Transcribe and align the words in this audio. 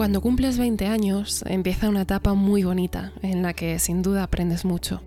Cuando 0.00 0.22
cumples 0.22 0.56
20 0.56 0.86
años 0.86 1.44
empieza 1.46 1.90
una 1.90 2.00
etapa 2.00 2.32
muy 2.32 2.64
bonita 2.64 3.12
en 3.20 3.42
la 3.42 3.52
que 3.52 3.78
sin 3.78 4.00
duda 4.00 4.22
aprendes 4.22 4.64
mucho. 4.64 5.02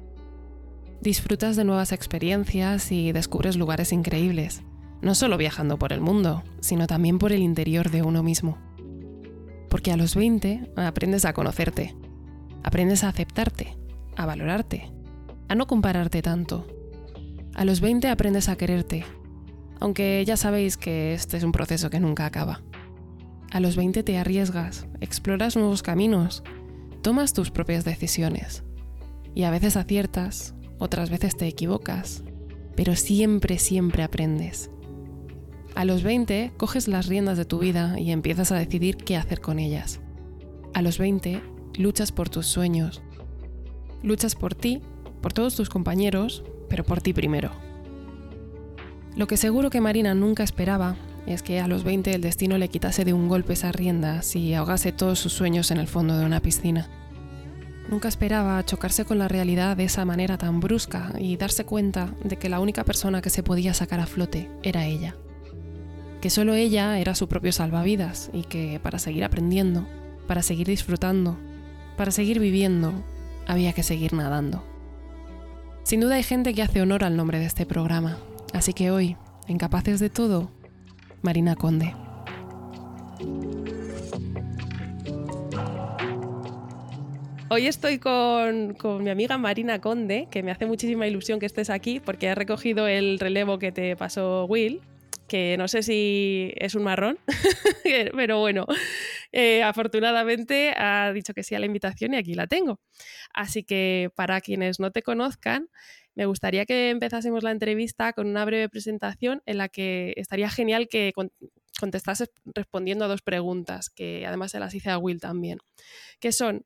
Disfrutas 1.01 1.55
de 1.55 1.63
nuevas 1.63 1.91
experiencias 1.91 2.91
y 2.91 3.11
descubres 3.11 3.57
lugares 3.57 3.91
increíbles, 3.91 4.61
no 5.01 5.15
solo 5.15 5.39
viajando 5.39 5.79
por 5.79 5.93
el 5.93 5.99
mundo, 5.99 6.43
sino 6.59 6.85
también 6.85 7.17
por 7.17 7.31
el 7.31 7.41
interior 7.41 7.89
de 7.89 8.03
uno 8.03 8.21
mismo. 8.21 8.59
Porque 9.67 9.91
a 9.91 9.97
los 9.97 10.13
20 10.13 10.69
aprendes 10.75 11.25
a 11.25 11.33
conocerte, 11.33 11.95
aprendes 12.61 13.03
a 13.03 13.09
aceptarte, 13.09 13.75
a 14.15 14.27
valorarte, 14.27 14.91
a 15.47 15.55
no 15.55 15.65
compararte 15.65 16.21
tanto. 16.21 16.67
A 17.55 17.65
los 17.65 17.81
20 17.81 18.09
aprendes 18.09 18.47
a 18.47 18.57
quererte, 18.57 19.05
aunque 19.79 20.23
ya 20.23 20.37
sabéis 20.37 20.77
que 20.77 21.15
este 21.15 21.37
es 21.37 21.43
un 21.43 21.51
proceso 21.51 21.89
que 21.89 21.99
nunca 21.99 22.27
acaba. 22.27 22.61
A 23.53 23.59
los 23.59 23.75
20 23.75 24.01
te 24.01 24.17
arriesgas, 24.17 24.87
exploras 24.99 25.55
nuevos 25.55 25.83
caminos, 25.83 26.41
tomas 27.03 27.33
tus 27.33 27.51
propias 27.51 27.85
decisiones. 27.85 28.63
Y 29.35 29.43
a 29.43 29.51
veces 29.51 29.77
aciertas, 29.77 30.55
otras 30.79 31.11
veces 31.11 31.37
te 31.37 31.45
equivocas, 31.45 32.23
pero 32.75 32.95
siempre, 32.95 33.59
siempre 33.59 34.01
aprendes. 34.01 34.71
A 35.75 35.85
los 35.85 36.01
20 36.01 36.53
coges 36.57 36.87
las 36.87 37.05
riendas 37.05 37.37
de 37.37 37.45
tu 37.45 37.59
vida 37.59 37.99
y 37.99 38.09
empiezas 38.09 38.51
a 38.51 38.55
decidir 38.55 38.97
qué 38.97 39.17
hacer 39.17 39.39
con 39.39 39.59
ellas. 39.59 39.99
A 40.73 40.81
los 40.81 40.97
20 40.97 41.39
luchas 41.77 42.11
por 42.11 42.29
tus 42.29 42.47
sueños. 42.47 43.03
Luchas 44.01 44.33
por 44.33 44.55
ti, 44.55 44.81
por 45.21 45.31
todos 45.31 45.55
tus 45.55 45.69
compañeros, 45.69 46.43
pero 46.69 46.83
por 46.83 47.01
ti 47.01 47.13
primero. 47.13 47.51
Lo 49.15 49.27
que 49.27 49.37
seguro 49.37 49.69
que 49.69 49.79
Marina 49.79 50.15
nunca 50.15 50.41
esperaba 50.41 50.97
es 51.25 51.41
que 51.41 51.59
a 51.59 51.67
los 51.67 51.83
20 51.83 52.13
el 52.13 52.21
destino 52.21 52.57
le 52.57 52.67
quitase 52.67 53.05
de 53.05 53.13
un 53.13 53.27
golpe 53.27 53.53
esas 53.53 53.75
riendas 53.75 54.35
y 54.35 54.53
ahogase 54.53 54.91
todos 54.91 55.19
sus 55.19 55.33
sueños 55.33 55.71
en 55.71 55.77
el 55.77 55.87
fondo 55.87 56.17
de 56.17 56.25
una 56.25 56.41
piscina. 56.41 56.89
Nunca 57.89 58.07
esperaba 58.07 58.63
chocarse 58.65 59.05
con 59.05 59.19
la 59.19 59.27
realidad 59.27 59.77
de 59.77 59.85
esa 59.85 60.05
manera 60.05 60.37
tan 60.37 60.59
brusca 60.59 61.13
y 61.19 61.37
darse 61.37 61.65
cuenta 61.65 62.13
de 62.23 62.37
que 62.37 62.49
la 62.49 62.59
única 62.59 62.83
persona 62.83 63.21
que 63.21 63.29
se 63.29 63.43
podía 63.43 63.73
sacar 63.73 63.99
a 63.99 64.05
flote 64.05 64.49
era 64.63 64.85
ella. 64.85 65.15
Que 66.21 66.29
solo 66.29 66.53
ella 66.53 66.97
era 66.99 67.15
su 67.15 67.27
propio 67.27 67.51
salvavidas 67.51 68.29
y 68.33 68.43
que 68.43 68.79
para 68.81 68.99
seguir 68.99 69.25
aprendiendo, 69.25 69.85
para 70.27 70.41
seguir 70.41 70.67
disfrutando, 70.67 71.37
para 71.97 72.11
seguir 72.11 72.39
viviendo, 72.39 72.93
había 73.47 73.73
que 73.73 73.83
seguir 73.83 74.13
nadando. 74.13 74.63
Sin 75.83 75.99
duda 75.99 76.15
hay 76.15 76.23
gente 76.23 76.53
que 76.53 76.61
hace 76.61 76.81
honor 76.81 77.03
al 77.03 77.17
nombre 77.17 77.39
de 77.39 77.45
este 77.45 77.65
programa, 77.65 78.17
así 78.53 78.73
que 78.73 78.89
hoy, 78.89 79.17
en 79.49 79.57
Capaces 79.57 79.99
de 79.99 80.09
Todo, 80.09 80.49
Marina 81.23 81.55
Conde. 81.55 81.95
Hoy 87.49 87.67
estoy 87.67 87.97
con, 87.97 88.75
mi 88.99 89.09
amiga 89.09 89.37
Marina 89.37 89.79
Conde, 89.79 90.27
que 90.29 90.43
me 90.43 90.51
hace 90.51 90.65
muchísima 90.65 91.07
ilusión 91.07 91.39
que 91.39 91.45
estés 91.45 91.69
aquí 91.69 92.01
porque 92.01 92.27
has 92.27 92.37
recogido 92.37 92.89
el 92.89 93.19
relevo 93.19 93.57
que 93.57 93.71
te 93.71 93.95
pasó 93.95 94.45
Will, 94.45 94.81
que 95.29 95.55
no 95.57 95.69
sé 95.69 95.81
si 95.81 96.51
es 96.57 96.75
un 96.75 96.83
marrón, 96.83 97.17
pero 98.15 98.39
bueno, 98.39 98.65
eh, 99.31 99.63
afortunadamente 99.63 100.73
ha 100.75 101.13
dicho 101.13 101.33
que 101.33 101.43
sí 101.43 101.55
a 101.55 101.59
la 101.59 101.67
invitación 101.67 102.13
y 102.13 102.17
aquí 102.17 102.33
la 102.33 102.47
tengo. 102.47 102.81
Así 103.33 103.63
que 103.63 104.09
para 104.15 104.41
quienes 104.41 104.81
no 104.81 104.91
te 104.91 105.03
conozcan, 105.03 105.69
me 106.15 106.25
gustaría 106.25 106.65
que 106.65 106.89
empezásemos 106.89 107.43
la 107.43 107.51
entrevista 107.51 108.13
con 108.13 108.27
una 108.27 108.45
breve 108.45 108.69
presentación 108.69 109.41
en 109.45 109.57
la 109.57 109.69
que 109.69 110.13
estaría 110.17 110.49
genial 110.49 110.87
que 110.87 111.13
contestases 111.79 112.31
respondiendo 112.45 113.05
a 113.05 113.07
dos 113.07 113.21
preguntas, 113.21 113.89
que 113.89 114.25
además 114.25 114.51
se 114.51 114.59
las 114.59 114.73
hice 114.73 114.89
a 114.89 114.97
Will 114.97 115.19
también, 115.19 115.59
que 116.19 116.31
son, 116.31 116.65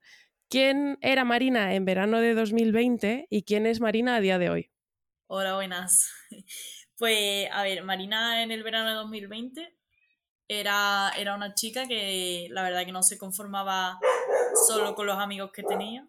¿quién 0.50 0.98
era 1.02 1.24
Marina 1.24 1.76
en 1.76 1.86
verano 1.86 2.20
de 2.20 2.34
2020 2.34 3.28
y 3.30 3.44
quién 3.44 3.66
es 3.66 3.80
Marina 3.80 4.16
a 4.16 4.22
día 4.22 4.38
de 4.38 4.50
hoy? 4.50 4.72
Hola, 5.28 5.56
buenas. 5.56 6.12
Pues, 7.00 7.48
a 7.52 7.62
ver, 7.62 7.84
Marina 7.84 8.42
en 8.42 8.50
el 8.50 8.64
verano 8.64 8.90
de 8.90 8.96
2020 8.96 9.78
era, 10.48 11.12
era 11.16 11.36
una 11.36 11.54
chica 11.54 11.88
que 11.88 12.48
la 12.50 12.64
verdad 12.64 12.86
que 12.86 12.92
no 12.92 13.04
se 13.04 13.20
conformaba 13.20 14.00
solo 14.66 14.96
con 14.96 15.06
los 15.06 15.20
amigos 15.20 15.52
que 15.52 15.62
tenía, 15.62 16.08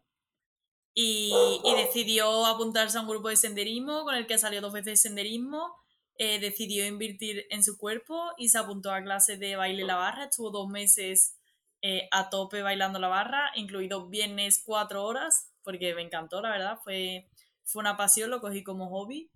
y, 1.00 1.74
decidió 1.76 2.44
apuntarse 2.44 2.98
a 2.98 3.02
un 3.02 3.06
grupo 3.06 3.28
de 3.28 3.36
senderismo 3.36 4.02
con 4.02 4.16
el 4.16 4.26
que 4.26 4.36
salió 4.36 4.60
dos 4.60 4.72
veces 4.72 4.94
de 4.94 4.96
senderismo. 4.96 5.76
Eh, 6.16 6.40
decidió 6.40 6.84
invertir 6.84 7.46
en 7.50 7.62
su 7.62 7.78
cuerpo 7.78 8.32
y 8.36 8.48
se 8.48 8.58
apuntó 8.58 8.90
a 8.90 9.00
clases 9.00 9.38
de 9.38 9.54
baile 9.54 9.84
la 9.84 9.94
barra. 9.94 10.24
Estuvo 10.24 10.50
dos 10.50 10.68
meses 10.68 11.36
eh, 11.82 12.08
a 12.10 12.30
tope 12.30 12.62
bailando 12.62 12.98
la 12.98 13.06
barra, 13.06 13.52
incluido 13.54 14.08
viernes 14.08 14.60
cuatro 14.66 15.04
horas, 15.04 15.52
porque 15.62 15.94
me 15.94 16.02
encantó, 16.02 16.40
la 16.40 16.50
verdad. 16.50 16.80
Fue, 16.82 17.28
fue 17.64 17.78
una 17.78 17.96
pasión, 17.96 18.30
lo 18.30 18.40
cogí 18.40 18.64
como 18.64 18.88
hobby. 18.90 19.30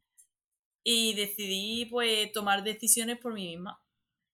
Y 0.83 1.15
decidí 1.15 1.87
pues 1.87 2.33
tomar 2.33 2.65
decisiones 2.65 3.19
por 3.19 3.35
mí 3.35 3.47
misma 3.47 3.82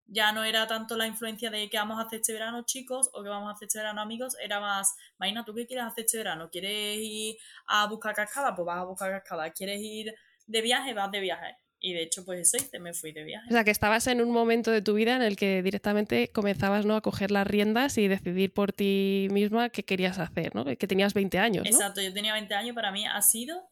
ya 0.07 0.31
no 0.31 0.43
era 0.43 0.67
tanto 0.67 0.97
la 0.97 1.07
influencia 1.07 1.49
de 1.49 1.69
qué 1.69 1.77
vamos 1.77 1.97
a 1.99 2.03
hacer 2.03 2.19
este 2.19 2.33
verano, 2.33 2.63
chicos, 2.65 3.09
o 3.13 3.23
qué 3.23 3.29
vamos 3.29 3.49
a 3.49 3.53
hacer 3.53 3.67
este 3.67 3.79
verano, 3.79 4.01
amigos, 4.01 4.35
era 4.41 4.59
más, 4.59 4.95
Marina, 5.17 5.43
¿tú 5.43 5.53
qué 5.53 5.65
quieres 5.65 5.85
hacer 5.85 6.05
este 6.05 6.17
verano? 6.17 6.49
¿Quieres 6.49 6.97
ir 6.99 7.37
a 7.67 7.87
buscar 7.87 8.13
cascada? 8.13 8.55
Pues 8.55 8.65
vas 8.65 8.77
a 8.79 8.83
buscar 8.83 9.11
cascada. 9.11 9.51
¿Quieres 9.51 9.81
ir 9.81 10.13
de 10.45 10.61
viaje? 10.61 10.93
Vas 10.93 11.11
de 11.11 11.19
viaje. 11.19 11.57
Y 11.79 11.93
de 11.93 12.03
hecho, 12.03 12.23
pues 12.23 12.39
eso 12.39 12.57
hice, 12.57 12.79
me 12.79 12.93
fui 12.93 13.11
de 13.11 13.23
viaje. 13.23 13.47
O 13.49 13.51
sea, 13.51 13.63
que 13.63 13.71
estabas 13.71 14.07
en 14.07 14.21
un 14.21 14.31
momento 14.31 14.71
de 14.71 14.81
tu 14.81 14.93
vida 14.93 15.15
en 15.15 15.21
el 15.21 15.35
que 15.35 15.61
directamente 15.61 16.31
comenzabas 16.31 16.85
¿no? 16.85 16.95
a 16.95 17.01
coger 17.01 17.31
las 17.31 17.45
riendas 17.45 17.97
y 17.97 18.07
decidir 18.07 18.53
por 18.53 18.73
ti 18.73 19.27
misma 19.31 19.69
qué 19.69 19.83
querías 19.83 20.17
hacer, 20.19 20.55
¿no? 20.55 20.65
Que 20.65 20.87
tenías 20.87 21.13
20 21.13 21.37
años. 21.37 21.63
¿no? 21.63 21.69
Exacto, 21.69 22.01
yo 22.01 22.13
tenía 22.13 22.33
20 22.33 22.53
años, 22.55 22.75
para 22.75 22.91
mí 22.91 23.05
ha 23.05 23.21
sido 23.21 23.69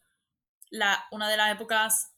la, 0.70 1.06
una 1.12 1.30
de 1.30 1.38
las 1.38 1.56
épocas, 1.56 2.14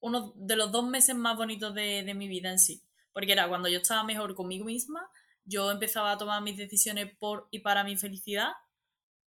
uno 0.00 0.32
de 0.34 0.56
los 0.56 0.72
dos 0.72 0.88
meses 0.88 1.14
más 1.14 1.36
bonitos 1.36 1.74
de, 1.74 2.02
de 2.02 2.14
mi 2.14 2.26
vida 2.26 2.50
en 2.50 2.58
sí 2.58 2.82
porque 3.12 3.32
era 3.32 3.48
cuando 3.48 3.68
yo 3.68 3.78
estaba 3.78 4.04
mejor 4.04 4.34
conmigo 4.34 4.64
misma, 4.64 5.10
yo 5.44 5.70
empezaba 5.70 6.12
a 6.12 6.18
tomar 6.18 6.42
mis 6.42 6.56
decisiones 6.56 7.14
por 7.18 7.48
y 7.50 7.60
para 7.60 7.84
mi 7.84 7.96
felicidad, 7.96 8.52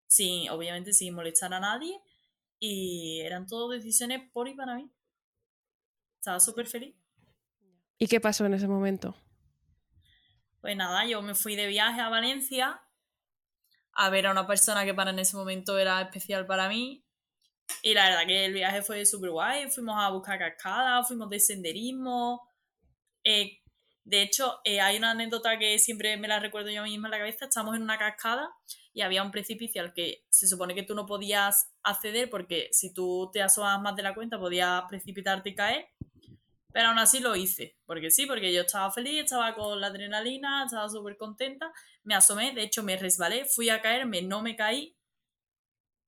sin, 0.07 0.49
obviamente 0.49 0.93
sin 0.93 1.13
molestar 1.13 1.53
a 1.53 1.59
nadie, 1.59 1.99
y 2.59 3.21
eran 3.21 3.45
todo 3.45 3.69
decisiones 3.69 4.21
por 4.31 4.47
y 4.47 4.53
para 4.53 4.75
mí. 4.75 4.89
Estaba 6.19 6.39
súper 6.39 6.67
feliz. 6.67 6.95
¿Y 7.97 8.07
qué 8.07 8.21
pasó 8.21 8.45
en 8.45 8.53
ese 8.53 8.67
momento? 8.67 9.15
Pues 10.61 10.77
nada, 10.77 11.05
yo 11.05 11.21
me 11.21 11.35
fui 11.35 11.55
de 11.55 11.67
viaje 11.67 11.99
a 11.99 12.09
Valencia 12.09 12.81
a 13.95 14.09
ver 14.09 14.27
a 14.27 14.31
una 14.31 14.47
persona 14.47 14.85
que 14.85 14.93
para 14.93 15.11
en 15.11 15.19
ese 15.19 15.35
momento 15.35 15.77
era 15.77 16.01
especial 16.01 16.45
para 16.45 16.69
mí. 16.69 17.05
Y 17.81 17.93
la 17.93 18.09
verdad 18.09 18.27
que 18.27 18.45
el 18.45 18.53
viaje 18.53 18.81
fue 18.81 19.05
súper 19.05 19.31
guay. 19.31 19.69
Fuimos 19.69 19.95
a 19.97 20.09
buscar 20.09 20.39
cascadas, 20.39 21.07
fuimos 21.07 21.29
de 21.29 21.39
senderismo. 21.39 22.41
Eh, 23.23 23.62
de 24.05 24.21
hecho, 24.21 24.59
eh, 24.65 24.81
hay 24.81 24.97
una 24.97 25.11
anécdota 25.11 25.57
que 25.57 25.79
siempre 25.79 26.17
me 26.17 26.27
la 26.27 26.39
recuerdo 26.39 26.69
yo 26.69 26.83
misma 26.83 27.07
en 27.07 27.11
la 27.11 27.17
cabeza. 27.19 27.45
Estamos 27.45 27.75
en 27.75 27.83
una 27.83 27.97
cascada 27.97 28.49
y 28.93 29.01
había 29.01 29.23
un 29.23 29.31
precipicio 29.31 29.81
al 29.81 29.93
que 29.93 30.25
se 30.29 30.47
supone 30.47 30.75
que 30.75 30.83
tú 30.83 30.93
no 30.93 31.05
podías 31.05 31.71
acceder 31.83 32.29
porque 32.29 32.67
si 32.71 32.93
tú 32.93 33.29
te 33.31 33.41
asomas 33.41 33.81
más 33.81 33.95
de 33.95 34.03
la 34.03 34.13
cuenta 34.13 34.37
podías 34.39 34.83
precipitarte 34.89 35.49
y 35.49 35.55
caer. 35.55 35.87
Pero 36.73 36.89
aún 36.89 36.99
así 36.99 37.19
lo 37.19 37.35
hice, 37.35 37.77
porque 37.85 38.09
sí, 38.09 38.25
porque 38.25 38.51
yo 38.51 38.61
estaba 38.61 38.91
feliz, 38.91 39.23
estaba 39.23 39.53
con 39.53 39.79
la 39.79 39.87
adrenalina, 39.87 40.65
estaba 40.65 40.89
súper 40.89 41.17
contenta. 41.17 41.71
Me 42.03 42.15
asomé, 42.15 42.51
de 42.51 42.63
hecho 42.63 42.83
me 42.83 42.97
resbalé, 42.97 43.45
fui 43.45 43.69
a 43.69 43.79
caerme, 43.79 44.23
no 44.23 44.41
me 44.41 44.55
caí 44.55 44.97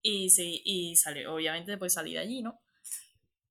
y, 0.01 0.29
sí, 0.29 0.61
y 0.65 0.95
salí, 0.97 1.25
obviamente 1.25 1.71
después 1.71 1.93
salí 1.93 2.13
de 2.13 2.19
allí, 2.19 2.41
¿no? 2.43 2.61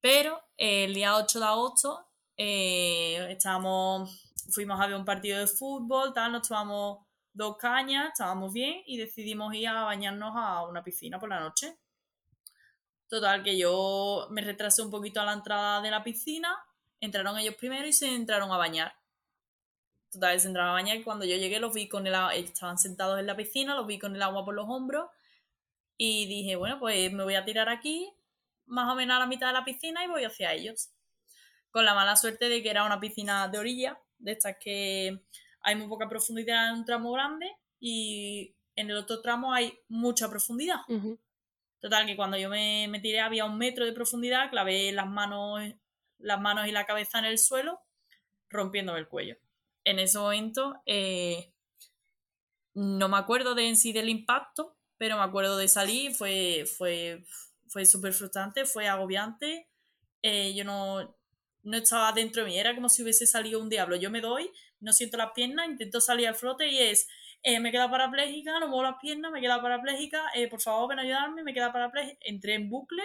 Pero 0.00 0.40
el 0.56 0.92
día 0.94 1.16
8 1.16 1.40
de 1.40 1.46
agosto 1.46 2.06
eh, 2.36 3.26
estábamos 3.30 4.23
fuimos 4.50 4.80
a 4.80 4.86
ver 4.86 4.96
un 4.96 5.04
partido 5.04 5.38
de 5.38 5.46
fútbol, 5.46 6.12
tal, 6.12 6.32
nos 6.32 6.48
tomamos 6.48 7.04
dos 7.32 7.56
cañas, 7.56 8.08
estábamos 8.12 8.52
bien 8.52 8.82
y 8.86 8.96
decidimos 8.96 9.52
ir 9.54 9.68
a 9.68 9.82
bañarnos 9.82 10.32
a 10.36 10.66
una 10.66 10.82
piscina 10.82 11.18
por 11.18 11.28
la 11.28 11.40
noche. 11.40 11.76
Total, 13.08 13.42
que 13.42 13.58
yo 13.58 14.28
me 14.30 14.40
retrasé 14.40 14.82
un 14.82 14.90
poquito 14.90 15.20
a 15.20 15.24
la 15.24 15.32
entrada 15.32 15.80
de 15.80 15.90
la 15.90 16.02
piscina, 16.02 16.56
entraron 17.00 17.38
ellos 17.38 17.54
primero 17.56 17.86
y 17.86 17.92
se 17.92 18.14
entraron 18.14 18.50
a 18.50 18.56
bañar. 18.56 18.94
Total, 20.10 20.38
se 20.38 20.48
entraron 20.48 20.70
a 20.70 20.74
bañar 20.74 20.96
y 20.96 21.02
cuando 21.02 21.24
yo 21.24 21.36
llegué 21.36 21.58
los 21.58 21.74
vi 21.74 21.88
con 21.88 22.06
el 22.06 22.14
agua, 22.14 22.34
estaban 22.34 22.78
sentados 22.78 23.18
en 23.18 23.26
la 23.26 23.36
piscina, 23.36 23.74
los 23.74 23.86
vi 23.86 23.98
con 23.98 24.14
el 24.14 24.22
agua 24.22 24.44
por 24.44 24.54
los 24.54 24.66
hombros 24.68 25.10
y 25.96 26.26
dije, 26.26 26.56
bueno, 26.56 26.78
pues 26.78 27.12
me 27.12 27.24
voy 27.24 27.34
a 27.34 27.44
tirar 27.44 27.68
aquí, 27.68 28.12
más 28.66 28.90
o 28.90 28.94
menos 28.94 29.16
a 29.16 29.20
la 29.20 29.26
mitad 29.26 29.48
de 29.48 29.52
la 29.54 29.64
piscina 29.64 30.04
y 30.04 30.08
voy 30.08 30.24
hacia 30.24 30.52
ellos. 30.52 30.90
Con 31.70 31.84
la 31.84 31.94
mala 31.94 32.16
suerte 32.16 32.48
de 32.48 32.62
que 32.62 32.70
era 32.70 32.84
una 32.84 33.00
piscina 33.00 33.48
de 33.48 33.58
orilla 33.58 33.98
de 34.18 34.32
estas 34.32 34.56
que 34.60 35.20
hay 35.60 35.76
muy 35.76 35.88
poca 35.88 36.08
profundidad 36.08 36.68
en 36.68 36.76
un 36.76 36.84
tramo 36.84 37.12
grande 37.12 37.50
y 37.80 38.54
en 38.76 38.90
el 38.90 38.96
otro 38.96 39.20
tramo 39.20 39.52
hay 39.52 39.78
mucha 39.88 40.28
profundidad. 40.28 40.80
Total, 41.80 42.06
que 42.06 42.16
cuando 42.16 42.38
yo 42.38 42.48
me, 42.48 42.88
tiré 43.02 43.20
había 43.20 43.44
un 43.44 43.58
metro 43.58 43.84
de 43.84 43.92
profundidad, 43.92 44.50
clavé 44.50 44.90
las 44.92 45.06
manos, 45.06 45.60
las 46.18 46.40
manos 46.40 46.66
y 46.66 46.72
la 46.72 46.86
cabeza 46.86 47.18
en 47.18 47.26
el 47.26 47.38
suelo, 47.38 47.80
rompiéndome 48.48 48.98
el 48.98 49.08
cuello. 49.08 49.36
En 49.84 49.98
ese 49.98 50.18
momento, 50.18 50.80
eh, 50.86 51.52
no 52.72 53.08
me 53.08 53.18
acuerdo 53.18 53.54
de 53.54 53.68
en 53.68 53.76
sí 53.76 53.92
del 53.92 54.08
impacto, 54.08 54.78
pero 54.96 55.16
me 55.16 55.24
acuerdo 55.24 55.58
de 55.58 55.68
salir, 55.68 56.14
fue, 56.14 56.64
fue, 56.64 57.24
fue 57.68 57.84
súper 57.84 58.12
frustrante, 58.12 58.64
fue 58.64 58.88
agobiante. 58.88 59.68
Eh, 60.22 60.54
yo 60.54 60.64
no, 60.64 61.14
no 61.64 61.76
estaba 61.78 62.12
dentro 62.12 62.42
de 62.42 62.50
mí, 62.50 62.58
era 62.58 62.74
como 62.74 62.88
si 62.88 63.02
hubiese 63.02 63.26
salido 63.26 63.60
un 63.60 63.68
diablo. 63.68 63.96
Yo 63.96 64.10
me 64.10 64.20
doy, 64.20 64.50
no 64.80 64.92
siento 64.92 65.16
las 65.16 65.32
piernas, 65.32 65.68
intento 65.68 66.00
salir 66.00 66.28
al 66.28 66.34
flote 66.34 66.68
y 66.68 66.78
es, 66.78 67.08
eh, 67.42 67.58
me 67.58 67.72
queda 67.72 67.90
parapléjica, 67.90 68.60
no 68.60 68.68
muevo 68.68 68.84
las 68.84 68.96
piernas, 69.00 69.32
me 69.32 69.40
queda 69.40 69.60
parapléjica, 69.60 70.22
eh, 70.34 70.48
por 70.48 70.60
favor 70.60 70.90
ven 70.90 70.98
a 71.00 71.02
ayudarme, 71.02 71.42
me 71.42 71.52
queda 71.54 71.72
parapléjica. 71.72 72.18
Entré 72.20 72.54
en 72.54 72.68
bucle, 72.68 73.02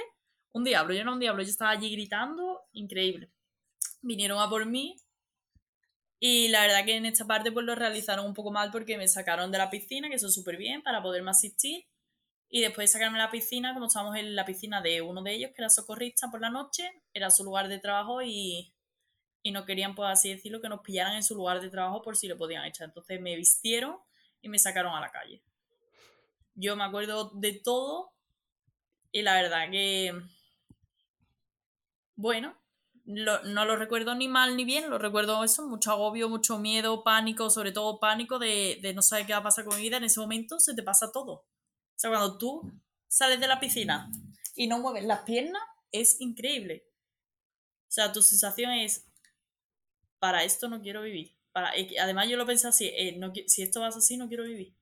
un 0.52 0.64
diablo, 0.64 0.94
yo 0.94 1.04
no 1.04 1.14
un 1.14 1.20
diablo, 1.20 1.42
yo 1.42 1.50
estaba 1.50 1.72
allí 1.72 1.92
gritando, 1.92 2.62
increíble. 2.74 3.32
Vinieron 4.02 4.40
a 4.40 4.50
por 4.50 4.66
mí 4.66 4.96
y 6.20 6.50
la 6.50 6.62
verdad 6.62 6.86
que 6.86 6.96
en 6.96 7.06
esta 7.06 7.26
parte 7.26 7.52
pues 7.52 7.66
lo 7.66 7.76
realizaron 7.76 8.26
un 8.26 8.34
poco 8.34 8.52
mal 8.52 8.72
porque 8.72 8.98
me 8.98 9.08
sacaron 9.08 9.52
de 9.52 9.58
la 9.58 9.70
piscina, 9.70 10.10
que 10.10 10.16
eso 10.16 10.28
es 10.28 10.34
súper 10.34 10.58
bien, 10.58 10.82
para 10.82 11.02
poderme 11.02 11.32
asistir. 11.32 11.86
Y 12.50 12.62
después 12.62 12.90
de 12.90 12.94
sacarme 12.94 13.20
de 13.20 13.26
la 13.26 13.32
piscina, 13.32 13.74
como 13.74 13.86
estábamos 13.86 14.18
en 14.18 14.36
la 14.36 14.46
piscina 14.46 14.82
de 14.82 15.02
uno 15.02 15.22
de 15.22 15.34
ellos, 15.34 15.52
que 15.56 15.62
era 15.62 15.70
socorrista 15.70 16.32
por 16.32 16.42
la 16.42 16.50
noche, 16.50 16.90
era 17.14 17.30
su 17.30 17.44
lugar 17.44 17.68
de 17.68 17.80
trabajo 17.80 18.22
y, 18.24 18.74
y 19.44 19.52
no 19.52 19.66
querían, 19.66 19.94
pues 19.96 20.10
así 20.10 20.30
decirlo, 20.30 20.60
que 20.60 20.70
nos 20.70 20.82
pillaran 20.82 21.16
en 21.16 21.24
su 21.24 21.36
lugar 21.36 21.62
de 21.62 21.70
trabajo 21.70 22.02
por 22.02 22.18
si 22.18 22.28
lo 22.28 22.38
podían 22.38 22.66
echar. 22.66 22.88
Entonces 22.88 23.22
me 23.22 23.36
vistieron 23.36 23.98
y 24.42 24.50
me 24.50 24.58
sacaron 24.58 24.96
a 24.96 25.00
la 25.00 25.12
calle. 25.12 25.44
Yo 26.56 26.76
me 26.76 26.84
acuerdo 26.84 27.32
de 27.36 27.54
todo 27.54 28.12
y 29.12 29.22
la 29.22 29.36
verdad 29.36 29.70
que, 29.72 30.14
bueno, 32.16 32.56
no 33.06 33.66
lo 33.66 33.76
recuerdo 33.76 34.14
ni 34.14 34.28
mal 34.28 34.56
ni 34.56 34.66
bien, 34.66 34.90
lo 34.90 35.00
recuerdo 35.00 35.44
eso, 35.44 35.68
mucho 35.68 35.92
agobio, 35.92 36.30
mucho 36.30 36.60
miedo, 36.60 37.04
pánico, 37.04 37.50
sobre 37.50 37.72
todo 37.72 38.00
pánico 38.00 38.38
de, 38.38 38.80
no 38.94 39.02
saber 39.02 39.26
qué 39.26 39.34
va 39.34 39.40
a 39.40 39.44
pasar 39.44 39.66
con 39.66 39.78
mi 39.78 39.82
vida. 39.82 39.98
En 39.98 40.04
ese 40.04 40.20
momento 40.20 40.60
se 40.60 40.76
te 40.76 40.84
pasa 40.84 41.12
todo. 41.12 41.46
O 42.00 42.02
sea, 42.02 42.10
cuando 42.10 42.38
tú 42.38 42.72
sales 43.08 43.40
de 43.40 43.48
la 43.48 43.60
piscina 43.60 44.10
y 44.56 44.68
no 44.68 44.80
mueves 44.80 45.04
las 45.04 45.22
piernas, 45.22 45.62
es 45.92 46.22
increíble. 46.22 46.86
O 47.88 47.92
sea, 47.92 48.14
tu 48.14 48.22
sensación 48.22 48.72
es, 48.72 49.06
para 50.20 50.44
esto 50.44 50.70
no 50.70 50.82
quiero 50.82 51.02
vivir. 51.02 51.36
Para, 51.52 51.74
además 52.02 52.30
yo 52.30 52.38
lo 52.38 52.46
pensé 52.46 52.70
así, 52.70 52.88
eh, 52.88 53.20
si 53.48 53.64
esto 53.64 53.82
va 53.82 53.88
así, 53.88 54.16
no 54.16 54.30
quiero 54.30 54.46
vivir. 54.46 54.74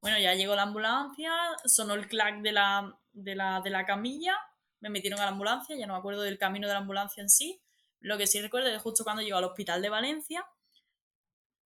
Bueno, 0.00 0.18
ya 0.18 0.34
llegó 0.34 0.54
la 0.54 0.62
ambulancia, 0.62 1.30
sonó 1.66 1.92
el 1.92 2.08
clac 2.08 2.40
de 2.40 2.52
la, 2.52 2.98
de 3.12 3.34
la, 3.34 3.60
de 3.60 3.70
la 3.70 3.84
camilla 3.84 4.34
me 4.80 4.88
metieron 4.88 5.20
a 5.20 5.24
la 5.24 5.30
ambulancia, 5.30 5.76
ya 5.76 5.86
no 5.86 5.92
me 5.92 5.98
acuerdo 5.98 6.22
del 6.22 6.38
camino 6.38 6.66
de 6.66 6.72
la 6.74 6.80
ambulancia 6.80 7.20
en 7.20 7.28
sí. 7.28 7.62
Lo 8.00 8.16
que 8.16 8.26
sí 8.26 8.40
recuerdo 8.40 8.68
es 8.68 8.82
justo 8.82 9.04
cuando 9.04 9.22
llego 9.22 9.36
al 9.36 9.44
hospital 9.44 9.82
de 9.82 9.90
Valencia, 9.90 10.46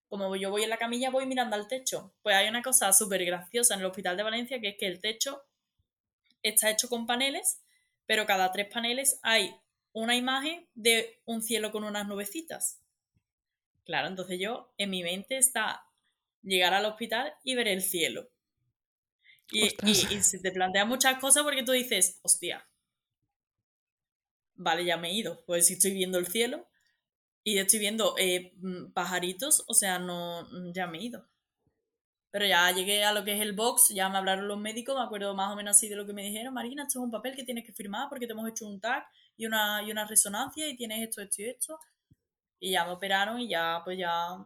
como 0.08 0.36
yo 0.36 0.50
voy 0.50 0.62
en 0.62 0.70
la 0.70 0.76
camilla, 0.76 1.10
voy 1.10 1.26
mirando 1.26 1.56
al 1.56 1.68
techo. 1.68 2.14
Pues 2.22 2.36
hay 2.36 2.48
una 2.48 2.62
cosa 2.62 2.92
súper 2.92 3.24
graciosa 3.24 3.74
en 3.74 3.80
el 3.80 3.86
hospital 3.86 4.16
de 4.16 4.22
Valencia, 4.22 4.60
que 4.60 4.68
es 4.68 4.76
que 4.78 4.86
el 4.86 5.00
techo 5.00 5.42
está 6.42 6.70
hecho 6.70 6.88
con 6.88 7.06
paneles, 7.06 7.62
pero 8.06 8.26
cada 8.26 8.52
tres 8.52 8.68
paneles 8.72 9.18
hay 9.22 9.54
una 9.92 10.16
imagen 10.16 10.68
de 10.74 11.20
un 11.24 11.42
cielo 11.42 11.72
con 11.72 11.84
unas 11.84 12.06
nubecitas. 12.06 12.80
Claro, 13.84 14.08
entonces 14.08 14.38
yo, 14.38 14.72
en 14.78 14.90
mi 14.90 15.02
mente 15.02 15.36
está 15.36 15.86
llegar 16.42 16.74
al 16.74 16.86
hospital 16.86 17.34
y 17.42 17.54
ver 17.54 17.68
el 17.68 17.82
cielo. 17.82 18.30
Y, 19.50 19.66
y, 19.66 19.90
y, 19.90 20.22
se 20.22 20.38
te 20.38 20.52
plantea 20.52 20.84
muchas 20.84 21.18
cosas 21.18 21.42
porque 21.42 21.62
tú 21.62 21.72
dices, 21.72 22.18
hostia, 22.22 22.66
vale, 24.54 24.84
ya 24.84 24.96
me 24.96 25.08
he 25.08 25.14
ido. 25.14 25.44
Pues 25.44 25.66
si 25.66 25.74
estoy 25.74 25.92
viendo 25.92 26.18
el 26.18 26.26
cielo 26.26 26.66
y 27.44 27.58
estoy 27.58 27.78
viendo 27.78 28.14
eh, 28.18 28.54
mm, 28.56 28.92
pajaritos, 28.92 29.64
o 29.68 29.74
sea, 29.74 29.98
no, 29.98 30.42
mm, 30.50 30.72
ya 30.72 30.86
me 30.86 30.98
he 30.98 31.02
ido. 31.04 31.26
Pero 32.30 32.46
ya 32.46 32.70
llegué 32.72 33.04
a 33.04 33.12
lo 33.12 33.22
que 33.24 33.34
es 33.34 33.40
el 33.40 33.52
box, 33.52 33.90
ya 33.94 34.08
me 34.08 34.18
hablaron 34.18 34.48
los 34.48 34.58
médicos, 34.58 34.96
me 34.96 35.04
acuerdo 35.04 35.34
más 35.34 35.52
o 35.52 35.56
menos 35.56 35.76
así 35.76 35.88
de 35.88 35.96
lo 35.96 36.06
que 36.06 36.12
me 36.12 36.24
dijeron, 36.24 36.52
Marina, 36.54 36.82
esto 36.82 36.98
es 36.98 37.04
un 37.04 37.10
papel 37.10 37.36
que 37.36 37.44
tienes 37.44 37.64
que 37.64 37.72
firmar 37.72 38.08
porque 38.08 38.26
te 38.26 38.32
hemos 38.32 38.48
hecho 38.48 38.66
un 38.66 38.80
tag 38.80 39.06
y 39.36 39.46
una, 39.46 39.82
y 39.84 39.92
resonancia 39.92 40.66
y 40.68 40.76
tienes 40.76 41.08
esto, 41.08 41.22
esto 41.22 41.42
y 41.42 41.44
esto. 41.46 41.78
Y 42.60 42.72
ya 42.72 42.84
me 42.86 42.92
operaron 42.92 43.40
y 43.40 43.48
ya, 43.48 43.82
pues 43.84 43.98
ya 43.98 44.44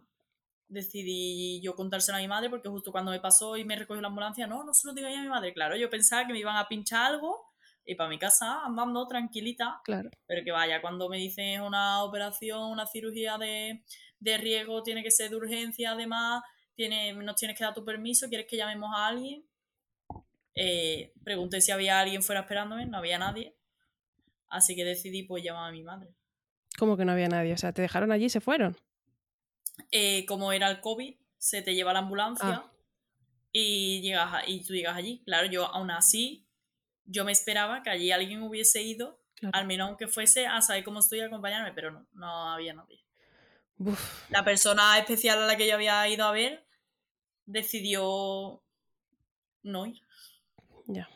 decidí 0.68 1.60
yo 1.62 1.74
contárselo 1.74 2.18
a 2.18 2.20
mi 2.20 2.28
madre 2.28 2.50
porque 2.50 2.68
justo 2.68 2.92
cuando 2.92 3.10
me 3.10 3.20
pasó 3.20 3.56
y 3.56 3.64
me 3.64 3.76
recogió 3.76 4.02
la 4.02 4.08
ambulancia, 4.08 4.46
no, 4.46 4.64
no 4.64 4.74
se 4.74 4.86
lo 4.86 4.92
a 4.92 5.22
mi 5.22 5.28
madre. 5.28 5.54
Claro, 5.54 5.76
yo 5.76 5.88
pensaba 5.88 6.26
que 6.26 6.32
me 6.32 6.40
iban 6.40 6.56
a 6.56 6.68
pinchar 6.68 7.06
algo 7.06 7.47
y 7.88 7.94
para 7.94 8.10
mi 8.10 8.18
casa 8.18 8.66
andando 8.66 9.08
tranquilita. 9.08 9.80
Claro. 9.82 10.10
Pero 10.26 10.44
que 10.44 10.52
vaya, 10.52 10.82
cuando 10.82 11.08
me 11.08 11.16
dicen 11.16 11.62
una 11.62 12.04
operación, 12.04 12.70
una 12.70 12.86
cirugía 12.86 13.38
de, 13.38 13.82
riesgo, 14.20 14.82
tiene 14.82 15.02
que 15.02 15.10
ser 15.10 15.30
de 15.30 15.36
urgencia, 15.36 15.92
además, 15.92 16.42
tiene, 16.74 17.14
nos 17.14 17.36
tienes 17.36 17.56
que 17.56 17.64
dar 17.64 17.72
tu 17.72 17.86
permiso, 17.86 18.28
quieres 18.28 18.46
que 18.46 18.58
llamemos 18.58 18.90
a 18.94 19.06
alguien. 19.06 19.42
Eh, 20.54 21.14
pregunté 21.24 21.62
si 21.62 21.72
había 21.72 21.98
alguien 21.98 22.22
fuera 22.22 22.42
esperándome, 22.42 22.84
no 22.84 22.98
había 22.98 23.18
nadie. 23.18 23.56
Así 24.50 24.76
que 24.76 24.84
decidí 24.84 25.22
pues 25.22 25.42
llamar 25.42 25.70
a 25.70 25.72
mi 25.72 25.82
madre. 25.82 26.10
¿Cómo 26.78 26.98
que 26.98 27.06
no 27.06 27.12
había 27.12 27.28
nadie? 27.28 27.54
O 27.54 27.58
sea, 27.58 27.72
¿te 27.72 27.80
dejaron 27.80 28.12
allí 28.12 28.26
y 28.26 28.30
se 28.30 28.42
fueron? 28.42 28.76
Eh, 29.90 30.26
como 30.26 30.52
era 30.52 30.68
el 30.70 30.82
COVID, 30.82 31.16
se 31.38 31.62
te 31.62 31.74
lleva 31.74 31.94
la 31.94 32.00
ambulancia 32.00 32.64
ah. 32.66 32.72
y, 33.50 34.02
llegas 34.02 34.42
y 34.46 34.62
tú 34.62 34.74
llegas 34.74 34.94
allí. 34.94 35.22
Claro, 35.24 35.46
yo 35.46 35.64
aún 35.64 35.90
así 35.90 36.47
yo 37.08 37.24
me 37.24 37.32
esperaba 37.32 37.82
que 37.82 37.90
allí 37.90 38.12
alguien 38.12 38.42
hubiese 38.42 38.82
ido, 38.82 39.20
al 39.52 39.66
menos 39.66 39.88
aunque 39.88 40.06
fuese 40.06 40.46
a 40.46 40.60
saber 40.60 40.84
cómo 40.84 41.00
estoy 41.00 41.20
a 41.20 41.26
acompañarme, 41.26 41.72
pero 41.72 41.90
no, 41.90 42.06
no 42.12 42.52
había 42.52 42.74
nadie. 42.74 43.02
La 44.30 44.44
persona 44.44 44.98
especial 44.98 45.42
a 45.42 45.46
la 45.46 45.56
que 45.56 45.66
yo 45.66 45.74
había 45.74 46.06
ido 46.08 46.24
a 46.24 46.32
ver 46.32 46.66
decidió 47.46 48.62
no 49.62 49.86
ir. 49.86 50.00
Ya. 50.86 51.08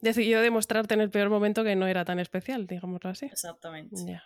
Decidió 0.00 0.40
demostrarte 0.40 0.94
en 0.94 1.02
el 1.02 1.10
peor 1.10 1.28
momento 1.28 1.62
que 1.62 1.76
no 1.76 1.86
era 1.86 2.04
tan 2.04 2.18
especial, 2.18 2.66
digámoslo 2.66 3.10
así. 3.10 3.26
Exactamente. 3.26 3.96
Ya. 4.06 4.24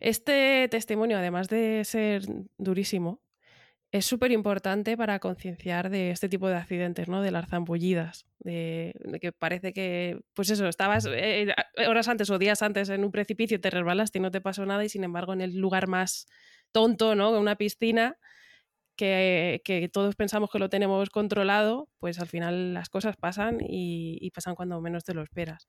Este 0.00 0.68
testimonio, 0.70 1.18
además 1.18 1.48
de 1.48 1.84
ser 1.84 2.22
durísimo, 2.56 3.20
es 3.96 4.06
súper 4.06 4.32
importante 4.32 4.96
para 4.96 5.18
concienciar 5.18 5.90
de 5.90 6.10
este 6.10 6.28
tipo 6.28 6.48
de 6.48 6.56
accidentes, 6.56 7.08
¿no? 7.08 7.22
De 7.22 7.30
las 7.30 7.48
zambullidas, 7.48 8.26
de, 8.40 8.94
que 9.20 9.32
parece 9.32 9.72
que, 9.72 10.20
pues 10.34 10.50
eso, 10.50 10.68
estabas 10.68 11.06
eh, 11.10 11.54
horas 11.88 12.08
antes 12.08 12.30
o 12.30 12.38
días 12.38 12.62
antes 12.62 12.88
en 12.88 13.04
un 13.04 13.10
precipicio, 13.10 13.60
te 13.60 13.70
resbalaste 13.70 14.18
y 14.18 14.22
no 14.22 14.30
te 14.30 14.40
pasó 14.40 14.66
nada 14.66 14.84
y 14.84 14.88
sin 14.88 15.04
embargo 15.04 15.32
en 15.32 15.40
el 15.40 15.56
lugar 15.56 15.88
más 15.88 16.26
tonto, 16.72 17.14
¿no? 17.14 17.30
Una 17.38 17.56
piscina 17.56 18.18
que, 18.96 19.90
todos 19.92 20.16
pensamos 20.16 20.50
que 20.50 20.58
lo 20.58 20.68
tenemos 20.68 21.10
controlado, 21.10 21.88
pues 21.98 22.18
al 22.18 22.26
final 22.26 22.74
las 22.74 22.88
cosas 22.88 23.16
pasan 23.16 23.58
y, 23.60 24.30
pasan 24.30 24.54
cuando 24.54 24.80
menos 24.80 25.04
te 25.04 25.14
lo 25.14 25.22
esperas. 25.22 25.68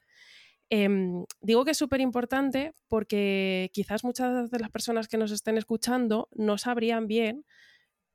Em, 0.70 1.24
digo 1.42 1.64
que 1.64 1.72
es 1.72 1.78
súper 1.78 2.02
importante 2.02 2.74
porque 2.90 3.70
quizás 3.74 4.04
muchas 4.04 4.52
de 4.52 4.60
las 4.60 4.70
personas 4.70 5.08
que 5.08 5.18
nos 5.18 5.32
estén 5.32 5.58
escuchando 5.58 6.28
no 6.34 6.58
sabrían 6.58 7.08
bien 7.08 7.46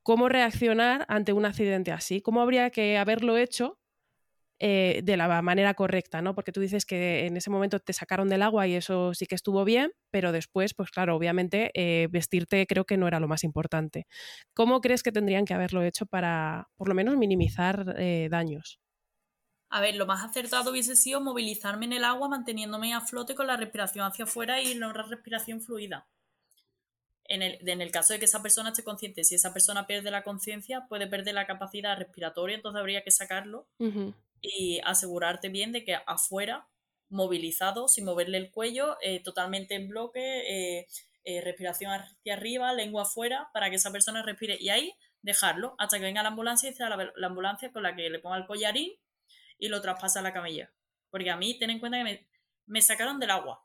cómo 0.02 0.28
reaccionar 0.28 1.04
ante 1.08 1.32
un 1.32 1.44
accidente 1.44 1.92
así, 1.92 2.20
cómo 2.20 2.40
habría 2.40 2.70
que 2.70 2.98
haberlo 2.98 3.36
hecho 3.36 3.78
eh, 4.64 5.00
de 5.02 5.16
la 5.16 5.42
manera 5.42 5.74
correcta, 5.74 6.22
¿no? 6.22 6.36
Porque 6.36 6.52
tú 6.52 6.60
dices 6.60 6.86
que 6.86 7.26
en 7.26 7.36
ese 7.36 7.50
momento 7.50 7.80
te 7.80 7.92
sacaron 7.92 8.28
del 8.28 8.42
agua 8.42 8.68
y 8.68 8.74
eso 8.74 9.12
sí 9.12 9.26
que 9.26 9.34
estuvo 9.34 9.64
bien, 9.64 9.90
pero 10.12 10.30
después, 10.30 10.72
pues 10.74 10.90
claro, 10.92 11.16
obviamente 11.16 11.72
eh, 11.74 12.06
vestirte 12.12 12.64
creo 12.68 12.84
que 12.84 12.96
no 12.96 13.08
era 13.08 13.18
lo 13.18 13.26
más 13.26 13.42
importante. 13.42 14.06
¿Cómo 14.54 14.80
crees 14.80 15.02
que 15.02 15.10
tendrían 15.10 15.46
que 15.46 15.54
haberlo 15.54 15.82
hecho 15.82 16.06
para, 16.06 16.68
por 16.76 16.88
lo 16.88 16.94
menos, 16.94 17.16
minimizar 17.16 17.96
eh, 17.98 18.28
daños? 18.30 18.78
A 19.68 19.80
ver, 19.80 19.96
lo 19.96 20.06
más 20.06 20.22
acertado 20.22 20.70
hubiese 20.70 20.94
sido 20.94 21.20
movilizarme 21.20 21.86
en 21.86 21.94
el 21.94 22.04
agua 22.04 22.28
manteniéndome 22.28 22.94
a 22.94 23.00
flote 23.00 23.34
con 23.34 23.48
la 23.48 23.56
respiración 23.56 24.06
hacia 24.06 24.26
afuera 24.26 24.60
y 24.60 24.74
la 24.74 24.92
respiración 24.92 25.60
fluida 25.60 26.06
en 27.24 27.80
el, 27.80 27.90
caso 27.90 28.12
de 28.12 28.18
que 28.18 28.24
esa 28.24 28.42
persona 28.42 28.70
esté 28.70 28.82
consciente, 28.82 29.24
si 29.24 29.34
esa 29.34 29.52
persona 29.52 29.86
pierde 29.86 30.10
la 30.10 30.22
conciencia, 30.22 30.86
puede 30.88 31.06
perder 31.06 31.34
la 31.34 31.46
capacidad 31.46 31.96
respiratoria, 31.96 32.56
entonces 32.56 32.80
habría 32.80 33.02
que 33.02 33.10
sacarlo 33.10 33.66
y 34.40 34.80
asegurarte 34.84 35.48
bien 35.48 35.72
de 35.72 35.84
que 35.84 35.96
afuera, 36.06 36.68
movilizado, 37.08 37.88
sin 37.88 38.04
moverle 38.04 38.38
el 38.38 38.50
cuello, 38.50 38.96
eh, 39.02 39.22
totalmente 39.22 39.74
en 39.74 39.88
bloque, 39.88 40.80
eh, 40.80 40.86
eh, 41.24 41.40
respiración 41.42 41.92
hacia 41.92 42.34
arriba, 42.34 42.72
lengua 42.72 43.02
afuera, 43.02 43.50
para 43.52 43.70
que 43.70 43.76
esa 43.76 43.92
persona 43.92 44.22
respire. 44.22 44.56
Y 44.58 44.70
ahí 44.70 44.94
dejarlo 45.20 45.76
hasta 45.78 45.98
que 45.98 46.04
venga 46.04 46.22
la 46.22 46.30
ambulancia 46.30 46.70
y 46.70 46.74
sea 46.74 46.88
la, 46.88 47.12
ambulancia 47.26 47.70
con 47.70 47.84
la 47.84 47.94
que 47.94 48.10
le 48.10 48.18
ponga 48.18 48.38
el 48.38 48.46
collarín 48.46 48.92
y 49.58 49.68
lo 49.68 49.80
traspasa 49.80 50.20
a 50.20 50.22
la 50.22 50.32
camilla. 50.32 50.72
Porque 51.10 51.30
a 51.30 51.36
mí, 51.36 51.58
ten 51.58 51.70
en 51.70 51.78
cuenta 51.78 52.02
que 52.02 52.26
me 52.66 52.82
sacaron 52.82 53.20
del 53.20 53.30
agua 53.30 53.64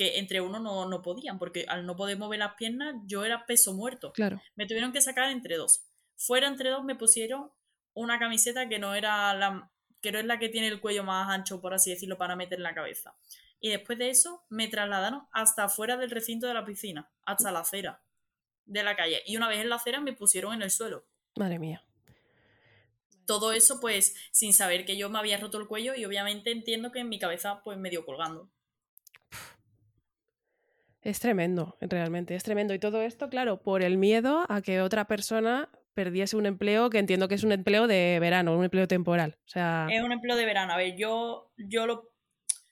que 0.00 0.16
entre 0.18 0.40
uno 0.40 0.58
no, 0.58 1.02
podían, 1.02 1.38
porque 1.38 1.66
al 1.68 1.84
no 1.84 1.94
poder 1.94 2.16
mover 2.16 2.38
las 2.38 2.54
piernas 2.54 2.94
yo 3.04 3.26
era 3.26 3.44
peso 3.44 3.74
muerto. 3.74 4.14
Claro. 4.14 4.40
Me 4.56 4.64
tuvieron 4.64 4.94
que 4.94 5.02
sacar 5.02 5.28
entre 5.28 5.58
dos. 5.58 5.84
Fuera 6.16 6.46
entre 6.46 6.70
dos 6.70 6.82
me 6.84 6.94
pusieron 6.94 7.50
una 7.92 8.18
camiseta 8.18 8.66
que 8.66 8.78
no 8.78 8.94
era 8.94 9.34
la 9.34 9.70
que 10.00 10.10
no 10.10 10.18
es 10.18 10.24
la 10.24 10.38
que 10.38 10.48
tiene 10.48 10.68
el 10.68 10.80
cuello 10.80 11.04
más 11.04 11.28
ancho, 11.28 11.60
por 11.60 11.74
así 11.74 11.90
decirlo, 11.90 12.16
para 12.16 12.34
meter 12.34 12.56
en 12.56 12.62
la 12.62 12.72
cabeza. 12.72 13.14
Y 13.60 13.68
después 13.68 13.98
de 13.98 14.08
eso 14.08 14.42
me 14.48 14.68
trasladaron 14.68 15.28
hasta 15.32 15.68
fuera 15.68 15.98
del 15.98 16.10
recinto 16.10 16.46
de 16.46 16.54
la 16.54 16.64
piscina, 16.64 17.10
hasta 17.24 17.52
la 17.52 17.60
acera 17.60 18.02
de 18.64 18.82
la 18.82 18.96
calle. 18.96 19.22
Y 19.26 19.36
una 19.36 19.48
vez 19.48 19.58
en 19.58 19.68
la 19.68 19.76
acera 19.76 20.00
me 20.00 20.14
pusieron 20.14 20.54
en 20.54 20.62
el 20.62 20.70
suelo. 20.70 21.04
Madre 21.36 21.58
mía. 21.58 21.84
todo 23.26 23.52
eso, 23.52 23.80
pues, 23.80 24.14
sin 24.32 24.54
saber 24.54 24.86
que 24.86 24.96
yo 24.96 25.10
me 25.10 25.18
había 25.18 25.36
roto 25.36 25.58
el 25.58 25.68
cuello 25.68 25.94
y 25.94 26.06
obviamente 26.06 26.52
entiendo 26.52 26.90
que 26.90 27.00
en 27.00 27.10
mi 27.10 27.18
cabeza, 27.18 27.60
pues, 27.62 27.76
medio 27.76 28.06
colgando. 28.06 28.50
Es 31.02 31.18
tremendo, 31.20 31.76
realmente, 31.80 32.34
es 32.34 32.42
tremendo. 32.42 32.74
Y 32.74 32.78
todo 32.78 33.02
esto, 33.02 33.30
claro, 33.30 33.62
por 33.62 33.82
el 33.82 33.96
miedo 33.96 34.44
a 34.48 34.60
que 34.60 34.82
otra 34.82 35.06
persona 35.06 35.70
perdiese 35.94 36.36
un 36.36 36.46
empleo 36.46 36.90
que 36.90 36.98
entiendo 36.98 37.28
que 37.28 37.34
es 37.34 37.44
un 37.44 37.52
empleo 37.52 37.86
de 37.86 38.18
verano, 38.20 38.56
un 38.56 38.64
empleo 38.64 38.86
temporal. 38.86 39.38
O 39.46 39.48
sea... 39.48 39.86
Es 39.90 40.02
un 40.02 40.12
empleo 40.12 40.36
de 40.36 40.44
verano. 40.44 40.72
A 40.72 40.76
ver, 40.76 40.96
yo, 40.96 41.52
yo 41.56 41.86
lo... 41.86 42.10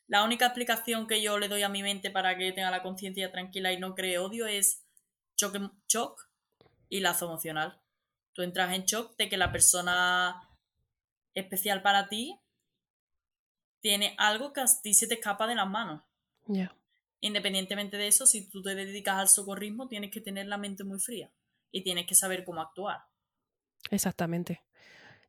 La 0.07 0.25
única 0.25 0.47
explicación 0.47 1.07
que 1.07 1.21
yo 1.21 1.39
le 1.39 1.49
doy 1.49 1.63
a 1.63 1.69
mi 1.69 1.83
mente 1.83 2.11
para 2.11 2.37
que 2.37 2.53
tenga 2.53 2.71
la 2.71 2.83
conciencia 2.83 3.31
tranquila 3.31 3.73
y 3.73 3.79
no 3.79 3.95
cree 3.95 4.19
odio 4.19 4.47
es 4.47 4.87
shock, 5.37 5.57
shock 5.87 6.31
y 6.89 7.01
lazo 7.01 7.27
emocional. 7.27 7.81
Tú 8.33 8.43
entras 8.43 8.75
en 8.75 8.85
shock 8.85 9.17
de 9.17 9.29
que 9.29 9.37
la 9.37 9.53
persona 9.53 10.49
especial 11.35 11.83
para 11.83 12.09
ti 12.09 12.39
tiene 13.81 14.15
algo 14.19 14.53
que 14.53 14.61
a 14.61 14.67
ti 14.83 14.95
se 14.95 15.07
te 15.07 15.15
escapa 15.15 15.47
de 15.47 15.55
las 15.55 15.69
manos. 15.69 16.03
Ya. 16.47 16.75
Independientemente 17.21 17.97
de 17.97 18.07
eso, 18.07 18.27
si 18.27 18.49
tú 18.49 18.63
te 18.63 18.75
dedicas 18.75 19.17
al 19.17 19.29
socorrismo, 19.29 19.89
tienes 19.89 20.11
que 20.11 20.21
tener 20.21 20.47
la 20.47 20.59
mente 20.59 20.85
muy 20.85 21.01
fría 21.01 21.33
y 21.71 21.83
tienes 21.83 22.07
que 22.07 22.15
saber 22.15 22.45
cómo 22.45 22.61
actuar. 22.61 22.99
Exactamente. 23.91 24.63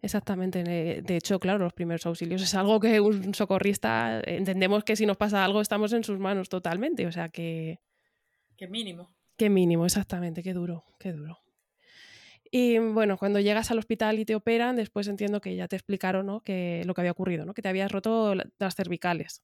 Exactamente. 0.01 0.63
De 0.63 1.17
hecho, 1.17 1.39
claro, 1.39 1.59
los 1.59 1.73
primeros 1.73 2.05
auxilios 2.05 2.41
es 2.41 2.55
algo 2.55 2.79
que 2.79 3.01
un 3.01 3.33
socorrista 3.33 4.21
entendemos 4.25 4.83
que 4.83 4.95
si 4.95 5.05
nos 5.05 5.17
pasa 5.17 5.43
algo 5.43 5.59
estamos 5.61 5.91
en 5.93 6.03
sus 6.03 6.19
manos 6.19 6.47
totalmente. 6.47 7.05
O 7.05 7.11
sea 7.11 7.29
que. 7.29 7.79
Qué 8.55 8.67
mínimo. 8.67 9.13
Qué 9.35 9.49
mínimo, 9.49 9.85
exactamente. 9.85 10.43
Qué 10.43 10.53
duro, 10.53 10.85
qué 10.99 11.11
duro. 11.11 11.39
Y 12.51 12.79
bueno, 12.79 13.17
cuando 13.17 13.39
llegas 13.39 13.69
al 13.71 13.77
hospital 13.77 14.19
y 14.19 14.25
te 14.25 14.35
operan, 14.35 14.75
después 14.75 15.07
entiendo 15.07 15.39
que 15.39 15.55
ya 15.55 15.67
te 15.67 15.75
explicaron 15.75 16.25
¿no? 16.25 16.41
que 16.41 16.81
lo 16.85 16.93
que 16.93 17.01
había 17.01 17.11
ocurrido, 17.11 17.45
¿no? 17.45 17.53
que 17.53 17.61
te 17.61 17.69
habías 17.69 17.91
roto 17.91 18.33
las 18.57 18.75
cervicales. 18.75 19.43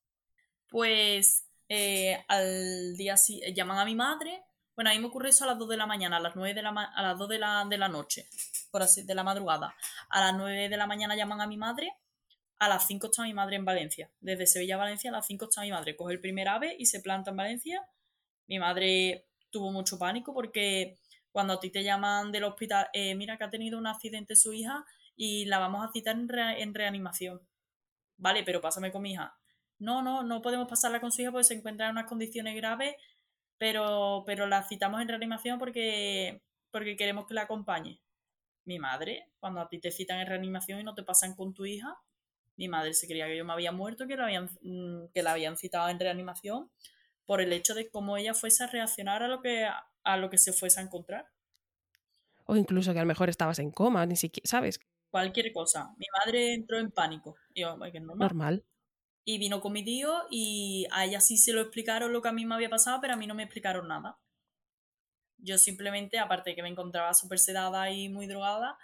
Pues 0.70 1.45
eh, 1.68 2.24
al 2.28 2.96
día 2.96 3.18
siguiente 3.18 3.54
llaman 3.56 3.80
a 3.80 3.86
mi 3.86 3.96
madre. 3.96 4.44
Bueno, 4.76 4.90
a 4.90 4.94
mí 4.94 5.00
me 5.00 5.08
ocurre 5.08 5.30
eso 5.30 5.46
a 5.46 5.48
las 5.48 5.58
2 5.58 5.70
de 5.70 5.78
la 5.78 5.86
mañana, 5.86 6.18
a 6.18 6.20
las 6.20 6.36
9 6.36 6.54
de 6.54 6.62
la, 6.62 6.70
a 6.70 7.02
las 7.02 7.18
2 7.18 7.30
de 7.30 7.40
la, 7.40 7.66
de 7.70 7.78
la 7.78 7.88
noche, 7.88 8.28
por 8.72 8.82
así, 8.82 9.04
de 9.04 9.16
la 9.16 9.24
madrugada. 9.24 9.74
A 10.10 10.20
las 10.20 10.36
9 10.36 10.70
de 10.70 10.78
la 10.78 10.86
mañana 10.86 11.16
llaman 11.16 11.40
a 11.42 11.48
mi 11.48 11.58
madre, 11.58 11.94
a 12.60 12.68
las 12.68 12.86
5 12.88 13.08
está 13.08 13.24
mi 13.24 13.34
madre 13.34 13.56
en 13.56 13.66
Valencia. 13.66 14.12
Desde 14.20 14.48
Sevilla 14.48 14.76
a 14.76 14.80
Valencia 14.80 15.10
a 15.10 15.14
las 15.14 15.26
5 15.28 15.46
está 15.46 15.62
mi 15.62 15.72
madre. 15.72 15.96
Coge 15.96 16.14
el 16.14 16.20
primer 16.20 16.48
ave 16.50 16.76
y 16.78 16.86
se 16.86 17.00
planta 17.00 17.32
en 17.32 17.38
Valencia. 17.38 17.88
Mi 18.48 18.60
madre 18.60 19.28
tuvo 19.50 19.72
mucho 19.72 19.98
pánico 19.98 20.34
porque 20.34 21.00
cuando 21.32 21.54
a 21.54 21.60
ti 21.60 21.70
te 21.70 21.84
llaman 21.84 22.32
del 22.32 22.44
hospital, 22.44 22.90
eh, 22.94 23.16
mira 23.16 23.38
que 23.38 23.46
ha 23.46 23.50
tenido 23.50 23.78
un 23.78 23.88
accidente 23.88 24.36
su 24.36 24.54
hija 24.54 24.86
y 25.16 25.46
la 25.46 25.60
vamos 25.60 25.86
a 25.88 25.92
citar 25.92 26.16
en, 26.16 26.30
en 26.32 26.74
reanimación. 26.74 27.42
Vale, 28.18 28.44
pero 28.44 28.62
pásame 28.62 28.92
con 28.92 29.02
mi 29.02 29.14
hija 29.14 29.38
no, 29.80 30.02
no, 30.02 30.24
no 30.24 30.42
podemos 30.42 30.68
pasarla 30.68 31.02
con 31.02 31.12
su 31.12 31.22
hija 31.22 31.32
porque 31.32 31.44
se 31.46 31.54
encuentra 31.54 31.88
en 31.88 31.92
unas 31.94 32.06
condiciones 32.06 32.56
graves, 32.56 32.96
pero, 33.58 34.24
pero 34.26 34.48
la 34.48 34.64
citamos 34.64 35.02
en 35.02 35.08
reanimación 35.08 35.60
porque, 35.60 36.42
porque 36.72 36.96
queremos 36.96 37.26
que 37.28 37.34
la 37.34 37.44
acompañe. 37.44 38.02
Mi 38.66 38.80
madre, 38.80 39.32
cuando 39.40 39.62
a 39.62 39.70
ti 39.70 39.80
te 39.80 39.92
citan 39.92 40.20
en 40.20 40.28
reanimación 40.28 40.80
y 40.80 40.84
no 40.84 40.96
te 40.96 41.04
pasan 41.04 41.36
con 41.36 41.54
tu 41.54 41.66
hija, 41.66 41.98
mi 42.58 42.68
madre 42.68 42.94
se 42.94 43.08
creía 43.08 43.28
que 43.28 43.38
yo 43.38 43.46
me 43.46 43.54
había 43.54 43.72
muerto, 43.72 44.08
que 44.08 44.16
la 44.16 44.26
habían, 44.26 44.50
mm, 44.62 45.10
que 45.14 45.24
la 45.24 45.34
habían 45.34 45.58
citado 45.58 45.90
en 45.90 46.00
reanimación 46.00 46.72
por 47.26 47.42
el 47.42 47.54
hecho 47.54 47.74
de 47.74 47.90
cómo 47.90 48.18
ella 48.18 48.34
fuese 48.34 48.64
a 48.64 48.68
reaccionar 48.68 49.24
a 49.24 49.28
lo 49.28 49.42
que, 49.42 49.68
a 50.04 50.18
lo 50.18 50.30
que 50.30 50.38
se 50.38 50.54
fuese 50.54 50.80
a 50.80 50.84
encontrar. 50.84 51.28
O 52.46 52.56
incluso 52.56 52.94
que 52.94 53.00
a 53.00 53.04
lo 53.04 53.08
mejor 53.08 53.30
estabas 53.30 53.60
en 53.60 53.72
coma, 53.72 54.06
ni 54.06 54.16
siquiera, 54.16 54.48
¿sabes? 54.48 54.80
Cualquier 55.10 55.52
cosa. 55.52 55.94
Mi 55.98 56.06
madre 56.20 56.54
entró 56.54 56.78
en 56.78 56.92
pánico. 56.92 57.36
yo, 57.56 57.76
normal. 57.78 58.64
Y 59.26 59.38
vino 59.40 59.60
con 59.60 59.74
mi 59.74 59.84
tío 59.84 60.24
y 60.30 60.88
a 60.92 61.06
ella 61.06 61.20
sí 61.20 61.38
se 61.38 61.52
lo 61.52 61.62
explicaron 61.62 62.14
lo 62.14 62.22
que 62.22 62.30
a 62.30 62.32
mí 62.32 62.46
me 62.46 62.56
había 62.56 62.70
pasado, 62.70 63.00
pero 63.02 63.14
a 63.14 63.18
mí 63.18 63.28
no 63.28 63.36
me 63.36 63.44
explicaron 63.44 63.88
nada. 63.88 64.20
Yo 65.38 65.58
simplemente, 65.58 66.20
aparte 66.20 66.52
de 66.52 66.56
que 66.56 66.64
me 66.64 66.70
encontraba 66.70 67.14
súper 67.14 67.40
sedada 67.40 67.90
y 67.92 68.10
muy 68.10 68.28
drogada, 68.28 68.78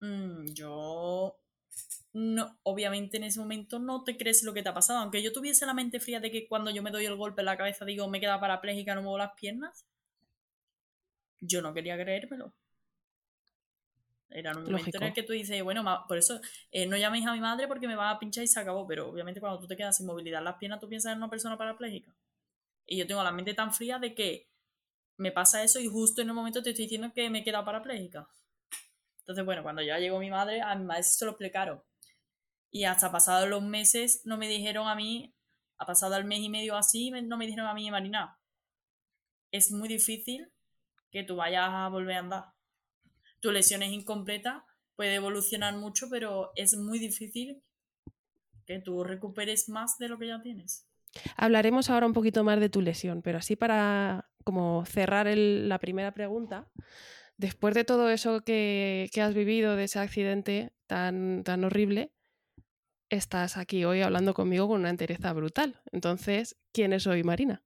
mm, 0.00 0.46
yo 0.54 1.40
no, 2.12 2.58
obviamente 2.64 3.16
en 3.18 3.24
ese 3.24 3.38
momento 3.40 3.78
no 3.78 4.04
te 4.04 4.16
crees 4.16 4.42
lo 4.42 4.52
que 4.54 4.62
te 4.62 4.68
ha 4.68 4.74
pasado. 4.74 5.00
Aunque 5.00 5.22
yo 5.22 5.32
tuviese 5.32 5.66
la 5.66 5.74
mente 5.74 6.00
fría 6.00 6.20
de 6.20 6.30
que 6.30 6.48
cuando 6.48 6.70
yo 6.70 6.82
me 6.82 6.90
doy 6.90 7.06
el 7.06 7.16
golpe 7.16 7.42
en 7.42 7.46
la 7.46 7.56
cabeza 7.56 7.84
digo 7.84 8.08
me 8.08 8.20
queda 8.20 8.40
parapléjica, 8.40 8.94
no 8.94 9.02
muevo 9.02 9.18
las 9.18 9.32
piernas, 9.34 9.86
yo 11.40 11.62
no 11.62 11.74
quería 11.74 11.96
creérmelo. 11.96 12.52
Era 14.30 14.52
un 14.56 14.64
momento 14.64 14.98
en 14.98 15.02
el 15.02 15.12
que 15.12 15.24
tú 15.24 15.32
dices, 15.32 15.60
bueno, 15.62 15.84
por 16.06 16.16
eso 16.16 16.40
eh, 16.70 16.86
no 16.86 16.96
llaméis 16.96 17.26
a 17.26 17.32
mi 17.32 17.40
madre 17.40 17.66
porque 17.66 17.88
me 17.88 17.96
va 17.96 18.10
a 18.10 18.18
pinchar 18.18 18.44
y 18.44 18.46
se 18.46 18.60
acabó. 18.60 18.86
Pero 18.86 19.10
obviamente 19.10 19.40
cuando 19.40 19.58
tú 19.58 19.66
te 19.66 19.76
quedas 19.76 19.96
sin 19.96 20.06
movilidad 20.06 20.38
en 20.38 20.44
las 20.44 20.56
piernas, 20.56 20.80
tú 20.80 20.88
piensas 20.88 21.12
en 21.12 21.18
una 21.18 21.28
persona 21.28 21.58
parapléjica. 21.58 22.14
Y 22.86 22.96
yo 22.96 23.06
tengo 23.06 23.22
la 23.22 23.32
mente 23.32 23.54
tan 23.54 23.72
fría 23.74 23.98
de 23.98 24.14
que 24.14 24.48
me 25.16 25.32
pasa 25.32 25.62
eso 25.62 25.80
y 25.80 25.86
justo 25.86 26.22
en 26.22 26.30
un 26.30 26.36
momento 26.36 26.62
te 26.62 26.70
estoy 26.70 26.84
diciendo 26.84 27.12
que 27.12 27.28
me 27.28 27.40
he 27.40 27.44
quedado 27.44 27.64
parapléjica. 27.64 28.28
Entonces, 29.18 29.44
bueno, 29.44 29.62
cuando 29.62 29.82
ya 29.82 29.98
llegó 29.98 30.18
mi 30.18 30.30
madre, 30.30 30.60
a 30.62 30.74
mi 30.76 30.84
madre 30.84 31.02
se 31.02 31.24
lo 31.24 31.32
explicaron. 31.32 31.82
Y 32.70 32.84
hasta 32.84 33.10
pasados 33.10 33.48
los 33.48 33.62
meses 33.62 34.22
no 34.24 34.38
me 34.38 34.48
dijeron 34.48 34.86
a 34.86 34.94
mí, 34.94 35.34
ha 35.78 35.86
pasado 35.86 36.16
el 36.16 36.24
mes 36.24 36.40
y 36.40 36.48
medio 36.48 36.76
así, 36.76 37.10
no 37.10 37.36
me 37.36 37.46
dijeron 37.46 37.66
a 37.66 37.74
mí, 37.74 37.90
Marina, 37.90 38.38
es 39.50 39.72
muy 39.72 39.88
difícil 39.88 40.50
que 41.10 41.24
tú 41.24 41.36
vayas 41.36 41.68
a 41.68 41.88
volver 41.88 42.16
a 42.16 42.20
andar 42.20 42.44
tu 43.40 43.52
lesión 43.52 43.82
es 43.82 43.92
incompleta, 43.92 44.64
puede 44.96 45.14
evolucionar 45.14 45.76
mucho, 45.76 46.08
pero 46.10 46.52
es 46.56 46.76
muy 46.76 46.98
difícil 46.98 47.62
que 48.66 48.78
tú 48.78 49.02
recuperes 49.02 49.68
más 49.68 49.98
de 49.98 50.08
lo 50.08 50.18
que 50.18 50.28
ya 50.28 50.40
tienes. 50.42 50.86
Hablaremos 51.36 51.90
ahora 51.90 52.06
un 52.06 52.12
poquito 52.12 52.44
más 52.44 52.60
de 52.60 52.68
tu 52.68 52.80
lesión, 52.80 53.22
pero 53.22 53.38
así 53.38 53.56
para 53.56 54.30
como 54.44 54.84
cerrar 54.86 55.26
la 55.26 55.78
primera 55.78 56.12
pregunta, 56.12 56.70
después 57.36 57.74
de 57.74 57.84
todo 57.84 58.10
eso 58.10 58.42
que, 58.42 59.08
que, 59.12 59.22
has 59.22 59.34
vivido, 59.34 59.76
de 59.76 59.84
ese 59.84 59.98
accidente 59.98 60.72
tan, 60.86 61.42
tan 61.44 61.64
horrible, 61.64 62.12
estás 63.08 63.56
aquí 63.56 63.84
hoy 63.84 64.02
hablando 64.02 64.34
conmigo 64.34 64.68
con 64.68 64.80
una 64.80 64.90
entereza 64.90 65.32
brutal. 65.32 65.80
Entonces, 65.92 66.58
¿quién 66.72 66.92
es 66.92 67.06
hoy 67.06 67.22
Marina? 67.24 67.62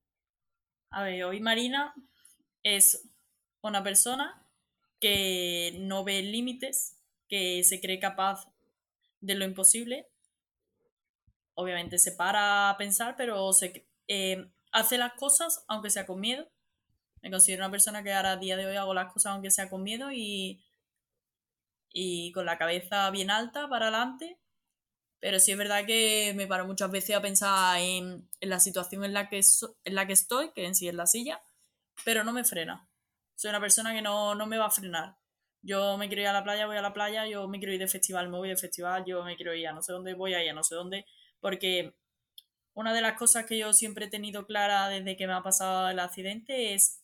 A 0.90 1.02
ver, 1.02 1.24
hoy 1.24 1.40
Marina 1.40 1.94
es 2.62 3.10
una 3.60 3.82
persona 3.82 4.43
que 5.04 5.76
no 5.80 6.02
ve 6.02 6.22
límites, 6.22 6.96
que 7.28 7.62
se 7.62 7.78
cree 7.78 7.98
capaz 7.98 8.50
de 9.20 9.34
lo 9.34 9.44
imposible. 9.44 10.08
Obviamente 11.52 11.98
se 11.98 12.12
para 12.12 12.70
a 12.70 12.78
pensar, 12.78 13.14
pero 13.14 13.50
eh, 14.08 14.50
hace 14.72 14.96
las 14.96 15.12
cosas 15.12 15.62
aunque 15.68 15.90
sea 15.90 16.06
con 16.06 16.20
miedo. 16.20 16.50
Me 17.20 17.30
considero 17.30 17.64
una 17.64 17.70
persona 17.70 18.02
que 18.02 18.14
ahora 18.14 18.32
a 18.32 18.36
día 18.38 18.56
de 18.56 18.64
hoy 18.64 18.76
hago 18.76 18.94
las 18.94 19.12
cosas 19.12 19.32
aunque 19.32 19.50
sea 19.50 19.68
con 19.68 19.82
miedo 19.82 20.10
y, 20.10 20.64
y 21.90 22.32
con 22.32 22.46
la 22.46 22.56
cabeza 22.56 23.10
bien 23.10 23.30
alta 23.30 23.68
para 23.68 23.88
adelante. 23.88 24.38
Pero 25.20 25.38
sí 25.38 25.52
es 25.52 25.58
verdad 25.58 25.84
que 25.84 26.32
me 26.34 26.46
paro 26.46 26.64
muchas 26.64 26.90
veces 26.90 27.14
a 27.14 27.20
pensar 27.20 27.78
en, 27.78 28.26
la 28.40 28.58
situación 28.58 29.04
en 29.04 29.12
la, 29.12 29.28
que 29.28 29.42
en 29.84 29.94
la 29.94 30.06
que 30.06 30.14
estoy, 30.14 30.50
que 30.54 30.64
en 30.64 30.74
sí 30.74 30.88
es 30.88 30.94
la 30.94 31.06
silla, 31.06 31.42
pero 32.06 32.24
no 32.24 32.32
me 32.32 32.44
frena 32.44 32.88
soy 33.34 33.50
una 33.50 33.60
persona 33.60 33.92
que 33.92 34.02
no, 34.02 34.34
me 34.46 34.58
va 34.58 34.66
a 34.66 34.70
frenar. 34.70 35.16
Yo 35.62 35.96
me 35.96 36.08
quiero 36.08 36.22
ir 36.22 36.28
a 36.28 36.32
la 36.32 36.44
playa, 36.44 36.66
voy 36.66 36.76
a 36.76 36.82
la 36.82 36.92
playa, 36.92 37.26
yo 37.26 37.48
me 37.48 37.58
quiero 37.58 37.72
ir 37.72 37.80
de 37.80 37.88
festival, 37.88 38.28
me 38.28 38.36
voy 38.36 38.50
de 38.50 38.56
festival, 38.56 39.04
yo 39.06 39.24
me 39.24 39.36
quiero 39.36 39.54
ir 39.54 39.66
a 39.66 39.72
no 39.72 39.82
sé 39.82 39.92
dónde, 39.92 40.14
voy 40.14 40.34
a 40.34 40.44
ir 40.44 40.50
a 40.50 40.52
no 40.52 40.62
sé 40.62 40.74
dónde, 40.74 41.06
porque 41.40 41.96
una 42.74 42.92
de 42.92 43.00
las 43.00 43.18
cosas 43.18 43.46
que 43.46 43.58
yo 43.58 43.72
siempre 43.72 44.06
he 44.06 44.10
tenido 44.10 44.46
clara 44.46 44.88
desde 44.88 45.16
que 45.16 45.26
me 45.26 45.32
ha 45.32 45.42
pasado 45.42 45.88
el 45.88 45.98
accidente 46.00 46.74
es, 46.74 47.02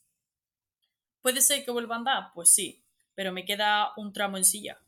¿puede 1.22 1.40
ser 1.40 1.64
que 1.64 1.70
vuelva 1.70 1.94
a 1.94 1.98
andar? 1.98 2.24
Pues 2.34 2.50
sí, 2.50 2.84
pero 3.14 3.32
me 3.32 3.44
queda 3.44 3.92
un 3.96 4.12
tramo 4.12 4.36
en 4.36 4.44
silla. 4.44 4.78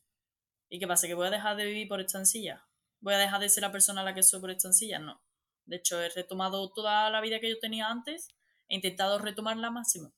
¿Y 0.69 0.79
qué 0.79 0.87
pasa? 0.87 1.07
¿Que 1.07 1.15
voy 1.15 1.29
a 1.29 1.31
dejar 1.31 1.57
de 1.57 1.65
vivir 1.65 1.89
por 1.89 2.01
esta 2.01 2.25
silla? 2.25 2.67
¿Voy 3.01 3.15
a 3.15 3.19
dejar 3.19 3.41
de 3.41 3.49
ser 3.49 3.63
la 3.63 3.73
persona 3.73 4.03
a 4.03 4.05
la 4.05 4.15
que 4.15 4.23
soy 4.23 4.41
por 4.41 4.51
esta 4.51 4.73
silla? 4.73 4.99
No. 4.99 5.23
De 5.65 5.77
hecho, 5.77 6.01
he 6.01 6.09
retomado 6.11 6.73
toda 6.73 7.09
la 7.11 7.21
vida 7.21 7.41
que 7.41 7.51
yo 7.51 7.59
tenía 7.59 7.89
antes, 7.89 8.29
he 8.69 8.77
intentado 8.77 9.19
retomarla 9.19 9.71
máximo 9.71 10.13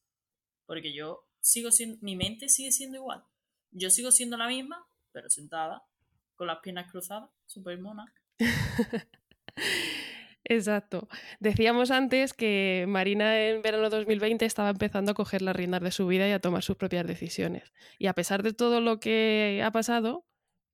porque 0.66 0.92
yo 0.92 1.26
sigo 1.40 1.70
siendo, 1.70 1.98
mi 2.00 2.16
mente 2.16 2.48
sigue 2.48 2.72
siendo 2.72 2.98
igual. 2.98 3.24
Yo 3.70 3.90
sigo 3.90 4.10
siendo 4.10 4.36
la 4.36 4.48
misma, 4.48 4.86
pero 5.12 5.28
sentada, 5.30 5.84
con 6.36 6.46
las 6.46 6.58
piernas 6.60 6.90
cruzadas, 6.90 7.30
super 7.46 7.78
mona. 7.78 8.12
Exacto. 10.44 11.08
Decíamos 11.40 11.90
antes 11.90 12.34
que 12.34 12.84
Marina 12.86 13.48
en 13.48 13.62
verano 13.62 13.88
2020 13.88 14.44
estaba 14.44 14.70
empezando 14.70 15.12
a 15.12 15.14
coger 15.14 15.40
las 15.40 15.56
riendas 15.56 15.80
de 15.80 15.90
su 15.90 16.06
vida 16.06 16.28
y 16.28 16.32
a 16.32 16.38
tomar 16.38 16.62
sus 16.62 16.76
propias 16.76 17.06
decisiones. 17.06 17.72
Y 17.98 18.08
a 18.08 18.12
pesar 18.12 18.42
de 18.42 18.52
todo 18.52 18.80
lo 18.80 19.00
que 19.00 19.62
ha 19.64 19.70
pasado, 19.70 20.26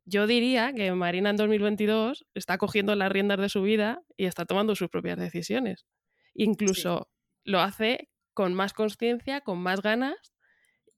yo 0.04 0.26
diría 0.26 0.72
que 0.72 0.90
Marina 0.92 1.30
en 1.30 1.36
2022 1.36 2.26
está 2.34 2.58
cogiendo 2.58 2.96
las 2.96 3.12
riendas 3.12 3.38
de 3.38 3.48
su 3.48 3.62
vida 3.62 4.02
y 4.16 4.24
está 4.24 4.44
tomando 4.44 4.74
sus 4.74 4.88
propias 4.88 5.18
decisiones. 5.18 5.86
Incluso 6.34 7.08
lo 7.44 7.60
hace 7.60 8.08
con 8.40 8.54
más 8.54 8.72
conciencia, 8.72 9.42
con 9.42 9.58
más 9.58 9.82
ganas 9.82 10.16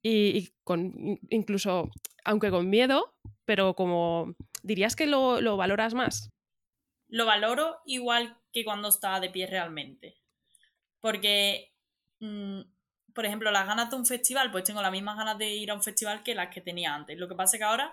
y, 0.00 0.54
con 0.62 1.18
incluso, 1.28 1.90
aunque 2.24 2.52
con 2.52 2.70
miedo, 2.70 3.16
pero 3.44 3.74
como 3.74 4.36
¿dirías 4.62 4.94
que 4.94 5.08
lo, 5.08 5.40
lo 5.40 5.56
valoras 5.56 5.92
más? 5.92 6.30
Lo 7.08 7.26
valoro 7.26 7.80
igual 7.84 8.38
que 8.52 8.64
cuando 8.64 8.90
estaba 8.90 9.18
de 9.18 9.30
pie 9.30 9.48
realmente. 9.48 10.22
Porque, 11.00 11.74
mm, 12.20 12.60
por 13.12 13.26
ejemplo, 13.26 13.50
las 13.50 13.66
ganas 13.66 13.90
de 13.90 13.96
un 13.96 14.06
festival, 14.06 14.52
pues 14.52 14.62
tengo 14.62 14.80
las 14.80 14.92
mismas 14.92 15.16
ganas 15.16 15.36
de 15.36 15.52
ir 15.52 15.72
a 15.72 15.74
un 15.74 15.82
festival 15.82 16.22
que 16.22 16.36
las 16.36 16.54
que 16.54 16.60
tenía 16.60 16.94
antes. 16.94 17.18
Lo 17.18 17.26
que 17.26 17.34
pasa 17.34 17.56
es 17.56 17.60
que 17.60 17.64
ahora 17.64 17.92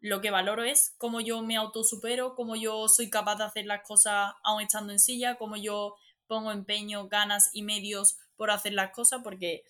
lo 0.00 0.20
que 0.20 0.30
valoro 0.30 0.62
es 0.62 0.94
cómo 0.98 1.22
yo 1.22 1.40
me 1.40 1.56
autosupero, 1.56 2.34
cómo 2.34 2.54
yo 2.54 2.86
soy 2.88 3.08
capaz 3.08 3.36
de 3.36 3.44
hacer 3.44 3.64
las 3.64 3.80
cosas 3.80 4.34
aún 4.42 4.60
estando 4.60 4.92
en 4.92 4.98
silla, 4.98 5.36
cómo 5.36 5.56
yo 5.56 5.96
pongo 6.26 6.52
empeño, 6.52 7.08
ganas 7.08 7.48
y 7.54 7.62
medios 7.62 8.18
por 8.40 8.50
hacer 8.50 8.72
las 8.72 8.90
cosas, 8.92 9.20
porque 9.22 9.64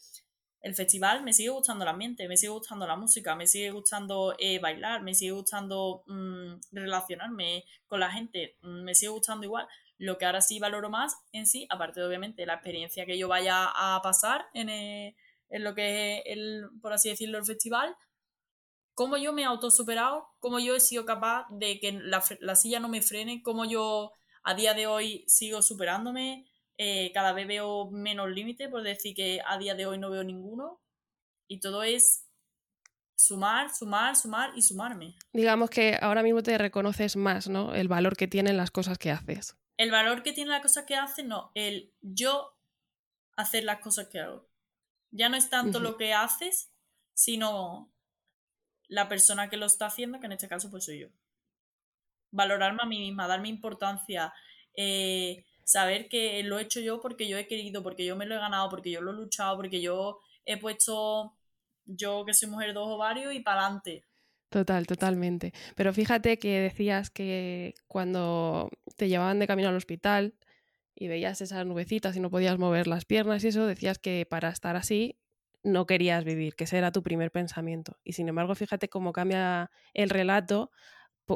el 0.61 0.77
festival 0.77 1.25
me 1.25 1.33
sigue 1.33 1.49
gustando 1.49 1.83
el 1.83 1.89
ambiente, 1.89 2.29
me 2.29 2.37
sigue 2.37 2.53
gustando 2.53 2.87
la 2.87 2.95
música, 2.95 3.35
me 3.35 3.49
sigue 3.49 3.73
gustando 3.73 4.37
eh, 4.39 4.61
bailar, 4.61 5.03
me 5.03 5.13
sigue 5.13 5.33
gustando 5.33 6.05
mm, 6.07 6.53
relacionarme 6.71 7.65
con 7.89 7.99
la 7.99 8.13
gente, 8.13 8.59
mm, 8.63 8.85
me 8.85 8.95
sigue 8.95 9.11
gustando 9.11 9.45
igual. 9.45 9.67
Lo 9.99 10.19
que 10.19 10.25
ahora 10.25 10.41
sí 10.41 10.61
valoro 10.61 10.89
más 10.89 11.17
en 11.33 11.49
sí, 11.49 11.67
aparte 11.69 11.99
de 11.99 12.07
obviamente 12.07 12.47
la 12.47 12.55
experiencia 12.55 13.05
que 13.07 13.19
yo 13.19 13.27
vaya 13.27 13.73
a 13.75 14.01
pasar 14.03 14.47
en, 14.55 14.69
eh, 14.69 15.17
lo 15.49 15.75
que 15.75 16.19
es 16.19 16.23
el, 16.27 16.69
por 16.81 16.93
así 16.93 17.09
decirlo, 17.09 17.39
el 17.39 17.45
festival, 17.45 17.97
cómo 18.95 19.17
yo 19.17 19.33
me 19.33 19.43
he 19.43 19.47
autosuperado, 19.47 20.29
cómo 20.39 20.61
yo 20.61 20.77
he 20.77 20.81
sido 20.81 21.05
capaz 21.05 21.47
de 21.51 21.81
que 21.81 21.91
la, 21.91 22.23
la 22.39 22.55
silla 22.55 22.79
no 22.79 22.89
me 22.89 23.03
frene, 23.03 23.43
cómo 23.43 23.65
yo 23.65 24.13
a 24.45 24.55
día 24.55 24.75
de 24.75 24.87
hoy 24.87 25.25
sigo 25.27 25.61
superándome, 25.61 26.47
eh, 26.83 27.13
cada 27.13 27.35
vez 27.35 27.47
veo 27.47 27.91
menos 27.91 28.31
límites, 28.31 28.71
por 28.71 28.83
decir 28.83 29.15
que 29.15 29.43
a 29.47 29.59
día 29.59 29.75
de 29.75 29.85
hoy 29.85 29.99
no 29.99 30.09
veo 30.09 30.25
ninguno. 30.25 30.81
Y 31.47 31.61
todo 31.61 31.83
es 31.83 32.27
sumar, 33.15 33.69
sumar, 33.71 34.17
sumar 34.17 34.53
y 34.57 34.63
sumarme. 34.63 35.15
Digamos 35.35 35.69
que 35.69 35.99
ahora 36.01 36.23
mismo 36.23 36.43
te 36.43 36.57
reconoces 36.57 37.17
más, 37.17 37.49
¿no? 37.49 37.75
El 37.75 37.89
valor 37.89 38.17
que 38.17 38.29
tienen 38.29 38.57
las 38.57 38.71
cosas 38.71 38.97
que 38.97 39.11
haces. 39.11 39.59
El 39.77 39.91
valor 39.91 40.23
que 40.23 40.33
tienen 40.33 40.53
las 40.53 40.63
cosas 40.63 40.87
que 40.87 40.97
haces, 40.97 41.23
no. 41.23 41.53
El 41.55 41.93
yo 42.01 42.57
hacer 43.37 43.65
las 43.65 43.81
cosas 43.81 44.09
que 44.09 44.21
hago. 44.21 44.49
Ya 45.11 45.29
no 45.29 45.37
es 45.37 45.51
tanto 45.51 45.81
lo 45.81 45.99
que 45.99 46.15
haces, 46.15 46.73
sino 47.13 47.93
la 48.89 49.07
persona 49.11 49.51
que 49.51 49.59
lo 49.59 49.67
está 49.67 49.85
haciendo, 49.85 50.19
que 50.19 50.27
en 50.27 50.33
este 50.33 50.49
caso 50.49 50.71
pues 50.71 50.87
soy 50.87 51.01
yo. 51.01 51.09
Valorarme 52.31 52.79
a 52.81 52.87
mí 52.87 53.01
misma, 53.01 53.27
darme 53.27 53.49
importancia, 53.49 54.33
eh, 54.75 55.45
saber 55.71 56.09
que 56.09 56.43
lo 56.43 56.59
he 56.59 56.63
hecho 56.63 56.81
yo 56.81 57.01
porque 57.01 57.29
yo 57.29 57.39
he 57.39 57.47
querido, 57.47 57.83
porque 57.83 58.05
yo 58.05 58.17
me 58.17 58.27
lo 58.27 58.35
he 58.35 58.39
ganado, 58.39 58.69
porque 58.69 58.91
yo 58.91 59.01
lo 59.01 59.13
he 59.13 59.15
luchado, 59.15 59.57
porque 59.57 59.81
yo 59.81 60.19
he 60.45 60.57
puesto, 60.57 61.37
yo 61.85 62.25
que 62.25 62.35
soy 62.35 62.49
mujer 62.49 62.75
dos 62.75 62.89
ovarios 62.89 63.33
y 63.35 63.41
para 63.41 63.63
adelante. 63.63 64.05
Total, 64.49 64.87
totalmente. 64.87 65.53
Pero 65.77 65.93
fíjate 65.93 66.39
que 66.41 66.61
decías 66.61 67.11
que 67.11 67.75
cuando 67.87 68.69
te 68.97 69.09
llevaban 69.09 69.39
de 69.39 69.47
camino 69.47 69.69
al 69.69 69.77
hospital 69.77 70.35
y 70.97 71.07
veías 71.07 71.41
esas 71.41 71.65
nubecitas 71.65 72.17
y 72.17 72.21
no 72.21 72.31
podías 72.31 72.59
mover 72.59 72.89
las 72.89 73.05
piernas 73.05 73.45
y 73.45 73.49
eso, 73.49 73.67
decías 73.67 73.99
que 73.99 74.27
para 74.29 74.49
estar 74.49 74.75
así 74.75 75.21
no 75.63 75.87
querías 75.87 76.25
vivir, 76.25 76.57
que 76.57 76.65
ese 76.65 76.79
era 76.79 76.91
tu 76.91 77.03
primer 77.03 77.31
pensamiento. 77.31 77.99
Y 78.03 78.15
sin 78.15 78.29
embargo, 78.29 78.57
fíjate 78.57 78.89
cómo 78.89 79.13
cambia 79.13 79.71
el 79.95 80.11
relato 80.11 80.73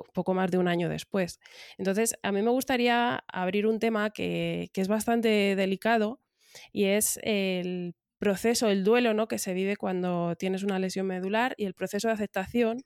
poco 0.03 0.35
más 0.35 0.51
de 0.51 0.59
un 0.59 0.69
año 0.69 0.89
después. 0.89 1.41
Entonces, 1.79 2.15
a 2.23 2.33
mí 2.33 2.43
me 2.43 2.51
gustaría 2.51 3.25
abrir 3.29 3.67
un 3.67 3.79
tema 3.79 4.11
que, 4.11 4.71
es 4.75 4.89
bastante 4.89 5.57
delicado 5.57 6.21
y 6.73 6.85
es 6.85 7.19
el 7.23 7.95
proceso, 8.19 8.69
el 8.69 8.85
duelo 8.85 9.15
¿no? 9.15 9.29
que 9.29 9.39
se 9.39 9.55
vive 9.55 9.77
cuando 9.77 10.35
tienes 10.37 10.63
una 10.63 10.79
lesión 10.79 11.07
medular 11.07 11.55
y 11.59 11.65
el 11.65 11.75
proceso 11.75 12.09
de 12.09 12.15
aceptación 12.15 12.85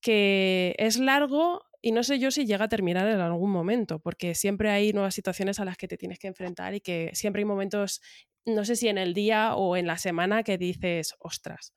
que 0.00 0.74
es 0.78 0.98
largo 0.98 1.62
y 1.80 1.92
no 1.92 2.02
sé 2.02 2.18
yo 2.18 2.30
si 2.30 2.46
llega 2.46 2.64
a 2.64 2.68
terminar 2.68 3.06
en 3.08 3.20
algún 3.20 3.50
momento, 3.50 3.98
porque 3.98 4.34
siempre 4.34 4.70
hay 4.70 4.94
nuevas 4.94 5.14
situaciones 5.14 5.60
a 5.60 5.66
las 5.66 5.76
que 5.76 5.86
te 5.86 5.98
tienes 5.98 6.18
que 6.18 6.28
enfrentar 6.28 6.74
y 6.74 6.80
que 6.80 7.10
siempre 7.12 7.40
hay 7.40 7.44
momentos, 7.44 8.00
no 8.46 8.64
sé 8.64 8.74
si 8.74 8.88
en 8.88 8.96
el 8.96 9.12
día 9.12 9.54
o 9.54 9.76
en 9.76 9.86
la 9.86 9.98
semana, 9.98 10.42
que 10.42 10.56
dices, 10.56 11.14
ostras, 11.18 11.74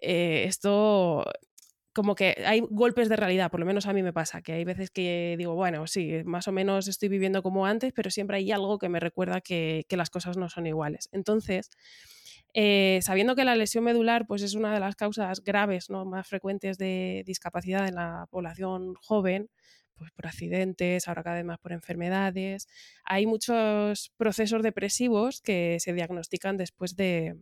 eh, 0.00 0.44
esto 0.48 1.24
como 1.94 2.14
que 2.16 2.42
hay 2.44 2.60
golpes 2.68 3.08
de 3.08 3.16
realidad, 3.16 3.50
por 3.50 3.60
lo 3.60 3.66
menos 3.66 3.86
a 3.86 3.92
mí 3.92 4.02
me 4.02 4.12
pasa, 4.12 4.42
que 4.42 4.52
hay 4.52 4.64
veces 4.64 4.90
que 4.90 5.36
digo, 5.38 5.54
bueno, 5.54 5.86
sí, 5.86 6.22
más 6.24 6.48
o 6.48 6.52
menos 6.52 6.88
estoy 6.88 7.08
viviendo 7.08 7.42
como 7.42 7.66
antes, 7.66 7.92
pero 7.94 8.10
siempre 8.10 8.38
hay 8.38 8.50
algo 8.50 8.78
que 8.78 8.88
me 8.88 9.00
recuerda 9.00 9.40
que, 9.40 9.86
las 9.90 10.10
cosas 10.10 10.36
no 10.36 10.48
son 10.48 10.66
iguales. 10.66 11.08
Entonces, 11.12 11.70
eh, 12.52 12.98
sabiendo 13.02 13.36
que 13.36 13.44
la 13.44 13.54
lesión 13.54 13.84
medular 13.84 14.26
pues, 14.26 14.42
es 14.42 14.54
una 14.54 14.74
de 14.74 14.80
las 14.80 14.96
causas 14.96 15.44
graves 15.44 15.88
¿no? 15.88 16.04
más 16.04 16.26
frecuentes 16.26 16.78
de 16.78 17.22
discapacidad 17.24 17.86
en 17.86 17.94
la 17.94 18.26
población 18.28 18.94
joven, 18.94 19.48
pues 19.94 20.10
por 20.10 20.26
accidentes, 20.26 21.06
ahora 21.06 21.22
cada 21.22 21.36
vez 21.36 21.44
más 21.44 21.60
por 21.60 21.70
enfermedades, 21.72 22.66
hay 23.04 23.26
muchos 23.26 24.12
procesos 24.16 24.64
depresivos 24.64 25.40
que 25.40 25.76
se 25.78 25.92
diagnostican 25.92 26.56
después 26.56 26.96
de 26.96 27.36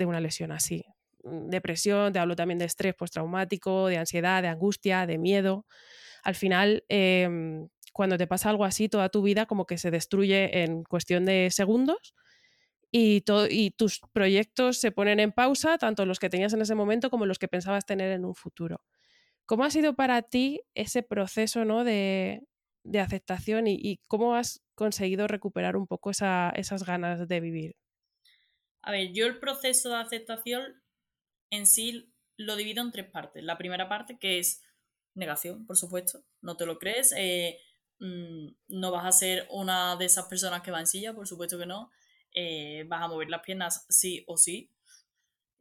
una 0.00 0.20
lesión 0.20 0.50
así. 0.50 0.84
Mm, 1.24 1.48
depresión, 1.48 2.12
te 2.12 2.18
hablo 2.18 2.36
también 2.36 2.58
de 2.58 2.64
estrés 2.66 2.94
postraumático, 2.94 3.88
de 3.88 3.98
ansiedad, 3.98 4.42
de 4.42 4.48
angustia, 4.48 5.06
de 5.06 5.18
miedo. 5.18 5.66
Al 6.22 6.34
final, 6.34 6.84
em, 6.88 7.68
cuando 7.92 8.18
te 8.18 8.26
pasa 8.26 8.50
algo 8.50 8.64
así, 8.64 8.88
toda 8.88 9.08
tu 9.08 9.22
vida 9.22 9.46
como 9.46 9.66
que 9.66 9.78
se 9.78 9.90
destruye 9.90 10.62
en 10.62 10.84
cuestión 10.84 11.24
de 11.24 11.50
segundos 11.50 12.14
y, 12.92 13.24
y 13.50 13.70
tus 13.72 14.00
proyectos 14.12 14.78
se 14.78 14.92
ponen 14.92 15.20
en 15.20 15.32
pausa, 15.32 15.78
tanto 15.78 16.06
los 16.06 16.18
que 16.18 16.30
tenías 16.30 16.52
en 16.52 16.62
ese 16.62 16.74
momento 16.74 17.10
como 17.10 17.26
los 17.26 17.38
que 17.38 17.48
pensabas 17.48 17.86
tener 17.86 18.12
en 18.12 18.24
un 18.24 18.34
futuro. 18.34 18.82
¿Cómo 19.46 19.64
ha 19.64 19.70
sido 19.70 19.94
para 19.94 20.20
ti 20.22 20.60
ese 20.74 21.02
proceso 21.02 21.64
¿no? 21.64 21.82
de, 21.82 22.42
aceptación 23.00 23.66
y, 23.66 23.98
cómo 24.06 24.34
has 24.34 24.62
conseguido 24.74 25.26
recuperar 25.26 25.76
un 25.76 25.86
poco 25.86 26.10
esas 26.10 26.82
ganas 26.84 27.26
de 27.26 27.40
vivir? 27.40 27.76
A 28.82 28.92
ver, 28.92 29.12
yo 29.12 29.26
el 29.26 29.38
proceso 29.38 29.88
de 29.88 29.96
aceptación 29.96 30.82
en 31.50 31.66
sí 31.66 32.12
lo 32.36 32.56
divido 32.56 32.82
en 32.82 32.92
tres 32.92 33.10
partes. 33.10 33.42
La 33.42 33.58
primera 33.58 33.88
parte 33.88 34.18
que 34.18 34.38
es 34.38 34.62
negación, 35.14 35.66
por 35.66 35.76
supuesto, 35.76 36.24
no 36.40 36.56
te 36.56 36.66
lo 36.66 36.78
crees, 36.78 37.12
eh, 37.16 37.58
mm, 37.98 38.48
no 38.68 38.92
vas 38.92 39.06
a 39.06 39.12
ser 39.12 39.46
una 39.50 39.96
de 39.96 40.04
esas 40.06 40.26
personas 40.26 40.62
que 40.62 40.70
va 40.70 40.80
en 40.80 40.86
silla, 40.86 41.14
por 41.14 41.26
supuesto 41.26 41.58
que 41.58 41.66
no, 41.66 41.90
eh, 42.32 42.84
vas 42.88 43.02
a 43.02 43.08
mover 43.08 43.28
las 43.28 43.42
piernas 43.42 43.84
sí 43.88 44.24
o 44.28 44.36
sí, 44.36 44.70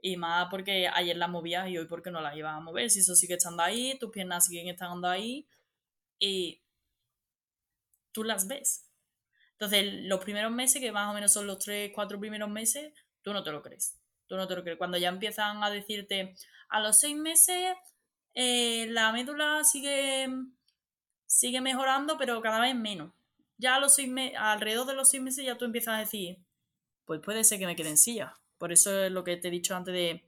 y 0.02 0.18
más 0.18 0.48
porque 0.50 0.88
ayer 0.88 1.18
las 1.18 1.30
movías 1.30 1.70
y 1.70 1.78
hoy 1.78 1.88
porque 1.88 2.12
no 2.12 2.22
las 2.22 2.36
ibas 2.36 2.56
a 2.56 2.60
mover, 2.60 2.90
si 2.90 3.00
eso 3.00 3.16
sigue 3.16 3.36
estando 3.36 3.64
ahí, 3.64 3.98
tus 4.00 4.12
piernas 4.12 4.46
siguen 4.46 4.68
estando 4.68 5.08
ahí 5.08 5.48
y 6.20 6.62
tú 8.12 8.24
las 8.24 8.48
ves. 8.48 8.86
Entonces, 9.54 9.92
los 10.04 10.24
primeros 10.24 10.52
meses, 10.52 10.82
que 10.82 10.92
más 10.92 11.10
o 11.10 11.14
menos 11.14 11.34
son 11.34 11.48
los 11.48 11.58
tres, 11.60 11.92
cuatro 11.94 12.20
primeros 12.20 12.50
meses, 12.50 12.94
tú 13.24 13.34
no 13.34 13.44
te 13.44 13.52
lo 13.52 13.64
crees. 13.64 13.98
Tú 14.28 14.36
no 14.36 14.48
te 14.48 14.56
lo 14.56 14.64
crees. 14.64 14.78
Cuando 14.78 14.98
ya 14.98 15.10
empiezan 15.10 15.64
a 15.64 15.70
decirte, 15.70 16.36
a 16.70 16.80
los 16.80 17.00
seis 17.00 17.16
meses 17.16 17.76
eh, 18.34 18.88
la 18.90 19.12
médula 19.12 19.64
sigue, 19.64 20.28
sigue 21.26 21.62
mejorando, 21.62 22.18
pero 22.18 22.42
cada 22.42 22.60
vez 22.60 22.76
menos. 22.76 23.14
Ya 23.58 23.76
a 23.76 23.80
los 23.80 23.96
seis 23.96 24.12
alrededor 24.38 24.86
de 24.86 24.94
los 24.94 25.10
seis 25.10 25.24
meses 25.24 25.46
ya 25.46 25.58
tú 25.58 25.66
empiezas 25.66 25.96
a 25.96 26.00
decir, 26.00 26.38
pues 27.06 27.22
puede 27.22 27.44
ser 27.44 27.58
que 27.58 27.66
me 27.66 27.76
quede 27.76 27.90
en 27.90 27.98
silla. 27.98 28.36
Por 28.58 28.72
eso 28.72 29.06
es 29.06 29.12
lo 29.12 29.24
que 29.24 29.38
te 29.38 29.48
he 29.48 29.52
dicho 29.52 29.76
antes 29.76 29.94
de 29.94 30.28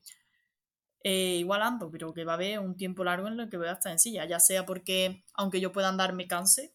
eh, 1.03 1.38
igual 1.38 1.62
ando, 1.62 1.89
pero 1.91 2.13
que 2.13 2.25
va 2.25 2.33
a 2.33 2.35
haber 2.35 2.59
un 2.59 2.75
tiempo 2.75 3.03
largo 3.03 3.27
en 3.27 3.39
el 3.39 3.49
que 3.49 3.57
voy 3.57 3.67
a 3.67 3.73
estar 3.73 3.91
en 3.91 3.99
silla. 3.99 4.25
Ya 4.25 4.39
sea 4.39 4.65
porque, 4.65 5.23
aunque 5.33 5.62
yo 5.62 5.71
pueda 5.71 5.89
andar, 5.89 6.13
me 6.13 6.27
canse, 6.27 6.73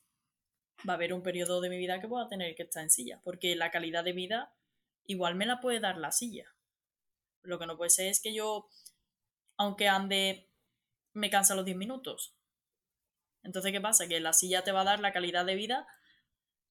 va 0.88 0.94
a 0.94 0.96
haber 0.96 1.12
un 1.12 1.22
periodo 1.22 1.60
de 1.60 1.68
mi 1.68 1.78
vida 1.78 2.00
que 2.00 2.08
pueda 2.08 2.28
tener 2.28 2.54
que 2.54 2.62
estar 2.64 2.82
en 2.82 2.90
silla. 2.90 3.20
Porque 3.24 3.56
la 3.56 3.70
calidad 3.70 4.04
de 4.04 4.12
vida 4.12 4.54
igual 5.06 5.34
me 5.34 5.46
la 5.46 5.60
puede 5.60 5.80
dar 5.80 5.98
la 5.98 6.12
silla. 6.12 6.53
Lo 7.44 7.58
que 7.58 7.66
no 7.66 7.76
puede 7.76 7.90
ser 7.90 8.08
es 8.08 8.20
que 8.20 8.34
yo, 8.34 8.68
aunque 9.56 9.88
ande, 9.88 10.50
me 11.12 11.30
cansa 11.30 11.54
los 11.54 11.64
10 11.64 11.76
minutos. 11.76 12.34
Entonces, 13.42 13.72
¿qué 13.72 13.80
pasa? 13.80 14.08
Que 14.08 14.20
la 14.20 14.32
silla 14.32 14.64
te 14.64 14.72
va 14.72 14.80
a 14.80 14.84
dar 14.84 15.00
la 15.00 15.12
calidad 15.12 15.44
de 15.44 15.54
vida 15.54 15.86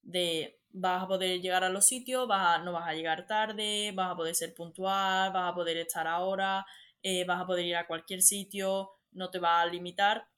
de 0.04 0.60
vas 0.70 1.02
a 1.02 1.08
poder 1.08 1.40
llegar 1.40 1.64
a 1.64 1.68
los 1.70 1.86
sitios, 1.86 2.28
vas 2.28 2.62
no 2.64 2.72
vas 2.72 2.88
a 2.88 2.94
llegar 2.94 3.26
tarde, 3.26 3.92
vas 3.94 4.12
a 4.12 4.16
poder 4.16 4.34
ser 4.34 4.54
puntual, 4.54 5.32
vas 5.32 5.52
a 5.52 5.54
poder 5.54 5.76
estar 5.78 6.06
ahora, 6.06 6.66
eh, 7.02 7.24
vas 7.24 7.40
a 7.40 7.46
poder 7.46 7.64
ir 7.64 7.76
a 7.76 7.86
cualquier 7.86 8.22
sitio, 8.22 8.90
no 9.12 9.30
te 9.30 9.38
va 9.38 9.60
a 9.60 9.66
limitar 9.66 10.28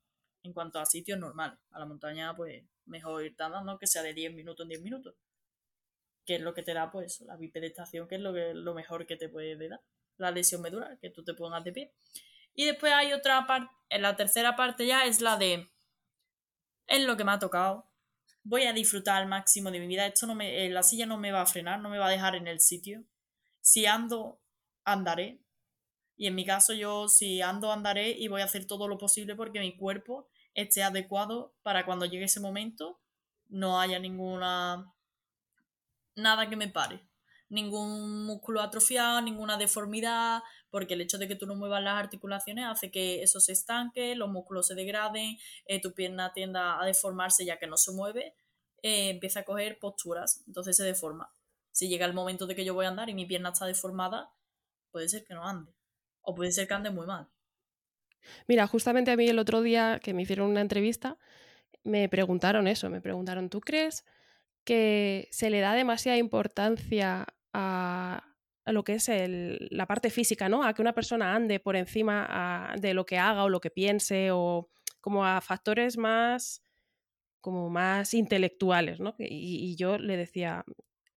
en 0.43 0.53
cuanto 0.53 0.79
a 0.79 0.87
sitios 0.87 1.19
normales. 1.19 1.59
A 1.73 1.81
la 1.81 1.87
montaña, 1.87 2.35
pues 2.37 2.65
mejor 2.87 3.25
ir 3.25 3.35
andando, 3.39 3.79
que 3.79 3.87
sea 3.87 4.03
de 4.03 4.15
10 4.15 4.35
minutos 4.35 4.65
en 4.65 4.69
10 4.71 4.83
minutos. 4.83 5.15
Que 6.25 6.37
es 6.37 6.41
lo 6.41 6.55
que 6.55 6.63
te 6.63 6.75
da, 6.75 6.91
pues, 6.91 7.21
la 7.23 7.37
bipedestación, 7.37 8.09
que 8.09 8.17
es 8.17 8.21
lo, 8.21 8.33
que, 8.33 8.53
lo 8.55 8.75
mejor 8.75 9.07
que 9.07 9.17
te 9.17 9.29
puede 9.29 9.57
dar 9.69 9.81
la 10.19 10.31
lesión 10.31 10.63
medular, 10.63 10.99
que 10.99 11.11
tú 11.11 11.25
te 11.25 11.35
pongas 11.35 11.65
de 11.65 11.73
pie. 11.73 11.95
Y 12.55 12.65
después 12.65 12.93
hay 12.93 13.13
otra 13.13 13.47
parte, 13.47 13.73
la 13.99 14.17
tercera 14.17 14.57
parte 14.57 14.87
ya 14.87 15.05
es 15.05 15.21
la 15.21 15.37
de, 15.37 15.71
es 16.87 17.05
lo 17.05 17.17
que 17.17 17.25
me 17.25 17.33
ha 17.33 17.39
tocado, 17.39 17.91
voy 18.43 18.63
a 18.63 18.73
disfrutar 18.73 19.23
al 19.23 19.29
máximo 19.29 19.71
de 19.71 19.81
mi 19.81 19.87
vida, 19.87 20.07
esto 20.07 20.27
no 20.27 20.35
me, 20.35 20.65
eh, 20.65 20.71
la 20.71 20.83
silla 20.83 21.05
no 21.05 21.19
me 21.19 21.33
va 21.33 21.43
a 21.43 21.47
frenar, 21.47 21.81
no 21.81 21.91
me 21.91 21.99
va 21.99 22.07
a 22.07 22.11
dejar 22.11 22.37
en 22.37 22.47
el 22.47 22.61
sitio. 22.61 23.05
Si 23.61 23.87
ando, 23.87 24.41
andaré. 24.85 25.41
Y 26.17 26.29
en 26.29 26.35
mi 26.35 26.47
caso 26.47 26.73
yo 26.73 27.09
si 27.09 27.43
ando, 27.43 27.73
andaré 27.73 28.11
y 28.11 28.29
voy 28.29 28.41
a 28.41 28.45
hacer 28.45 28.67
todo 28.67 28.89
lo 28.89 28.97
posible 28.97 29.35
porque 29.35 29.61
mi 29.61 29.77
cuerpo 29.77 30.29
esté 30.55 30.83
adecuado 30.83 31.55
para 31.63 31.85
cuando 31.85 32.07
llegue 32.07 32.25
ese 32.25 32.41
momento 32.41 33.01
no 33.49 33.81
haya 33.81 33.99
ninguna 33.99 34.93
nada 36.15 36.49
que 36.49 36.57
me 36.57 36.69
pare. 36.69 37.07
Ningún 37.49 38.27
músculo 38.27 38.61
atrofiado, 38.61 39.21
ninguna 39.21 39.57
deformidad, 39.57 40.43
porque 40.71 40.95
el 40.95 41.01
hecho 41.01 41.19
de 41.19 41.29
que 41.29 41.37
tú 41.37 41.47
no 41.47 41.55
muevas 41.55 41.83
las 41.83 41.95
articulaciones 41.95 42.67
hace 42.67 42.91
que 42.91 43.23
eso 43.23 43.41
se 43.41 43.53
estanque, 43.53 44.17
los 44.17 44.29
músculos 44.29 44.67
se 44.67 44.75
degraden, 44.75 45.39
eh, 45.67 45.81
tu 45.81 45.95
pierna 45.95 46.33
tienda 46.33 46.81
a 46.81 46.85
deformarse 46.85 47.45
ya 47.45 47.59
que 47.59 47.67
no 47.67 47.77
se 47.77 47.93
mueve, 47.93 48.35
eh, 48.83 49.11
empieza 49.11 49.41
a 49.41 49.45
coger 49.45 49.79
posturas, 49.79 50.43
entonces 50.47 50.77
se 50.77 50.85
deforma. 50.85 51.33
Si 51.71 51.89
llega 51.89 52.07
el 52.07 52.15
momento 52.15 52.47
de 52.47 52.55
que 52.55 52.65
yo 52.65 52.75
voy 52.75 52.87
a 52.87 52.89
andar 52.89 53.09
y 53.09 53.15
mi 53.15 53.27
pierna 53.27 53.51
está 53.51 53.67
deformada, 53.67 54.31
puede 54.91 55.09
ser 55.09 55.25
que 55.25 55.35
no 55.35 55.47
ande, 55.47 55.73
o 56.23 56.35
puede 56.35 56.51
ser 56.53 56.67
que 56.67 56.75
ande 56.75 56.91
muy 56.91 57.07
mal. 57.07 57.29
Mira, 58.49 58.67
justamente 58.67 59.11
a 59.11 59.17
mí 59.17 59.29
el 59.29 59.39
otro 59.39 59.63
día 59.63 60.01
que 60.03 60.15
me 60.15 60.23
hicieron 60.23 60.51
una 60.51 60.61
entrevista, 60.61 61.17
me 61.85 62.09
preguntaron 62.09 62.67
eso, 62.67 62.91
me 62.91 63.01
preguntaron, 63.01 63.49
¿tú 63.49 63.61
crees 63.61 64.05
que 64.65 65.29
se 65.31 65.49
le 65.49 65.61
da 65.61 65.75
demasiada 65.75 66.19
importancia 66.19 67.27
a, 67.57 68.23
lo 68.67 68.83
que 68.85 68.95
es 68.95 69.09
la 69.71 69.87
parte 69.87 70.11
física, 70.11 70.49
¿no? 70.49 70.65
A 70.65 70.75
que 70.75 70.83
una 70.83 70.93
persona 70.93 71.35
ande 71.35 71.61
por 71.61 71.77
encima 71.77 72.75
de 72.79 72.95
lo 72.95 73.07
que 73.07 73.17
haga 73.17 73.45
o 73.45 73.49
lo 73.49 73.61
que 73.61 73.71
piense 73.71 74.31
o 74.33 74.69
como 75.01 75.25
a 75.25 75.41
factores 75.41 75.97
más 75.97 76.63
como 77.41 77.71
más 77.71 78.13
intelectuales, 78.13 78.99
¿no? 78.99 79.15
Y, 79.21 79.77
yo 79.77 79.99
le 79.99 80.17
decía, 80.17 80.65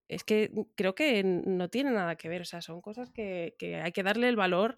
es 0.08 0.24
que 0.24 0.52
creo 0.76 0.94
que 0.94 1.24
no 1.24 1.70
tiene 1.70 1.90
nada 1.90 2.16
que 2.18 2.30
ver, 2.30 2.42
o 2.42 2.46
sea, 2.46 2.62
son 2.62 2.82
cosas 2.82 3.10
que, 3.10 3.56
que 3.58 3.78
hay 3.78 3.92
que 3.92 4.04
darle 4.04 4.30
el 4.30 4.36
valor 4.36 4.78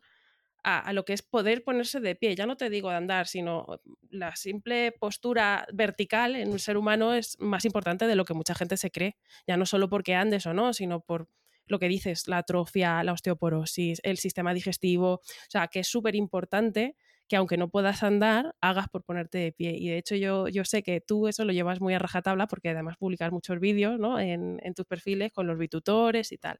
a, 0.64 0.94
lo 0.94 1.06
que 1.06 1.14
es 1.14 1.22
poder 1.22 1.64
ponerse 1.64 2.00
de 2.00 2.16
pie. 2.16 2.36
Ya 2.36 2.46
no 2.46 2.58
te 2.58 2.70
digo 2.70 2.90
de 2.90 2.96
andar, 2.96 3.28
sino 3.28 3.82
la 4.10 4.36
simple 4.36 4.92
postura 4.92 5.68
vertical 5.74 6.36
en 6.36 6.52
un 6.52 6.60
ser 6.60 6.78
humano 6.78 7.14
es 7.14 7.40
más 7.40 7.66
importante 7.66 8.08
de 8.08 8.16
lo 8.16 8.26
que 8.26 8.34
mucha 8.34 8.56
gente 8.56 8.78
se 8.78 8.92
cree. 8.92 9.18
Ya 9.48 9.58
no 9.58 9.66
solo 9.66 9.90
porque 9.90 10.16
andes 10.16 10.46
o 10.46 10.54
no, 10.54 10.74
sino 10.74 11.02
por 11.02 11.28
lo 11.72 11.80
que 11.80 11.88
dices, 11.88 12.28
la 12.28 12.40
atrofia, 12.40 13.04
la 13.04 13.14
osteoporosis, 13.14 14.00
el 14.04 14.18
sistema 14.18 14.54
digestivo. 14.54 15.14
O 15.14 15.22
sea, 15.50 15.68
que 15.68 15.80
es 15.80 15.88
súper 15.88 16.16
importante 16.16 16.96
que 17.28 17.38
aunque 17.38 17.56
no 17.56 17.70
puedas 17.70 18.04
andar, 18.04 18.54
hagas 18.60 18.90
por 18.90 19.04
ponerte 19.04 19.38
de 19.38 19.52
pie. 19.54 19.74
Y 19.78 19.88
de 19.88 19.98
hecho 19.98 20.16
yo, 20.16 20.50
yo 20.50 20.66
sé 20.66 20.84
que 20.84 21.00
tú 21.00 21.30
eso 21.30 21.46
lo 21.46 21.54
llevas 21.54 21.80
muy 21.80 21.94
a 21.94 22.00
rajatabla 22.00 22.46
porque 22.48 22.70
además 22.70 22.98
publicas 22.98 23.32
muchos 23.32 23.60
vídeos 23.60 23.98
¿no? 23.98 24.20
en, 24.20 24.60
en, 24.62 24.74
tus 24.74 24.86
perfiles 24.86 25.32
con 25.32 25.48
los 25.48 25.58
bitutores 25.58 26.34
y 26.34 26.38
tal. 26.38 26.60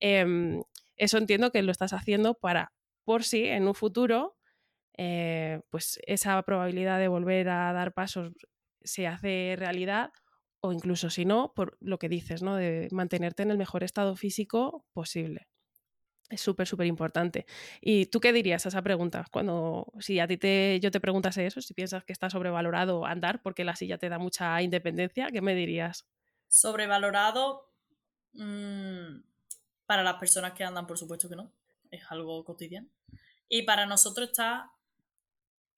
Em, 0.00 0.62
eso 0.96 1.18
entiendo 1.18 1.50
que 1.50 1.62
lo 1.62 1.72
estás 1.72 1.92
haciendo 1.92 2.34
para 2.34 2.72
por 3.04 3.22
si 3.22 3.44
en 3.44 3.68
un 3.68 3.74
futuro 3.74 4.36
eh, 4.96 5.60
pues 5.70 6.00
esa 6.06 6.42
probabilidad 6.42 6.98
de 6.98 7.08
volver 7.08 7.50
a 7.50 7.72
dar 7.72 7.92
pasos 7.92 8.32
se 8.82 9.06
hace 9.06 9.56
realidad 9.58 10.10
o 10.60 10.72
incluso 10.72 11.10
si 11.10 11.24
no, 11.24 11.52
por 11.54 11.76
lo 11.80 11.98
que 11.98 12.08
dices, 12.08 12.42
¿no? 12.42 12.56
De 12.56 12.88
mantenerte 12.90 13.42
en 13.42 13.50
el 13.50 13.58
mejor 13.58 13.84
estado 13.84 14.16
físico 14.16 14.84
posible. 14.92 15.48
Es 16.28 16.42
súper, 16.42 16.66
súper 16.66 16.86
importante. 16.86 17.46
¿Y 17.80 18.06
tú 18.06 18.20
qué 18.20 18.32
dirías 18.32 18.66
a 18.66 18.68
esa 18.68 18.82
pregunta? 18.82 19.24
Cuando, 19.30 19.92
si 19.98 20.20
a 20.20 20.26
ti 20.26 20.36
te, 20.36 20.78
yo 20.80 20.90
te 20.90 21.00
preguntase 21.00 21.46
eso, 21.46 21.62
si 21.62 21.72
piensas 21.72 22.04
que 22.04 22.12
está 22.12 22.28
sobrevalorado 22.28 23.06
andar 23.06 23.40
porque 23.40 23.64
la 23.64 23.76
silla 23.76 23.96
te 23.96 24.10
da 24.10 24.18
mucha 24.18 24.60
independencia, 24.60 25.30
¿qué 25.30 25.40
me 25.40 25.54
dirías? 25.54 26.06
Sobrevalorado, 26.48 27.70
mm, 28.34 29.20
para 29.86 30.02
las 30.02 30.16
personas 30.16 30.52
que 30.52 30.64
andan, 30.64 30.86
por 30.86 30.98
supuesto 30.98 31.28
que 31.30 31.36
no 31.36 31.50
es 31.90 32.02
algo 32.10 32.44
cotidiano. 32.44 32.88
Y 33.48 33.62
para 33.62 33.86
nosotros 33.86 34.28
está, 34.28 34.72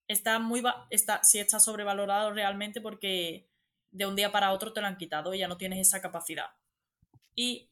está 0.09 0.39
muy, 0.39 0.63
está, 0.91 1.23
sí 1.23 1.39
está 1.39 1.61
sobrevalorado 1.61 2.33
realmente 2.33 2.81
porque 2.81 3.49
de 3.91 4.07
un 4.07 4.17
día 4.17 4.33
para 4.33 4.53
otro 4.53 4.73
te 4.73 4.81
lo 4.81 4.87
han 4.87 4.97
quitado 4.97 5.35
y 5.35 5.39
ya 5.39 5.49
no 5.49 5.57
tienes 5.57 5.87
esa 5.87 6.01
capacidad. 6.01 6.51
Y 7.35 7.71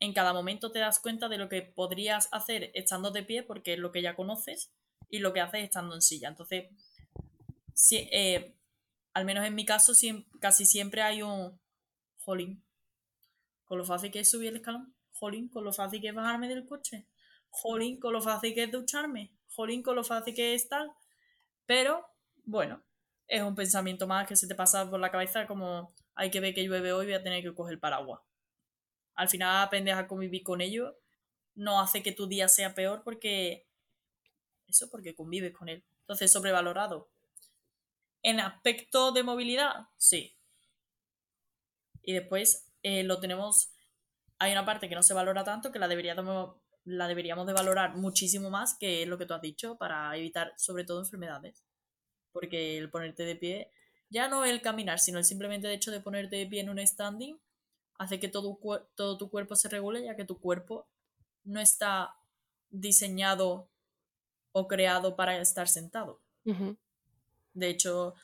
en 0.00 0.12
cada 0.12 0.32
momento 0.32 0.72
te 0.72 0.80
das 0.80 0.98
cuenta 0.98 1.28
de 1.28 1.38
lo 1.38 1.48
que 1.48 1.62
podrías 1.62 2.28
hacer 2.32 2.70
estando 2.74 3.10
de 3.10 3.22
pie 3.22 3.42
porque 3.42 3.74
es 3.74 3.78
lo 3.78 3.92
que 3.92 4.02
ya 4.02 4.16
conoces 4.16 4.72
y 5.08 5.18
lo 5.18 5.32
que 5.32 5.40
haces 5.40 5.62
estando 5.62 5.94
en 5.94 6.02
silla. 6.02 6.28
Entonces, 6.28 6.66
si, 7.74 8.08
eh, 8.10 8.56
al 9.14 9.24
menos 9.24 9.46
en 9.46 9.54
mi 9.54 9.64
caso, 9.64 9.92
casi 10.40 10.66
siempre 10.66 11.02
hay 11.02 11.22
un 11.22 11.60
jolín. 12.18 12.64
Con 13.64 13.78
lo 13.78 13.84
fácil 13.84 14.10
que 14.10 14.20
es 14.20 14.30
subir 14.30 14.48
el 14.48 14.56
escalón, 14.56 14.94
jolín, 15.12 15.48
con 15.48 15.64
lo 15.64 15.72
fácil 15.72 16.00
que 16.00 16.08
es 16.08 16.14
bajarme 16.14 16.48
del 16.48 16.66
coche, 16.66 17.06
jolín, 17.48 18.00
con 18.00 18.12
lo 18.12 18.20
fácil 18.20 18.54
que 18.54 18.64
es 18.64 18.72
ducharme, 18.72 19.32
jolín, 19.48 19.82
con 19.82 19.96
lo 19.96 20.04
fácil 20.04 20.34
que 20.34 20.54
es 20.54 20.68
tal. 20.68 20.92
Pero, 21.66 22.04
bueno, 22.44 22.82
es 23.32 23.42
un 23.42 23.54
pensamiento 23.54 24.06
más 24.06 24.26
que 24.26 24.36
se 24.36 24.46
te 24.46 24.54
pasa 24.54 24.88
por 24.90 25.00
la 25.00 25.10
cabeza 25.10 25.46
como 25.46 25.94
hay 26.14 26.30
que 26.30 26.38
ver 26.38 26.52
que 26.52 26.64
llueve 26.64 26.92
hoy, 26.92 27.06
voy 27.06 27.14
a 27.14 27.22
tener 27.22 27.42
que 27.42 27.54
coger 27.54 27.80
paraguas. 27.80 28.20
Al 29.14 29.26
final 29.30 29.62
aprendes 29.62 29.94
a 29.94 30.06
convivir 30.06 30.42
con 30.42 30.60
ello, 30.60 30.98
no 31.54 31.80
hace 31.80 32.02
que 32.02 32.12
tu 32.12 32.26
día 32.26 32.46
sea 32.48 32.74
peor 32.74 33.02
porque... 33.02 33.66
Eso, 34.66 34.90
porque 34.90 35.14
convives 35.14 35.54
con 35.56 35.70
él. 35.70 35.82
Entonces, 36.00 36.30
sobrevalorado. 36.30 37.08
En 38.22 38.38
aspecto 38.38 39.12
de 39.12 39.22
movilidad, 39.22 39.88
sí. 39.96 40.36
Y 42.02 42.12
después 42.12 42.70
eh, 42.82 43.02
lo 43.02 43.18
tenemos... 43.18 43.72
Hay 44.38 44.52
una 44.52 44.66
parte 44.66 44.90
que 44.90 44.94
no 44.94 45.02
se 45.02 45.14
valora 45.14 45.42
tanto 45.42 45.72
que 45.72 45.78
la 45.78 45.88
deberíamos 45.88 46.56
la 46.84 47.06
deberíamos 47.06 47.46
de 47.46 47.52
valorar 47.52 47.96
muchísimo 47.96 48.50
más 48.50 48.76
que 48.76 49.06
lo 49.06 49.16
que 49.16 49.24
tú 49.24 49.34
has 49.34 49.40
dicho 49.40 49.78
para 49.78 50.16
evitar 50.16 50.52
sobre 50.56 50.84
todo 50.84 50.98
enfermedades. 50.98 51.62
Porque 52.32 52.78
el 52.78 52.90
ponerte 52.90 53.24
de 53.24 53.36
pie, 53.36 53.70
ya 54.08 54.28
no 54.28 54.44
el 54.44 54.62
caminar, 54.62 54.98
sino 54.98 55.18
el 55.18 55.24
simplemente 55.24 55.72
hecho 55.72 55.90
de 55.90 56.00
ponerte 56.00 56.36
de 56.36 56.46
pie 56.46 56.60
en 56.60 56.70
un 56.70 56.84
standing, 56.84 57.38
hace 57.98 58.18
que 58.18 58.28
todo, 58.28 58.58
todo 58.94 59.18
tu 59.18 59.30
cuerpo 59.30 59.56
se 59.56 59.68
regule, 59.68 60.04
ya 60.04 60.16
que 60.16 60.24
tu 60.24 60.38
cuerpo 60.40 60.86
no 61.44 61.60
está 61.60 62.14
diseñado 62.70 63.68
o 64.52 64.68
creado 64.68 65.16
para 65.16 65.38
estar 65.38 65.68
sentado. 65.68 66.20
De 67.54 67.68
hecho, 67.68 68.14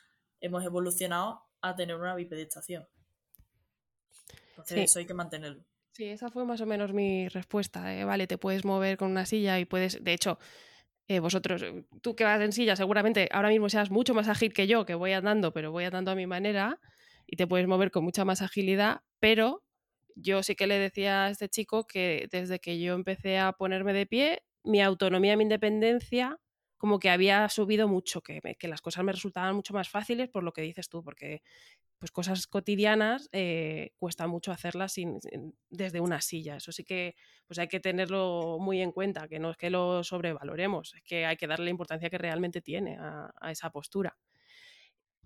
hemos 0.41 0.65
evolucionado 0.65 1.43
a 1.61 1.77
tener 1.77 1.97
una 1.97 2.15
bipedestación. 2.15 2.87
Entonces 4.51 4.79
eso 4.79 4.99
hay 4.99 5.07
que 5.07 5.15
mantenerlo. 5.15 5.65
Sí, 5.93 6.05
esa 6.05 6.31
fue 6.31 6.45
más 6.45 6.61
o 6.61 6.67
menos 6.67 6.93
mi 6.93 7.29
respuesta. 7.29 7.95
¿eh? 7.95 8.05
Vale, 8.05 8.27
te 8.27 8.39
puedes 8.39 8.65
mover 8.65 8.97
con 8.97 9.11
una 9.11 9.27
silla 9.27 9.59
y 9.59 9.65
puedes, 9.65 10.03
de 10.03 10.13
hecho, 10.13 10.39
eh, 11.09 11.21
vosotros, 11.21 11.65
tú 12.03 12.15
que 12.15 12.25
vas 12.25 12.41
en 12.41 12.53
silla, 12.53 12.77
seguramente 12.77 13.29
ahora 13.33 13.49
mismo 13.49 13.69
seas 13.71 13.91
mucho 13.91 14.13
más 14.15 14.29
ágil 14.29 14.53
que 14.53 14.67
yo, 14.67 14.85
que 14.85 14.95
voy 14.95 15.13
andando, 15.13 15.53
pero 15.53 15.73
voy 15.73 15.85
andando 15.85 16.11
a 16.11 16.15
mi 16.15 16.27
manera 16.27 16.79
y 17.27 17.37
te 17.37 17.47
puedes 17.47 17.67
mover 17.67 17.91
con 17.91 18.05
mucha 18.05 18.27
más 18.27 18.43
agilidad, 18.43 19.01
pero 19.19 19.65
yo 20.15 20.43
sí 20.43 20.55
que 20.55 20.67
le 20.67 20.79
decía 20.79 21.25
a 21.25 21.31
este 21.31 21.49
chico 21.49 21.87
que 21.87 22.29
desde 22.31 22.59
que 22.59 22.79
yo 22.79 22.95
empecé 22.95 23.39
a 23.39 23.53
ponerme 23.53 23.95
de 23.95 24.07
pie, 24.07 24.43
mi 24.65 24.83
autonomía, 24.83 25.37
mi 25.37 25.45
independencia, 25.45 26.39
como 26.79 27.01
que 27.01 27.11
había 27.11 27.49
subido 27.49 27.89
mucho, 27.89 28.23
que, 28.23 28.41
que 28.59 28.69
las 28.69 28.81
cosas 28.81 29.05
me 29.05 29.13
resultaban 29.13 29.55
mucho 29.55 29.75
más 29.75 29.89
fáciles 29.89 30.29
por 30.29 30.45
lo 30.45 30.53
que 30.53 30.63
dices 30.63 30.89
tú, 30.89 31.03
porque 31.03 31.43
pues 31.99 32.13
cosas 32.13 32.47
cotidianas 32.47 33.29
eh, 33.33 33.91
cuesta 33.99 34.29
mucho 34.29 34.53
hacerlas 34.53 34.93
sin, 34.93 35.19
desde 35.69 36.01
una 36.01 36.21
silla. 36.21 36.57
Eso 36.57 36.71
sí 36.71 36.85
que 36.85 37.17
pues 37.47 37.59
hay 37.59 37.67
que 37.67 37.81
tenerlo 37.81 38.59
muy 38.61 38.81
en 38.81 38.93
cuenta, 38.93 39.27
que 39.29 39.41
no 39.41 39.51
es 39.51 39.57
que 39.57 39.71
lo 39.71 40.05
sobrevaloremos, 40.05 40.95
es 40.95 41.03
que 41.03 41.27
hay 41.27 41.37
que 41.37 41.49
darle 41.49 41.65
la 41.65 41.71
importancia 41.71 42.09
que 42.09 42.19
realmente 42.19 42.61
tiene 42.61 42.97
a, 42.99 43.51
esa 43.51 43.71
postura. 43.71 44.17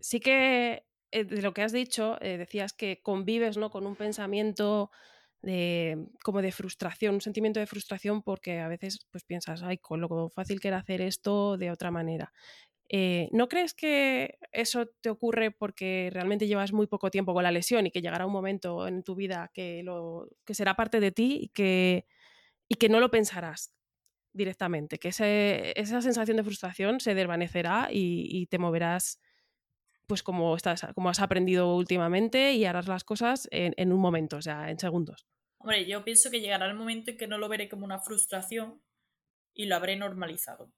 Sí 0.00 0.18
que 0.18 0.86
eh, 1.10 1.24
de 1.24 1.42
lo 1.42 1.52
que 1.52 1.62
has 1.62 1.72
dicho, 1.72 2.16
eh, 2.22 2.38
decías 2.38 2.72
que 2.72 3.02
convives 3.02 3.58
¿no? 3.58 3.70
con 3.70 3.86
un 3.86 3.94
pensamiento 3.94 4.90
de, 5.42 6.06
como 6.22 6.40
de 6.40 6.52
frustración, 6.52 7.16
un 7.16 7.20
sentimiento 7.20 7.60
de 7.60 7.66
frustración 7.66 8.22
porque 8.22 8.60
a 8.60 8.68
veces 8.68 9.06
pues 9.10 9.24
piensas, 9.24 9.62
ay, 9.62 9.78
con 9.78 10.00
lo 10.00 10.30
fácil 10.30 10.60
que 10.60 10.68
era 10.68 10.78
hacer 10.78 11.00
esto 11.00 11.56
de 11.56 11.70
otra 11.70 11.90
manera. 11.90 12.32
Eh, 12.88 13.28
¿No 13.32 13.48
crees 13.48 13.72
que 13.72 14.38
eso 14.52 14.86
te 15.00 15.08
ocurre 15.08 15.50
porque 15.50 16.10
realmente 16.12 16.46
llevas 16.46 16.72
muy 16.72 16.86
poco 16.86 17.10
tiempo 17.10 17.32
con 17.32 17.42
la 17.42 17.50
lesión 17.50 17.86
y 17.86 17.90
que 17.90 18.02
llegará 18.02 18.26
un 18.26 18.32
momento 18.32 18.86
en 18.86 19.02
tu 19.02 19.14
vida 19.14 19.50
que, 19.54 19.82
lo, 19.82 20.28
que 20.44 20.54
será 20.54 20.74
parte 20.74 21.00
de 21.00 21.10
ti 21.10 21.38
y 21.40 21.48
que, 21.48 22.06
y 22.68 22.74
que 22.74 22.90
no 22.90 23.00
lo 23.00 23.10
pensarás 23.10 23.74
directamente? 24.32 24.98
Que 24.98 25.08
esa 25.08 26.02
sensación 26.02 26.36
de 26.36 26.44
frustración 26.44 27.00
se 27.00 27.14
desvanecerá 27.14 27.88
y, 27.90 28.46
te 28.48 28.58
moverás 28.58 29.20
pues 30.06 30.22
como, 30.22 30.54
estás, 30.56 30.86
como 30.94 31.08
has 31.08 31.20
aprendido 31.20 31.74
últimamente 31.74 32.52
y 32.52 32.64
harás 32.64 32.88
las 32.88 33.04
cosas 33.04 33.48
en, 33.50 33.74
en 33.76 33.92
un 33.92 34.00
momento, 34.00 34.36
o 34.36 34.42
sea, 34.42 34.70
en 34.70 34.78
segundos. 34.78 35.26
Hombre, 35.58 35.86
yo 35.86 36.04
pienso 36.04 36.30
que 36.30 36.40
llegará 36.40 36.66
el 36.66 36.74
momento 36.74 37.12
en 37.12 37.16
que 37.16 37.26
no 37.26 37.38
lo 37.38 37.48
veré 37.48 37.68
como 37.68 37.84
una 37.84 38.00
frustración 38.00 38.82
y 39.54 39.66
lo 39.66 39.76
habré 39.76 39.96
normalizado. 39.96 40.72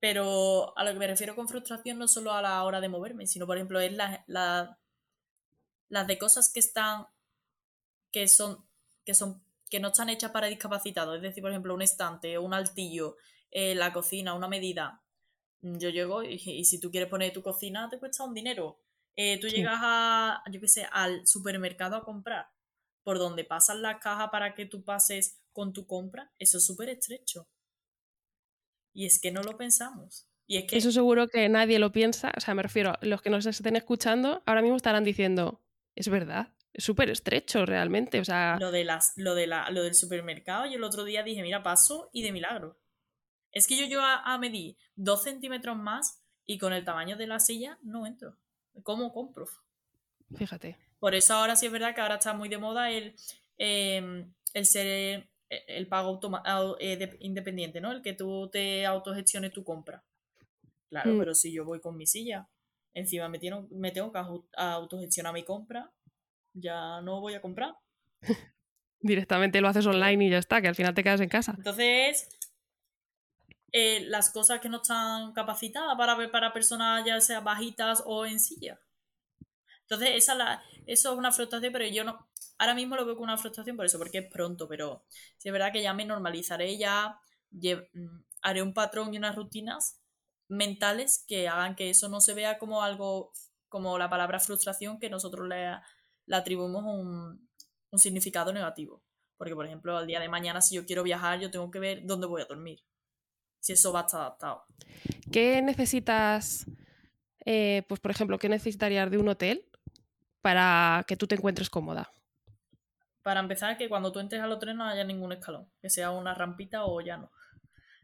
Pero 0.00 0.76
a 0.78 0.84
lo 0.84 0.92
que 0.92 0.98
me 0.98 1.06
refiero 1.06 1.34
con 1.34 1.48
frustración 1.48 1.98
no 1.98 2.06
solo 2.06 2.32
a 2.32 2.42
la 2.42 2.62
hora 2.64 2.80
de 2.80 2.88
moverme, 2.88 3.26
sino 3.26 3.46
por 3.46 3.56
ejemplo 3.56 3.80
es 3.80 3.92
la, 3.92 4.24
la, 4.26 4.78
las 5.88 6.06
de 6.06 6.18
cosas 6.18 6.52
que 6.52 6.60
están 6.60 7.06
que 8.12 8.28
son 8.28 8.64
que 9.04 9.14
son 9.14 9.42
que 9.68 9.80
no 9.80 9.88
están 9.88 10.08
hechas 10.08 10.30
para 10.30 10.46
discapacitados, 10.46 11.16
es 11.16 11.22
decir, 11.22 11.42
por 11.42 11.50
ejemplo, 11.50 11.74
un 11.74 11.82
estante, 11.82 12.38
un 12.38 12.54
altillo, 12.54 13.16
eh, 13.50 13.74
la 13.74 13.92
cocina, 13.92 14.34
una 14.34 14.48
medida. 14.48 15.02
Yo 15.60 15.90
llego 15.90 16.22
y, 16.22 16.34
y 16.34 16.64
si 16.64 16.80
tú 16.80 16.90
quieres 16.90 17.08
poner 17.08 17.32
tu 17.32 17.42
cocina 17.42 17.88
te 17.88 17.98
cuesta 17.98 18.24
un 18.24 18.34
dinero. 18.34 18.80
Eh, 19.20 19.40
tú 19.40 19.48
llegas 19.48 19.80
a, 19.82 20.44
yo 20.48 20.60
qué 20.60 20.68
sé, 20.68 20.86
al 20.92 21.26
supermercado 21.26 21.96
a 21.96 22.04
comprar, 22.04 22.52
por 23.02 23.18
donde 23.18 23.42
pasan 23.42 23.82
las 23.82 23.98
cajas 23.98 24.28
para 24.30 24.54
que 24.54 24.64
tú 24.64 24.84
pases 24.84 25.40
con 25.52 25.72
tu 25.72 25.88
compra, 25.88 26.32
eso 26.38 26.58
es 26.58 26.64
súper 26.64 26.88
estrecho. 26.88 27.48
Y 28.94 29.06
es 29.06 29.20
que 29.20 29.32
no 29.32 29.42
lo 29.42 29.56
pensamos. 29.56 30.28
Y 30.46 30.58
es 30.58 30.70
que... 30.70 30.76
Eso 30.76 30.92
seguro 30.92 31.26
que 31.26 31.48
nadie 31.48 31.80
lo 31.80 31.90
piensa, 31.90 32.32
o 32.36 32.40
sea, 32.40 32.54
me 32.54 32.62
refiero, 32.62 32.92
los 33.00 33.20
que 33.20 33.30
nos 33.30 33.44
estén 33.44 33.74
escuchando 33.74 34.40
ahora 34.46 34.62
mismo 34.62 34.76
estarán 34.76 35.02
diciendo, 35.02 35.64
es 35.96 36.08
verdad, 36.08 36.54
es 36.72 36.84
súper 36.84 37.10
estrecho 37.10 37.66
realmente, 37.66 38.20
o 38.20 38.24
sea... 38.24 38.56
Lo, 38.60 38.70
de 38.70 38.84
las, 38.84 39.14
lo, 39.16 39.34
de 39.34 39.48
la, 39.48 39.68
lo 39.70 39.82
del 39.82 39.96
supermercado, 39.96 40.66
yo 40.66 40.76
el 40.76 40.84
otro 40.84 41.02
día 41.02 41.24
dije, 41.24 41.42
mira, 41.42 41.64
paso 41.64 42.08
y 42.12 42.22
de 42.22 42.30
milagro. 42.30 42.78
Es 43.52 43.66
que 43.66 43.76
yo 43.76 43.86
yo 43.86 44.02
a, 44.02 44.22
a 44.22 44.38
medir 44.38 44.76
dos 44.94 45.22
centímetros 45.22 45.76
más 45.76 46.22
y 46.46 46.58
con 46.58 46.72
el 46.72 46.84
tamaño 46.84 47.16
de 47.16 47.26
la 47.26 47.40
silla 47.40 47.78
no 47.82 48.06
entro. 48.06 48.36
¿Cómo 48.82 49.12
compro? 49.12 49.46
Fíjate. 50.36 50.76
Por 50.98 51.14
eso 51.14 51.34
ahora 51.34 51.56
sí 51.56 51.66
es 51.66 51.72
verdad 51.72 51.94
que 51.94 52.00
ahora 52.00 52.16
está 52.16 52.34
muy 52.34 52.48
de 52.48 52.58
moda 52.58 52.90
el, 52.90 53.14
em, 53.56 54.32
el 54.54 54.66
ser 54.66 55.28
el 55.48 55.86
pago 55.86 56.20
eh, 56.78 57.16
independiente, 57.20 57.80
¿no? 57.80 57.92
El 57.92 58.02
que 58.02 58.12
tú 58.12 58.48
te 58.50 58.84
autogestiones 58.84 59.52
tu 59.52 59.64
compra. 59.64 60.04
Claro, 60.90 61.14
mm. 61.14 61.18
pero 61.18 61.34
si 61.34 61.52
yo 61.52 61.64
voy 61.64 61.80
con 61.80 61.96
mi 61.96 62.06
silla, 62.06 62.48
encima 62.94 63.28
me, 63.28 63.38
me 63.70 63.90
tengo 63.90 64.12
que 64.12 64.20
autogestionar 64.56 65.32
mi 65.32 65.44
compra, 65.44 65.90
ya 66.52 67.00
no 67.02 67.20
voy 67.20 67.34
a 67.34 67.40
comprar. 67.40 67.76
Directamente 69.00 69.60
lo 69.60 69.68
haces 69.68 69.86
online 69.86 70.26
y 70.26 70.30
ya 70.30 70.38
está, 70.38 70.60
que 70.60 70.68
al 70.68 70.74
final 70.74 70.94
te 70.94 71.04
quedas 71.04 71.20
en 71.20 71.28
casa. 71.28 71.54
Entonces, 71.56 72.28
eh, 73.72 74.00
las 74.08 74.30
cosas 74.30 74.60
que 74.60 74.68
no 74.68 74.78
están 74.78 75.32
capacitadas 75.32 75.96
para 75.96 76.30
para 76.30 76.52
personas 76.52 77.04
ya 77.04 77.20
sea 77.20 77.40
bajitas 77.40 78.02
o 78.06 78.24
en 78.24 78.40
silla. 78.40 78.80
Entonces, 79.82 80.10
esa 80.16 80.34
la, 80.34 80.62
eso 80.86 81.12
es 81.12 81.18
una 81.18 81.32
frustración, 81.32 81.72
pero 81.72 81.86
yo 81.86 82.04
no. 82.04 82.28
Ahora 82.58 82.74
mismo 82.74 82.96
lo 82.96 83.06
veo 83.06 83.14
como 83.14 83.24
una 83.24 83.38
frustración 83.38 83.76
por 83.76 83.86
eso, 83.86 83.98
porque 83.98 84.18
es 84.18 84.30
pronto, 84.30 84.68
pero 84.68 85.04
sí 85.38 85.48
es 85.48 85.52
verdad 85.52 85.72
que 85.72 85.82
ya 85.82 85.94
me 85.94 86.04
normalizaré, 86.04 86.76
ya 86.78 87.18
mm, 87.50 88.20
haré 88.42 88.62
un 88.62 88.74
patrón 88.74 89.14
y 89.14 89.18
unas 89.18 89.36
rutinas 89.36 90.00
mentales 90.48 91.24
que 91.26 91.48
hagan 91.48 91.76
que 91.76 91.90
eso 91.90 92.08
no 92.08 92.20
se 92.20 92.34
vea 92.34 92.58
como 92.58 92.82
algo, 92.82 93.32
como 93.68 93.98
la 93.98 94.10
palabra 94.10 94.40
frustración, 94.40 94.98
que 94.98 95.10
nosotros 95.10 95.48
le, 95.48 95.78
atribuimos 96.30 96.84
un 96.84 97.98
significado 97.98 98.52
negativo. 98.52 99.02
Porque, 99.36 99.54
por 99.54 99.66
ejemplo, 99.66 99.96
al 99.96 100.06
día 100.06 100.20
de 100.20 100.28
mañana, 100.28 100.60
si 100.60 100.74
yo 100.76 100.84
quiero 100.86 101.02
viajar, 101.02 101.40
yo 101.40 101.50
tengo 101.50 101.70
que 101.70 101.78
ver 101.78 102.02
dónde 102.04 102.26
voy 102.26 102.42
a 102.42 102.46
dormir 102.46 102.82
si 103.60 103.72
eso 103.72 103.92
va 103.92 104.00
a 104.00 104.06
estar 104.06 104.20
adaptado. 104.20 104.64
¿Qué 105.32 105.60
necesitas, 105.62 106.66
eh, 107.44 107.82
pues 107.88 108.00
por 108.00 108.10
ejemplo, 108.10 108.38
qué 108.38 108.48
necesitarías 108.48 109.10
de 109.10 109.18
un 109.18 109.28
hotel 109.28 109.64
para 110.40 111.04
que 111.06 111.16
tú 111.16 111.26
te 111.26 111.34
encuentres 111.34 111.70
cómoda? 111.70 112.10
Para 113.22 113.40
empezar, 113.40 113.76
que 113.76 113.88
cuando 113.88 114.12
tú 114.12 114.20
entres 114.20 114.40
al 114.40 114.52
hotel 114.52 114.76
no 114.76 114.84
haya 114.84 115.04
ningún 115.04 115.32
escalón, 115.32 115.70
que 115.82 115.90
sea 115.90 116.10
una 116.10 116.34
rampita 116.34 116.84
o 116.84 117.00
ya 117.00 117.16
no. 117.16 117.30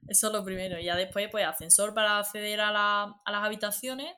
Eso 0.07 0.27
es 0.27 0.33
lo 0.35 0.45
primero. 0.45 0.79
Y 0.79 0.85
ya 0.85 0.97
después, 0.97 1.29
pues 1.31 1.47
ascensor 1.47 1.95
para 1.95 2.19
acceder 2.19 2.61
a, 2.61 3.05
a 3.05 3.33
las 3.33 3.43
habitaciones 3.43 4.15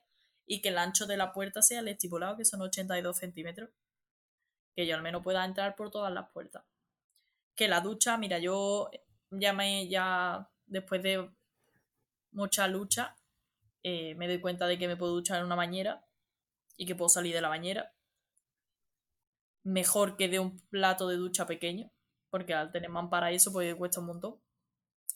y 0.46 0.60
que 0.60 0.70
el 0.70 0.78
ancho 0.78 1.06
de 1.06 1.16
la 1.16 1.32
puerta 1.32 1.62
sea 1.62 1.80
el 1.80 1.88
estipulado, 1.88 2.36
que 2.36 2.44
son 2.44 2.60
82 2.62 3.16
centímetros. 3.16 3.70
Que 4.74 4.86
yo 4.86 4.96
al 4.96 5.02
menos 5.02 5.22
pueda 5.22 5.44
entrar 5.44 5.76
por 5.76 5.90
todas 5.90 6.12
las 6.12 6.28
puertas. 6.30 6.64
Que 7.54 7.68
la 7.68 7.80
ducha, 7.80 8.16
mira, 8.18 8.38
yo 8.38 8.90
ya 9.30 9.52
me 9.52 9.88
ya 9.88 10.50
después 10.66 11.02
de 11.02 11.30
mucha 12.32 12.68
lucha, 12.68 13.16
eh, 13.82 14.14
me 14.16 14.28
doy 14.28 14.40
cuenta 14.40 14.66
de 14.66 14.78
que 14.78 14.88
me 14.88 14.96
puedo 14.96 15.12
duchar 15.12 15.38
en 15.38 15.46
una 15.46 15.54
bañera 15.54 16.04
y 16.76 16.86
que 16.86 16.94
puedo 16.94 17.08
salir 17.08 17.34
de 17.34 17.40
la 17.40 17.48
bañera. 17.48 17.94
Mejor 19.62 20.16
que 20.16 20.28
de 20.28 20.38
un 20.38 20.60
plato 20.68 21.08
de 21.08 21.16
ducha 21.16 21.46
pequeño, 21.46 21.90
porque 22.30 22.54
al 22.54 22.72
tener 22.72 22.90
para 23.10 23.30
eso 23.30 23.52
pues 23.52 23.74
cuesta 23.74 24.00
un 24.00 24.06
montón. 24.06 24.40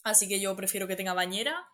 Así 0.03 0.27
que 0.27 0.39
yo 0.39 0.55
prefiero 0.55 0.87
que 0.87 0.95
tenga 0.95 1.13
bañera, 1.13 1.67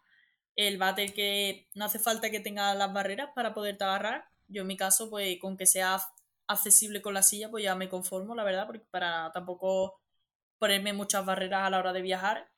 el 0.55 0.77
váter 0.77 1.13
que 1.13 1.69
no 1.75 1.85
hace 1.85 1.99
falta 1.99 2.29
que 2.29 2.39
tenga 2.39 2.73
las 2.75 2.91
barreras 2.91 3.29
para 3.35 3.53
poderte 3.53 3.83
agarrar. 3.83 4.25
Yo 4.47 4.63
en 4.63 4.67
mi 4.67 4.77
caso, 4.77 5.09
pues 5.09 5.37
con 5.39 5.55
que 5.55 5.65
sea 5.65 5.99
accesible 6.47 7.01
con 7.01 7.13
la 7.13 7.23
silla, 7.23 7.49
pues 7.49 7.63
ya 7.63 7.75
me 7.75 7.89
conformo, 7.89 8.35
la 8.35 8.43
verdad, 8.43 8.65
porque 8.65 8.85
para 8.91 9.31
tampoco 9.33 10.01
ponerme 10.57 10.93
muchas 10.93 11.25
barreras 11.25 11.63
a 11.65 11.69
la 11.69 11.79
hora 11.79 11.93
de 11.93 12.01
viajar 12.01 12.49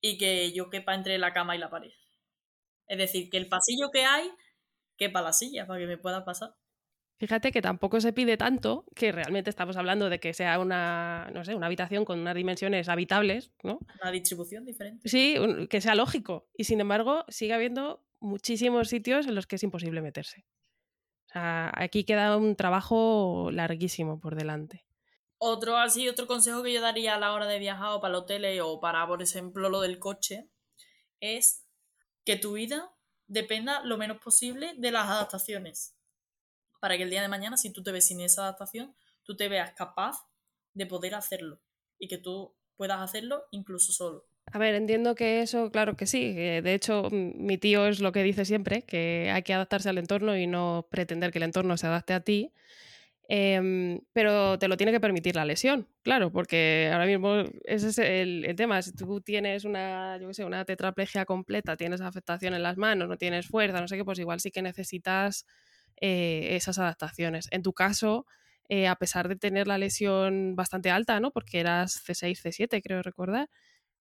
y 0.00 0.18
que 0.18 0.52
yo 0.52 0.70
quepa 0.70 0.94
entre 0.94 1.18
la 1.18 1.32
cama 1.32 1.56
y 1.56 1.58
la 1.58 1.70
pared. 1.70 1.92
Es 2.86 2.98
decir, 2.98 3.30
que 3.30 3.36
el 3.36 3.48
pasillo 3.48 3.90
que 3.90 4.04
hay 4.04 4.30
quepa 4.96 5.22
la 5.22 5.32
silla 5.32 5.66
para 5.66 5.80
que 5.80 5.86
me 5.86 5.98
pueda 5.98 6.24
pasar. 6.24 6.54
Fíjate 7.18 7.50
que 7.50 7.60
tampoco 7.60 8.00
se 8.00 8.12
pide 8.12 8.36
tanto, 8.36 8.84
que 8.94 9.10
realmente 9.10 9.50
estamos 9.50 9.76
hablando 9.76 10.08
de 10.08 10.20
que 10.20 10.32
sea 10.32 10.60
una, 10.60 11.28
no 11.34 11.44
sé, 11.44 11.56
una 11.56 11.66
habitación 11.66 12.04
con 12.04 12.20
unas 12.20 12.34
dimensiones 12.34 12.88
habitables, 12.88 13.52
¿no? 13.64 13.80
Una 14.00 14.12
distribución 14.12 14.64
diferente. 14.64 15.08
Sí, 15.08 15.34
que 15.68 15.80
sea 15.80 15.96
lógico. 15.96 16.48
Y 16.56 16.64
sin 16.64 16.80
embargo, 16.80 17.24
sigue 17.28 17.54
habiendo 17.54 18.04
muchísimos 18.20 18.88
sitios 18.88 19.26
en 19.26 19.34
los 19.34 19.48
que 19.48 19.56
es 19.56 19.62
imposible 19.64 20.00
meterse. 20.00 20.46
O 21.26 21.32
sea, 21.32 21.72
aquí 21.74 22.04
queda 22.04 22.36
un 22.36 22.54
trabajo 22.54 23.50
larguísimo 23.52 24.20
por 24.20 24.36
delante. 24.36 24.87
Otro 25.38 25.76
así, 25.76 26.08
otro 26.08 26.26
consejo 26.26 26.62
que 26.62 26.72
yo 26.72 26.80
daría 26.80 27.14
a 27.14 27.18
la 27.18 27.32
hora 27.32 27.46
de 27.46 27.58
viajar 27.58 27.92
o 27.92 28.00
para 28.00 28.10
el 28.10 28.20
hotel 28.20 28.60
o 28.60 28.80
para, 28.80 29.06
por 29.06 29.22
ejemplo, 29.22 29.68
lo 29.68 29.80
del 29.80 29.98
coche, 29.98 30.50
es 31.20 31.64
que 32.24 32.36
tu 32.36 32.54
vida 32.54 32.92
dependa 33.26 33.82
lo 33.84 33.96
menos 33.98 34.18
posible 34.18 34.74
de 34.76 34.90
las 34.90 35.08
adaptaciones. 35.08 35.94
Para 36.80 36.96
que 36.96 37.04
el 37.04 37.10
día 37.10 37.22
de 37.22 37.28
mañana, 37.28 37.56
si 37.56 37.72
tú 37.72 37.82
te 37.82 37.92
ves 37.92 38.06
sin 38.06 38.20
esa 38.20 38.42
adaptación, 38.42 38.96
tú 39.22 39.36
te 39.36 39.48
veas 39.48 39.72
capaz 39.72 40.28
de 40.74 40.86
poder 40.86 41.14
hacerlo 41.14 41.60
y 41.98 42.08
que 42.08 42.18
tú 42.18 42.56
puedas 42.76 43.00
hacerlo 43.00 43.44
incluso 43.50 43.92
solo. 43.92 44.26
A 44.50 44.58
ver, 44.58 44.74
entiendo 44.74 45.14
que 45.14 45.42
eso, 45.42 45.70
claro 45.70 45.96
que 45.96 46.06
sí. 46.06 46.32
De 46.32 46.74
hecho, 46.74 47.08
mi 47.10 47.58
tío 47.58 47.86
es 47.86 48.00
lo 48.00 48.12
que 48.12 48.22
dice 48.22 48.44
siempre, 48.44 48.82
que 48.82 49.30
hay 49.30 49.42
que 49.42 49.52
adaptarse 49.52 49.90
al 49.90 49.98
entorno 49.98 50.36
y 50.36 50.46
no 50.46 50.88
pretender 50.90 51.32
que 51.32 51.38
el 51.38 51.44
entorno 51.44 51.76
se 51.76 51.86
adapte 51.86 52.14
a 52.14 52.20
ti. 52.20 52.54
Em, 53.30 54.00
pero 54.14 54.58
te 54.58 54.68
lo 54.68 54.78
tiene 54.78 54.90
que 54.90 55.00
permitir 55.00 55.36
la 55.36 55.44
lesión, 55.44 55.86
claro, 56.02 56.32
porque 56.32 56.88
ahora 56.90 57.04
mismo 57.04 57.44
ese 57.64 57.88
es 57.88 57.98
el, 57.98 58.54
tema. 58.56 58.80
Si 58.80 58.92
tú 58.92 59.20
tienes 59.20 59.64
una, 59.66 60.16
yo 60.18 60.32
sé, 60.32 60.46
una 60.46 60.64
tetraplegia 60.64 61.26
completa, 61.26 61.76
tienes 61.76 62.00
afectación 62.00 62.54
en 62.54 62.62
las 62.62 62.78
manos, 62.78 63.06
no 63.06 63.18
tienes 63.18 63.46
fuerza, 63.46 63.82
no 63.82 63.88
sé 63.88 63.98
qué, 63.98 64.04
pues 64.04 64.18
igual 64.18 64.40
sí 64.40 64.50
que 64.50 64.62
necesitas 64.62 65.46
eh, 66.00 66.56
esas 66.56 66.78
adaptaciones. 66.78 67.48
En 67.50 67.62
tu 67.62 67.74
caso, 67.74 68.24
eh, 68.70 68.88
a 68.88 68.96
pesar 68.96 69.28
de 69.28 69.36
tener 69.36 69.66
la 69.66 69.76
lesión 69.76 70.56
bastante 70.56 70.90
alta, 70.90 71.20
¿no? 71.20 71.30
Porque 71.30 71.60
eras 71.60 72.02
C6, 72.02 72.40
C7, 72.40 72.80
creo 72.82 73.02
recordar, 73.02 73.50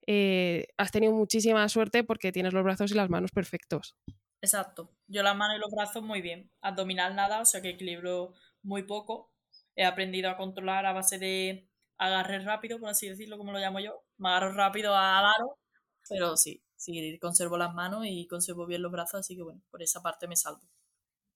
eh, 0.08 0.68
has 0.78 0.92
tenido 0.92 1.12
muchísima 1.12 1.68
suerte 1.68 2.06
porque 2.06 2.32
tienes 2.32 2.54
los 2.54 2.64
brazos 2.64 2.92
y 2.92 2.96
las 2.96 3.10
manos 3.10 3.32
perfectos. 3.32 3.98
Exacto. 4.42 4.90
Yo 5.08 5.24
las 5.24 5.36
manos 5.36 5.58
y 5.58 5.60
los 5.60 5.72
brazos 5.72 6.02
muy 6.04 6.22
bien. 6.22 6.50
Abdominal 6.62 7.16
nada, 7.16 7.42
o 7.42 7.46
sea 7.46 7.62
que 7.62 7.72
equilibro 7.72 8.34
muy 8.64 8.84
poco. 8.84 9.32
He 9.76 9.86
aprendido 9.86 10.30
a 10.30 10.38
controlar 10.38 10.86
a 10.86 10.94
base 10.94 11.20
de 11.20 11.70
agarre 11.98 12.40
rápido, 12.40 12.80
por 12.80 12.90
así 12.90 13.08
decirlo, 13.08 13.38
como 13.38 13.52
lo 13.52 13.60
llamo 13.60 13.80
yo. 13.80 14.04
Me 14.18 14.30
agarro 14.30 14.54
rápido 14.54 14.96
al 14.96 15.26
aro, 15.26 15.58
pero 16.10 16.38
sí, 16.38 16.64
sí, 16.76 17.18
conservo 17.20 17.58
las 17.58 17.74
manos 17.74 18.06
y 18.06 18.28
conservo 18.28 18.66
bien 18.66 18.82
los 18.82 18.92
brazos, 18.92 19.22
así 19.22 19.36
que 19.36 19.44
bueno, 19.44 19.62
por 19.70 19.82
esa 19.82 20.02
parte 20.02 20.28
me 20.28 20.36
salvo. 20.36 20.62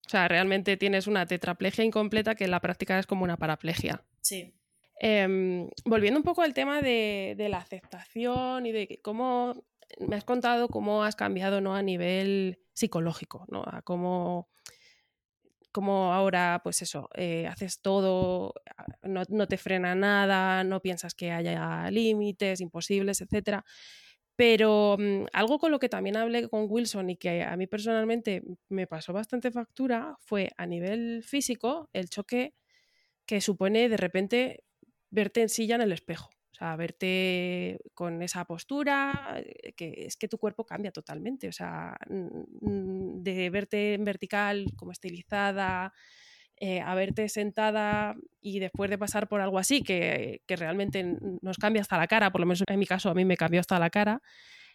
O 0.05 0.09
sea, 0.09 0.27
realmente 0.27 0.77
tienes 0.77 1.07
una 1.07 1.25
tetraplegia 1.25 1.83
incompleta 1.83 2.35
que 2.35 2.45
en 2.45 2.51
la 2.51 2.59
práctica 2.59 2.97
es 2.99 3.05
como 3.05 3.23
una 3.23 3.37
paraplegia. 3.37 4.03
Sí. 4.21 4.53
Em, 4.99 5.69
volviendo 5.85 6.19
un 6.19 6.23
poco 6.23 6.41
al 6.41 6.53
tema 6.53 6.81
de, 6.81 7.33
de, 7.37 7.49
la 7.49 7.57
aceptación 7.57 8.65
y 8.65 8.71
de 8.71 8.99
cómo 9.03 9.63
me 9.99 10.15
has 10.15 10.23
contado 10.23 10.69
cómo 10.69 11.03
has 11.03 11.15
cambiado 11.15 11.61
¿no? 11.61 11.75
a 11.75 11.81
nivel 11.81 12.59
psicológico, 12.73 13.45
¿no? 13.49 13.63
A 13.65 13.81
cómo 13.81 14.49
como 15.71 16.13
ahora, 16.13 16.61
pues 16.63 16.81
eso, 16.81 17.09
eh, 17.15 17.47
haces 17.47 17.81
todo, 17.81 18.53
ah, 18.77 18.85
no, 19.03 19.47
te 19.47 19.57
frena 19.57 19.95
nada, 19.95 20.63
no 20.63 20.81
piensas 20.81 21.15
que 21.15 21.31
haya 21.31 21.89
límites 21.91 22.61
imposibles, 22.61 23.21
etc. 23.21 23.63
Pero 24.35 24.97
mm, 24.99 25.25
algo 25.33 25.59
con 25.59 25.71
lo 25.71 25.79
que 25.79 25.89
también 25.89 26.17
hablé 26.17 26.49
con 26.49 26.65
Wilson 26.69 27.09
y 27.11 27.17
que 27.17 27.43
a 27.43 27.55
mí 27.57 27.67
personalmente 27.67 28.43
me 28.69 28.87
pasó 28.87 29.13
bastante 29.13 29.51
factura 29.51 30.17
fue 30.19 30.51
a 30.57 30.65
nivel 30.65 31.23
físico 31.23 31.89
el 31.93 32.09
choque 32.09 32.55
que 33.25 33.41
supone 33.41 33.89
de 33.89 33.97
repente 33.97 34.63
verte 35.11 35.41
en 35.41 35.49
silla 35.49 35.75
en 35.75 35.81
el 35.81 35.91
espejo 35.93 36.29
a 36.61 36.75
verte 36.75 37.79
con 37.95 38.21
esa 38.21 38.45
postura, 38.45 39.41
eh, 39.43 39.73
que 39.73 40.05
es 40.05 40.15
que 40.15 40.27
tu 40.27 40.37
cuerpo 40.37 40.63
cambia 40.63 40.91
totalmente, 40.91 41.47
o 41.47 41.51
sea, 41.51 41.97
de 42.09 43.49
verte 43.49 43.95
en 43.95 44.03
vertical, 44.05 44.67
como 44.77 44.91
estilizada, 44.91 45.93
eh, 46.57 46.79
a 46.79 46.93
verte 46.93 47.27
sentada 47.29 48.15
y 48.39 48.59
después 48.59 48.91
de 48.91 48.99
pasar 48.99 49.27
por 49.27 49.41
algo 49.41 49.57
así, 49.57 49.81
que, 49.81 50.41
realmente 50.47 51.17
nos 51.41 51.57
cambia 51.57 51.81
hasta 51.81 51.97
la 51.97 52.05
cara, 52.07 52.31
por 52.31 52.41
lo 52.41 52.45
menos 52.45 52.63
en 52.67 52.79
mi 52.79 52.85
caso 52.85 53.09
a 53.09 53.15
mí 53.15 53.25
me 53.25 53.37
cambió 53.37 53.59
hasta 53.59 53.79
la 53.79 53.89
cara, 53.89 54.21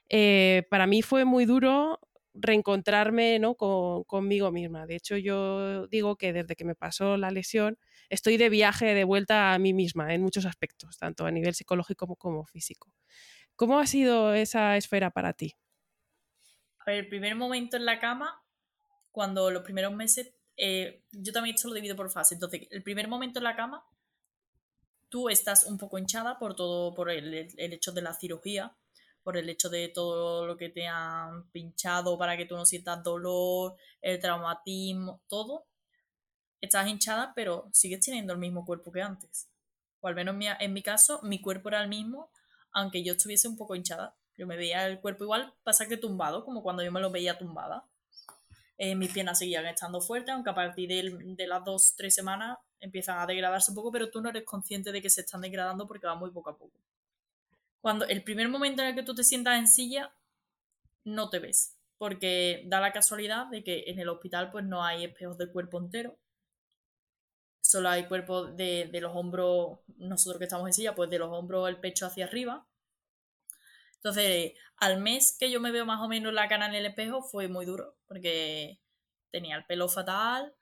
eh, 0.09 0.67
para 0.69 0.89
mí 0.89 1.03
fue 1.03 1.25
muy 1.25 1.45
duro 1.47 2.01
reencontrarme 2.39 3.39
¿no? 3.39 3.55
conmigo 3.55 4.53
misma. 4.53 4.87
De 4.87 4.97
hecho, 4.97 5.17
yo 5.17 5.87
digo 5.89 6.17
que 6.17 6.33
desde 6.33 6.57
que 6.57 6.65
me 6.65 6.75
pasó 6.75 7.17
la 7.17 7.31
lesión, 7.31 7.79
estoy 8.09 8.37
de 8.37 8.49
viaje 8.49 8.95
de 8.95 9.05
vuelta 9.05 9.55
a 9.55 9.59
mí 9.59 9.73
misma 9.73 10.15
en 10.15 10.23
muchos 10.23 10.47
aspectos, 10.47 10.99
tanto 10.99 11.27
a 11.27 11.31
nivel 11.31 11.55
psicológico 11.55 12.17
como, 12.17 12.45
físico. 12.45 12.93
¿Cómo 13.57 13.79
ha 13.79 13.87
sido 13.87 14.35
esa 14.35 14.77
esfera 14.77 15.11
para 15.11 15.33
ti? 15.33 15.55
el 16.87 17.09
primer 17.09 17.35
momento 17.35 17.77
en 17.77 17.85
la 17.85 17.99
cama, 17.99 18.45
cuando 19.11 19.51
los 19.51 19.65
primeros 19.65 19.93
meses, 19.93 20.33
eh, 20.57 21.03
yo 21.11 21.33
también 21.33 21.57
esto 21.57 21.67
lo 21.67 21.75
divido 21.75 21.97
por 21.97 22.11
fase. 22.11 22.35
Entonces, 22.35 22.69
el 22.71 22.85
primer 22.85 23.09
momento 23.09 23.41
en 23.41 23.45
la 23.45 23.57
cama, 23.57 23.85
tú 25.09 25.29
estás 25.29 25.65
un 25.65 25.79
poco 25.79 25.99
hinchada 25.99 26.39
por 26.39 26.55
todo, 26.55 26.95
por 26.95 27.11
el, 27.11 27.35
el 27.35 27.73
hecho 27.73 27.91
de 27.91 28.03
la 28.03 28.15
cirugía, 28.15 28.77
por 29.27 29.37
el 29.37 29.49
hecho 29.49 29.69
de 29.69 29.89
todo 29.89 30.47
lo 30.47 30.57
que 30.57 30.69
te 30.69 30.87
han 30.87 31.51
pinchado 31.51 32.17
para 32.17 32.37
que 32.37 32.47
tú 32.47 32.55
no 32.55 32.65
sientas 32.65 33.03
dolor, 33.03 33.75
el 34.01 34.21
traumatismo, 34.21 35.21
todo. 35.27 35.67
Estás 36.61 36.87
hinchada, 36.87 37.33
pero 37.35 37.69
sigues 37.73 37.99
teniendo 37.99 38.33
el 38.35 38.39
mismo 38.39 38.65
cuerpo 38.65 38.93
que 38.93 39.03
antes. 39.03 39.49
O 39.99 40.07
al 40.07 40.15
menos 40.15 40.37
en 40.61 40.73
mi, 40.73 40.81
caso, 40.81 41.19
mi 41.25 41.41
cuerpo 41.41 41.71
era 41.71 41.83
el 41.83 41.89
mismo, 41.89 42.31
aunque 42.71 43.03
yo 43.03 43.15
estuviese 43.15 43.49
un 43.49 43.57
poco 43.57 43.75
hinchada. 43.75 44.15
Yo 44.37 44.47
me 44.47 44.57
veía 44.57 44.87
el 44.87 45.01
cuerpo 45.01 45.25
igual, 45.25 45.53
pasa 45.65 45.89
que 45.89 45.97
tumbado, 45.97 46.45
como 46.45 46.63
cuando 46.63 46.85
yo 46.85 46.93
me 46.93 47.01
lo 47.01 47.11
veía 47.11 47.37
tumbada. 47.37 47.85
Eh, 48.79 48.95
mis 48.95 49.11
piernas 49.11 49.41
seguían 49.41 49.67
estando 49.67 50.01
fuertes, 50.01 50.33
aunque 50.37 50.51
a 50.51 50.55
partir 50.55 50.89
de, 50.89 51.35
de 51.35 51.47
las 51.49 51.65
dos, 51.65 51.95
tres 51.97 52.15
semanas 52.15 52.59
empiezan 52.79 53.19
a 53.19 53.27
degradarse 53.27 53.73
un 53.73 53.75
poco, 53.75 53.91
pero 53.91 54.09
tú 54.09 54.21
no 54.21 54.29
eres 54.29 54.45
consciente 54.45 54.93
de 54.93 55.03
que 55.03 55.11
se 55.11 55.23
están 55.23 55.41
degradando 55.41 55.85
porque 55.85 56.07
va 56.07 56.15
muy 56.15 56.31
poco 56.31 56.51
a 56.51 56.57
poco 56.57 56.79
cuando 57.87 58.05
el 58.07 58.25
primer 58.25 58.49
momento 58.49 58.83
en 58.83 58.89
el 58.89 58.95
que 58.97 59.05
tú 59.05 59.15
te 59.15 59.23
sientas 59.23 59.61
en 59.61 59.69
silla, 59.69 60.13
no 61.05 61.31
te 61.31 61.39
ves. 61.39 61.79
Porque 61.99 62.65
da 62.67 62.81
la 62.81 62.91
casualidad 62.91 63.47
de 63.47 63.63
que 63.63 63.85
en 63.87 64.01
el 64.01 64.09
hospital 64.09 64.51
pues 64.51 64.65
no 64.65 64.83
hay 64.83 65.05
espejos 65.05 65.39
de 65.39 65.53
cuerpo 65.53 65.79
entero. 65.79 66.19
Solo 67.61 67.89
hay 67.89 68.09
cuerpo 68.09 68.47
de, 68.47 68.91
los 69.01 69.15
hombros, 69.15 69.79
nosotros 69.99 70.41
que 70.41 70.47
estamos 70.47 70.67
en 70.67 70.73
silla, 70.73 70.97
pues 70.97 71.11
de 71.11 71.21
los 71.21 71.31
hombros, 71.31 71.69
el 71.69 71.79
pecho 71.79 72.07
hacia 72.07 72.25
arriba. 72.25 72.67
Entonces, 73.95 74.55
al 74.79 75.01
mes 75.01 75.37
que 75.39 75.53
yo 75.53 75.61
me 75.61 75.71
veo 75.71 75.87
más 75.87 76.01
o 76.01 76.09
menos 76.09 76.33
la 76.33 76.49
cara 76.49 76.67
en 76.67 76.75
el 76.75 76.87
espejo 76.87 77.23
fue 77.23 77.47
muy 77.47 77.67
duro, 77.67 77.97
porque 78.09 78.81
tenía 79.31 79.55
el 79.55 79.65
pelo 79.65 79.89
fatal, 79.89 80.53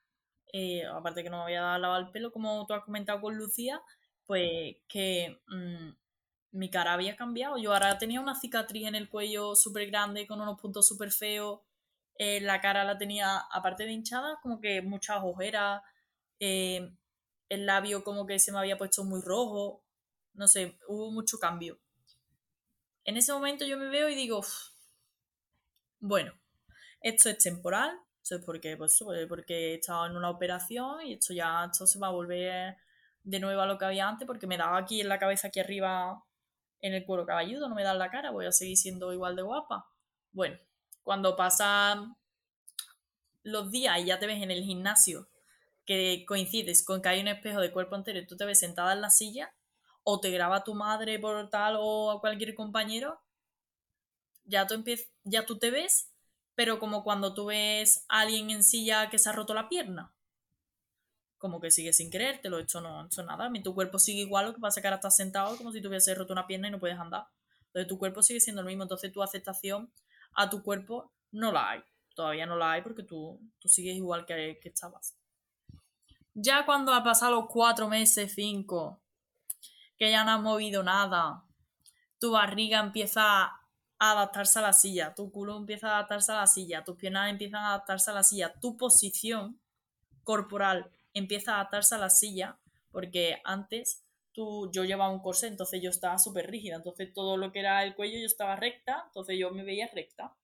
eh, 0.53 0.85
aparte 0.85 1.23
que 1.23 1.31
no 1.31 1.39
me 1.39 1.45
había 1.45 1.79
lavado 1.79 2.03
el 2.03 2.11
pelo, 2.11 2.31
como 2.31 2.67
tú 2.67 2.75
has 2.75 2.85
comentado 2.85 3.23
con 3.23 3.35
Lucía, 3.35 3.81
pues 4.27 4.77
que 4.89 5.41
mm, 5.47 6.04
mi 6.55 6.71
cara 6.71 6.93
había 6.93 7.17
cambiado. 7.17 7.59
Yo 7.59 7.73
ahora 7.73 7.99
tenía 7.99 8.21
una 8.21 8.39
cicatriz 8.39 8.87
en 8.87 8.95
el 8.95 9.09
cuello 9.09 9.57
súper 9.57 9.89
grande, 9.89 10.27
con 10.27 10.41
unos 10.41 10.61
puntos 10.61 10.87
súper 10.87 11.11
feos. 11.11 11.61
Eh, 12.17 12.41
la 12.41 12.61
cara 12.61 12.85
la 12.85 12.97
tenía, 12.97 13.39
aparte 13.51 13.85
de 13.85 13.93
hinchada, 13.93 14.39
como 14.41 14.61
que 14.61 14.81
muchas 14.81 15.19
ojeras. 15.23 15.83
Eh, 16.39 16.95
el 17.49 17.67
labio 17.67 18.05
como 18.05 18.25
que 18.25 18.39
se 18.39 18.53
me 18.53 18.59
había 18.59 18.79
puesto 18.79 19.05
muy 19.05 19.21
rojo. 19.21 19.83
No 20.35 20.47
sé, 20.47 20.79
hubo 20.87 21.11
mucho 21.11 21.39
cambio. 21.39 21.81
En 23.05 23.17
ese 23.17 23.33
momento 23.33 23.67
yo 23.67 23.77
me 23.77 23.89
veo 23.89 24.09
y 24.09 24.15
digo, 24.15 24.41
bueno, 25.99 26.33
esto 27.01 27.29
es 27.31 27.39
temporal, 27.39 27.99
esto 28.23 28.37
es 28.37 28.45
porque, 28.45 28.77
pues, 28.77 28.99
porque 29.29 29.73
he 29.73 29.75
estado 29.75 30.07
en 30.07 30.17
una 30.17 30.31
operación 30.31 31.05
y 31.05 31.15
esto 31.15 31.35
ya 31.35 31.65
esto 31.71 31.87
se 31.87 31.99
va 31.99 32.07
a 32.07 32.13
volver 32.13 32.77
de 33.25 33.41
nuevo 33.41 33.61
a 33.61 33.67
lo 33.67 33.77
que 33.77 33.85
había 33.87 34.09
antes 34.09 34.27
porque 34.27 34.47
me 34.47 34.57
daba 34.57 34.79
aquí 34.79 35.01
en 35.01 35.09
la 35.09 35.19
cabeza, 35.19 35.49
aquí 35.49 35.61
arriba, 35.61 36.25
en 36.85 36.93
el 36.93 37.07
cuero 37.07 37.25
caballudo, 37.25 37.67
no 37.67 37.75
me 37.75 37.83
dan 37.83 37.99
la 37.99 38.11
cara, 38.11 38.31
voy 38.31 38.45
a 38.45 38.53
seguir 38.53 38.77
siendo 38.77 39.11
igual 39.11 39.35
de 39.37 39.43
guapa. 39.43 39.89
Bueno, 40.33 40.59
cuando 41.03 41.35
pasan 41.35 42.15
los 43.43 43.71
días 43.71 43.99
y 44.01 44.05
ya 44.05 44.19
te 44.19 44.27
ves 44.27 44.43
en 44.43 44.51
el 44.51 44.63
gimnasio, 44.63 45.27
que 45.87 46.27
coincides 46.29 46.85
con 46.85 47.01
que 47.01 47.09
hay 47.09 47.21
un 47.23 47.29
espejo 47.29 47.61
de 47.61 47.73
cuerpo 47.73 47.97
entero 47.97 48.19
y 48.19 48.27
tú 48.27 48.37
te 48.37 48.45
ves 48.45 48.59
sentada 48.59 48.93
en 48.93 49.01
la 49.01 49.09
silla, 49.09 49.55
o 50.03 50.21
te 50.21 50.31
graba 50.31 50.63
tu 50.63 50.75
madre 50.75 51.19
por 51.19 51.49
tal 51.49 51.77
o 51.79 52.19
cualquier 52.21 52.55
compañero, 52.55 53.19
ya 54.45 54.67
tú, 54.67 54.85
ya 55.23 55.47
tú 55.47 55.59
te 55.59 55.71
ves, 55.71 56.11
pero 56.55 56.79
como 56.79 57.03
cuando 57.03 57.33
tú 57.33 57.47
ves 57.47 58.05
a 58.11 58.21
alguien 58.21 58.51
en 58.51 58.63
silla 58.63 59.09
que 59.09 59.19
se 59.19 59.31
ha 59.31 59.33
roto 59.33 59.55
la 59.55 59.71
pierna 59.71 60.14
como 61.45 61.61
que 61.61 61.71
sigue 61.71 61.93
sin 61.93 62.09
creértelo, 62.09 62.59
esto 62.59 62.81
no, 62.81 63.05
hecho 63.05 63.23
nada, 63.23 63.53
tu 63.63 63.75
cuerpo 63.75 63.99
sigue 63.99 64.23
igual, 64.23 64.47
lo 64.47 64.55
que 64.55 64.63
pasa 64.63 64.81
es 64.81 64.83
que 64.83 64.89
ahora 64.89 64.97
estás 64.97 65.15
sentado 65.15 65.59
como 65.59 65.73
si 65.73 65.83
tuviese 65.83 66.15
roto 66.15 66.33
una 66.33 66.47
pierna 66.47 66.69
y 66.69 66.71
no 66.71 66.81
puedes 66.81 66.99
andar. 66.99 67.27
Entonces 67.67 67.87
tu 67.87 67.99
cuerpo 67.99 68.23
sigue 68.23 68.41
siendo 68.41 68.63
el 68.63 68.67
mismo, 68.67 68.85
entonces 68.85 69.13
tu 69.13 69.23
aceptación 69.23 69.93
a 70.33 70.49
tu 70.49 70.63
cuerpo 70.63 71.13
no 71.33 71.53
la 71.53 71.69
hay, 71.69 71.85
todavía 72.15 72.47
no 72.47 72.57
la 72.57 72.73
hay 72.73 72.81
porque 72.81 73.03
tú, 73.03 73.39
tú 73.59 73.69
sigues 73.69 73.95
igual 73.95 74.25
que, 74.25 74.59
que 74.59 74.71
estabas. 74.71 75.19
Ya 76.33 76.65
cuando 76.65 76.95
ha 76.95 77.05
pasado 77.05 77.33
los 77.33 77.51
cuatro 77.51 77.89
meses, 77.89 78.33
cinco, 78.35 79.03
que 79.99 80.11
ya 80.11 80.25
no 80.25 80.31
has 80.31 80.41
movido 80.41 80.83
nada, 80.83 81.45
tu 82.19 82.31
barriga 82.31 82.81
empieza 82.81 83.45
a 83.45 83.61
adaptarse 83.99 84.61
a 84.61 84.63
la 84.63 84.73
silla, 84.73 85.15
tu 85.15 85.31
culo 85.31 85.59
empieza 85.59 85.89
a 85.89 85.97
adaptarse 85.97 86.33
a 86.33 86.37
la 86.37 86.47
silla, 86.47 86.83
tus 86.85 86.97
piernas 86.97 87.31
empiezan 87.31 87.63
a 87.65 87.69
adaptarse 87.69 88.11
a 88.11 88.15
la 88.15 88.23
silla, 88.23 88.55
tu 88.63 88.79
posición 88.79 89.61
corporal 90.23 90.91
empieza 91.15 91.53
a 91.53 91.55
adaptarse 91.57 91.95
a 91.95 91.99
la 91.99 92.11
silla, 92.11 92.59
porque 92.91 93.41
antes 93.45 94.05
tú, 94.33 94.71
yo 94.73 94.85
llevaba 94.85 95.13
un 95.13 95.21
corsé, 95.21 95.47
entonces 95.47 95.81
yo 95.81 95.91
estaba 95.91 96.19
súper 96.19 96.51
rígida, 96.51 96.77
entonces 96.77 97.13
todo 97.15 97.37
lo 97.37 97.53
que 97.53 97.61
era 97.61 97.83
el 97.85 97.95
cuello 97.95 98.19
yo 98.19 98.27
estaba 98.27 98.57
recta, 98.57 99.05
entonces 99.07 99.39
yo 99.39 99.51
me 99.51 99.63
veía 99.63 99.89
recta. 99.95 100.37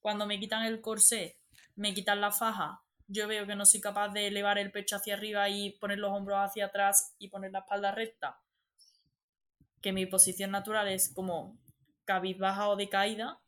Cuando 0.00 0.26
me 0.26 0.40
quitan 0.40 0.64
el 0.64 0.80
corsé, 0.80 1.38
me 1.76 1.94
quitan 1.94 2.20
la 2.20 2.32
faja, 2.32 2.82
yo 3.06 3.28
veo 3.28 3.46
que 3.46 3.56
no 3.56 3.66
soy 3.66 3.80
capaz 3.80 4.08
de 4.08 4.28
elevar 4.28 4.58
el 4.58 4.72
pecho 4.72 4.96
hacia 4.96 5.14
arriba 5.14 5.48
y 5.48 5.72
poner 5.72 5.98
los 5.98 6.12
hombros 6.12 6.38
hacia 6.38 6.66
atrás 6.66 7.14
y 7.18 7.28
poner 7.28 7.52
la 7.52 7.60
espalda 7.60 7.92
recta, 7.92 8.40
que 9.80 9.92
mi 9.92 10.06
posición 10.06 10.50
natural 10.50 10.88
es 10.88 11.12
como 11.12 11.58
cabizbaja 12.04 12.68
o 12.68 12.76
de 12.76 12.88
caída. 12.88 13.40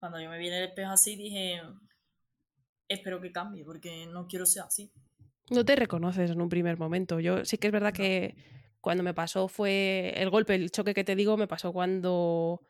Cuando 0.00 0.20
yo 0.20 0.28
me 0.28 0.38
vi 0.38 0.48
en 0.48 0.54
el 0.54 0.64
espejo 0.68 0.90
así 0.90 1.16
dije, 1.16 1.62
espero 2.88 3.20
que 3.20 3.32
cambie, 3.32 3.64
porque 3.64 4.06
no 4.06 4.26
quiero 4.26 4.46
ser 4.46 4.64
así. 4.64 4.90
No 5.50 5.64
te 5.64 5.76
reconoces 5.76 6.30
en 6.30 6.40
un 6.40 6.48
primer 6.48 6.78
momento. 6.78 7.20
Yo 7.20 7.44
sí 7.44 7.58
que 7.58 7.68
es 7.68 7.72
verdad 7.72 7.92
que 7.92 8.34
cuando 8.80 9.02
me 9.02 9.14
pasó 9.14 9.48
fue 9.48 10.12
el 10.16 10.30
golpe, 10.30 10.54
el 10.54 10.70
choque 10.70 10.94
que 10.94 11.04
te 11.04 11.16
digo, 11.16 11.36
me 11.36 11.46
pasó 11.46 11.72
cuando 11.72 12.60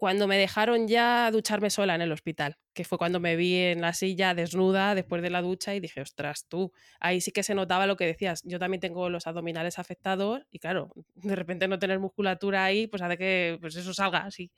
cuando 0.00 0.26
me 0.26 0.38
dejaron 0.38 0.88
ya 0.88 1.30
ducharme 1.30 1.68
sola 1.68 1.94
en 1.94 2.00
el 2.00 2.10
hospital, 2.10 2.56
que 2.72 2.84
fue 2.84 2.96
cuando 2.96 3.20
me 3.20 3.36
vi 3.36 3.54
en 3.56 3.82
la 3.82 3.92
silla 3.92 4.32
desnuda 4.32 4.94
después 4.94 5.20
de 5.20 5.28
la 5.28 5.42
ducha 5.42 5.74
y 5.74 5.80
dije, 5.80 6.00
ostras, 6.00 6.46
tú, 6.48 6.72
ahí 7.00 7.20
sí 7.20 7.32
que 7.32 7.42
se 7.42 7.54
notaba 7.54 7.86
lo 7.86 7.98
que 7.98 8.06
decías. 8.06 8.40
Yo 8.44 8.58
también 8.58 8.80
tengo 8.80 9.10
los 9.10 9.26
abdominales 9.26 9.78
afectados 9.78 10.40
y 10.50 10.58
claro, 10.58 10.90
de 11.16 11.36
repente 11.36 11.68
no 11.68 11.78
tener 11.78 11.98
musculatura 11.98 12.64
ahí, 12.64 12.86
pues 12.86 13.02
hace 13.02 13.18
que 13.18 13.58
pues 13.60 13.76
eso 13.76 13.92
salga 13.92 14.20
así. 14.20 14.50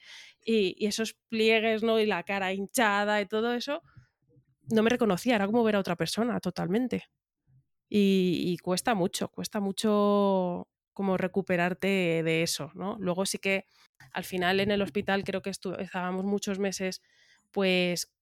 Y, 0.44 0.76
y 0.78 0.86
esos 0.86 1.14
pliegues, 1.28 1.82
¿no? 1.82 1.98
Y 1.98 2.06
la 2.06 2.22
cara 2.22 2.52
hinchada 2.52 3.20
y 3.20 3.26
todo 3.26 3.52
eso, 3.52 3.82
no 4.72 4.82
me 4.82 4.90
reconocía, 4.90 5.36
era 5.36 5.46
como 5.46 5.62
ver 5.62 5.76
a 5.76 5.80
otra 5.80 5.96
persona 5.96 6.40
totalmente. 6.40 7.04
Y, 7.88 8.56
cuesta 8.62 8.94
mucho, 8.94 9.28
cuesta 9.28 9.60
mucho 9.60 10.66
como 10.94 11.18
recuperarte 11.18 12.22
de 12.22 12.42
eso, 12.42 12.70
¿no? 12.74 12.96
Luego 12.98 13.26
sí 13.26 13.38
que 13.38 13.66
al 14.12 14.24
final 14.24 14.60
en 14.60 14.70
el 14.70 14.80
hospital 14.80 15.24
creo 15.24 15.42
que 15.42 15.50
estábamos 15.50 16.24
muchos 16.24 16.58
meses 16.58 17.02
pues 17.50 18.12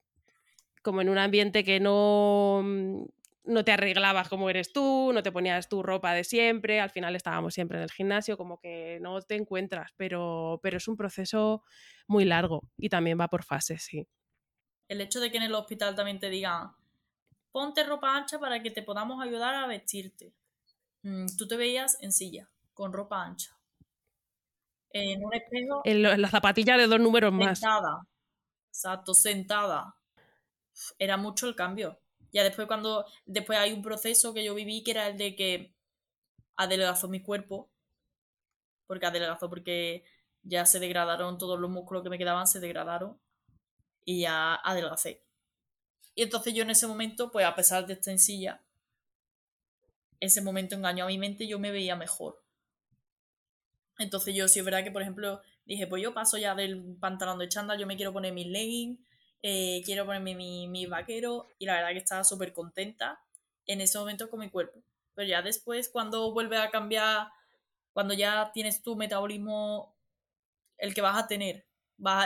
como 0.82 1.00
en 1.02 1.08
un 1.08 1.18
ambiente 1.18 1.62
que 1.62 1.78
no, 1.78 2.62
mm, 2.64 3.04
no 3.44 3.64
te 3.64 3.72
arreglabas 3.72 4.28
como 4.28 4.50
eres 4.50 4.72
tú, 4.72 5.12
no 5.14 5.22
te 5.22 5.32
ponías 5.32 5.68
tu 5.68 5.82
ropa 5.82 6.14
de 6.14 6.24
siempre, 6.24 6.80
al 6.80 6.90
final 6.90 7.14
estábamos 7.14 7.54
siempre 7.54 7.78
en 7.78 7.84
el 7.84 7.92
gimnasio, 7.92 8.36
como 8.36 8.58
que 8.58 8.98
no 9.00 9.20
te 9.22 9.36
encuentras, 9.36 9.92
pero, 9.96 10.58
pero 10.62 10.78
es 10.78 10.88
un 10.88 10.96
proceso 10.96 11.62
muy 12.08 12.24
largo 12.24 12.62
y 12.76 12.88
también 12.88 13.20
va 13.20 13.28
por 13.28 13.44
fases, 13.44 13.82
sí 13.84 14.08
el 14.90 15.00
hecho 15.00 15.20
de 15.20 15.30
que 15.30 15.36
en 15.36 15.44
el 15.44 15.54
hospital 15.54 15.94
también 15.94 16.18
te 16.18 16.28
digan, 16.28 16.72
ponte 17.52 17.84
ropa 17.84 18.16
ancha 18.16 18.40
para 18.40 18.60
que 18.60 18.72
te 18.72 18.82
podamos 18.82 19.22
ayudar 19.22 19.54
a 19.54 19.68
vestirte. 19.68 20.34
Mm, 21.02 21.26
tú 21.38 21.46
te 21.46 21.56
veías 21.56 21.96
en 22.02 22.10
silla, 22.10 22.50
con 22.74 22.92
ropa 22.92 23.22
ancha. 23.22 23.56
En 24.90 25.24
un 25.24 25.32
espejo. 25.32 25.82
En, 25.84 26.02
la 26.02 26.28
zapatilla 26.28 26.76
de 26.76 26.88
dos 26.88 26.98
números 26.98 27.32
más. 27.32 27.60
Sentada. 27.60 28.04
Exacto, 28.66 29.14
sentada. 29.14 29.94
Era 30.98 31.16
mucho 31.16 31.46
el 31.46 31.54
cambio. 31.54 32.00
Ya 32.32 32.42
después 32.42 32.66
cuando. 32.66 33.06
Después 33.24 33.60
hay 33.60 33.72
un 33.72 33.82
proceso 33.82 34.34
que 34.34 34.42
yo 34.42 34.56
viví 34.56 34.82
que 34.82 34.90
era 34.90 35.06
el 35.06 35.16
de 35.16 35.36
que 35.36 35.72
adelgazó 36.56 37.06
mi 37.06 37.22
cuerpo. 37.22 37.70
Porque 38.88 39.06
adelgazó 39.06 39.48
porque 39.48 40.02
ya 40.42 40.66
se 40.66 40.80
degradaron 40.80 41.38
todos 41.38 41.60
los 41.60 41.70
músculos 41.70 42.02
que 42.02 42.10
me 42.10 42.18
quedaban, 42.18 42.48
se 42.48 42.58
degradaron 42.58 43.20
y 44.10 44.22
ya 44.22 44.56
adelgacé. 44.56 45.22
Y 46.16 46.22
entonces 46.22 46.52
yo 46.52 46.64
en 46.64 46.70
ese 46.70 46.88
momento, 46.88 47.30
pues 47.30 47.46
a 47.46 47.54
pesar 47.54 47.86
de 47.86 47.92
estar 47.92 48.10
en 48.10 48.18
silla, 48.18 48.60
ese 50.18 50.42
momento 50.42 50.74
engañó 50.74 51.04
a 51.04 51.06
mi 51.06 51.16
mente, 51.16 51.46
yo 51.46 51.60
me 51.60 51.70
veía 51.70 51.94
mejor. 51.94 52.42
Entonces 53.98 54.34
yo 54.34 54.48
sí 54.48 54.58
es 54.58 54.64
verdad 54.64 54.82
que, 54.82 54.90
por 54.90 55.02
ejemplo, 55.02 55.42
dije, 55.64 55.86
pues 55.86 56.02
yo 56.02 56.12
paso 56.12 56.38
ya 56.38 56.56
del 56.56 56.96
pantalón 56.98 57.38
de 57.38 57.48
chándal, 57.48 57.78
yo 57.78 57.86
me 57.86 57.96
quiero 57.96 58.12
poner 58.12 58.32
mis 58.32 58.48
leggings, 58.48 58.98
eh, 59.42 59.80
quiero 59.84 60.04
ponerme 60.04 60.34
mi, 60.34 60.66
mi 60.66 60.86
vaquero 60.86 61.46
y 61.60 61.66
la 61.66 61.74
verdad 61.74 61.90
que 61.90 61.98
estaba 61.98 62.24
súper 62.24 62.52
contenta 62.52 63.20
en 63.66 63.80
ese 63.80 63.96
momento 63.96 64.28
con 64.28 64.40
mi 64.40 64.50
cuerpo. 64.50 64.82
Pero 65.14 65.28
ya 65.28 65.40
después, 65.40 65.88
cuando 65.88 66.32
vuelve 66.32 66.58
a 66.58 66.70
cambiar, 66.70 67.28
cuando 67.92 68.12
ya 68.14 68.50
tienes 68.52 68.82
tu 68.82 68.96
metabolismo, 68.96 69.94
el 70.78 70.94
que 70.94 71.00
vas 71.00 71.16
a 71.16 71.28
tener, 71.28 71.64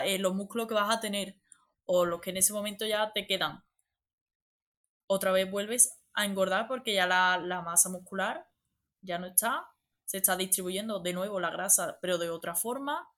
eh, 0.04 0.18
los 0.18 0.34
músculos 0.34 0.66
que 0.66 0.74
vas 0.74 0.96
a 0.96 1.00
tener 1.00 1.36
o 1.86 2.04
los 2.04 2.20
que 2.20 2.30
en 2.30 2.38
ese 2.38 2.52
momento 2.52 2.86
ya 2.86 3.12
te 3.12 3.26
quedan, 3.26 3.64
otra 5.06 5.32
vez 5.32 5.50
vuelves 5.50 5.98
a 6.14 6.24
engordar 6.24 6.66
porque 6.68 6.94
ya 6.94 7.06
la, 7.06 7.38
la 7.38 7.62
masa 7.62 7.88
muscular 7.88 8.48
ya 9.02 9.18
no 9.18 9.26
está, 9.26 9.68
se 10.04 10.18
está 10.18 10.36
distribuyendo 10.36 11.00
de 11.00 11.12
nuevo 11.12 11.40
la 11.40 11.50
grasa, 11.50 11.98
pero 12.00 12.18
de 12.18 12.30
otra 12.30 12.54
forma, 12.54 13.08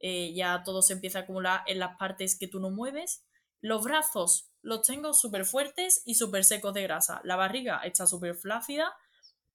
eh, 0.00 0.32
ya 0.34 0.62
todo 0.64 0.82
se 0.82 0.92
empieza 0.92 1.20
a 1.20 1.22
acumular 1.22 1.62
en 1.66 1.78
las 1.78 1.96
partes 1.96 2.38
que 2.38 2.48
tú 2.48 2.60
no 2.60 2.70
mueves. 2.70 3.24
Los 3.60 3.84
brazos 3.84 4.50
los 4.62 4.82
tengo 4.82 5.14
súper 5.14 5.44
fuertes 5.44 6.02
y 6.04 6.14
súper 6.14 6.44
secos 6.44 6.74
de 6.74 6.82
grasa. 6.82 7.20
La 7.24 7.36
barriga 7.36 7.80
está 7.84 8.06
súper 8.06 8.34
flácida 8.34 8.94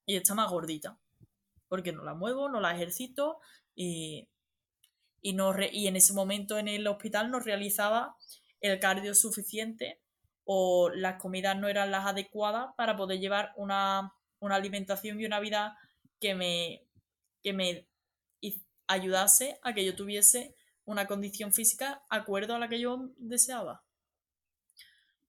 y 0.05 0.15
está 0.15 0.35
más 0.35 0.49
gordita. 0.49 0.97
Porque 1.67 1.91
no 1.91 2.03
la 2.03 2.13
muevo, 2.13 2.49
no 2.49 2.59
la 2.59 2.75
ejercito 2.75 3.39
y, 3.75 4.27
y, 5.21 5.33
no 5.33 5.53
y 5.71 5.87
en 5.87 5.95
ese 5.95 6.13
momento 6.13 6.57
en 6.57 6.67
el 6.67 6.85
hospital 6.87 7.31
no 7.31 7.39
realizaba 7.39 8.15
el 8.63 8.79
cardio 8.79 9.13
suficiente 9.13 10.01
o 10.45 10.89
las 10.89 11.21
comidas 11.21 11.57
no 11.57 11.67
eran 11.67 11.91
las 11.91 12.05
adecuadas 12.05 12.73
para 12.75 12.95
poder 12.95 13.19
llevar 13.19 13.53
una, 13.57 14.13
una 14.39 14.55
alimentación 14.55 15.19
y 15.19 15.25
una 15.25 15.39
vida 15.39 15.77
que 16.19 16.33
me, 16.33 16.87
que 17.43 17.53
me 17.53 17.87
ayudase 18.87 19.59
a 19.61 19.73
que 19.73 19.85
yo 19.85 19.95
tuviese 19.95 20.55
una 20.85 21.07
condición 21.07 21.53
física 21.53 22.03
acuerdo 22.09 22.55
a 22.55 22.59
la 22.59 22.69
que 22.69 22.79
yo 22.79 23.09
deseaba. 23.17 23.83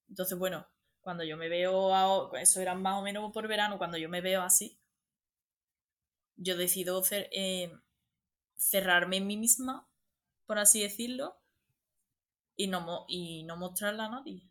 Entonces, 0.08 0.38
bueno, 0.38 0.66
cuando 1.00 1.24
yo 1.24 1.36
me 1.36 1.48
veo, 1.48 2.32
eso 2.34 2.60
era 2.60 2.74
más 2.74 2.98
o 2.98 3.02
menos 3.02 3.32
por 3.32 3.48
verano, 3.48 3.78
cuando 3.78 3.98
yo 3.98 4.08
me 4.08 4.20
veo 4.20 4.42
así, 4.42 4.78
yo 6.36 6.56
decido 6.56 7.02
eh, 7.10 7.72
cerrarme 8.56 9.16
en 9.18 9.26
mí 9.26 9.36
misma, 9.36 9.88
por 10.46 10.58
así 10.58 10.82
decirlo, 10.82 11.40
y 12.56 12.66
no, 12.66 13.04
y 13.08 13.42
no 13.44 13.56
mostrarla 13.56 14.06
a 14.06 14.10
nadie. 14.10 14.42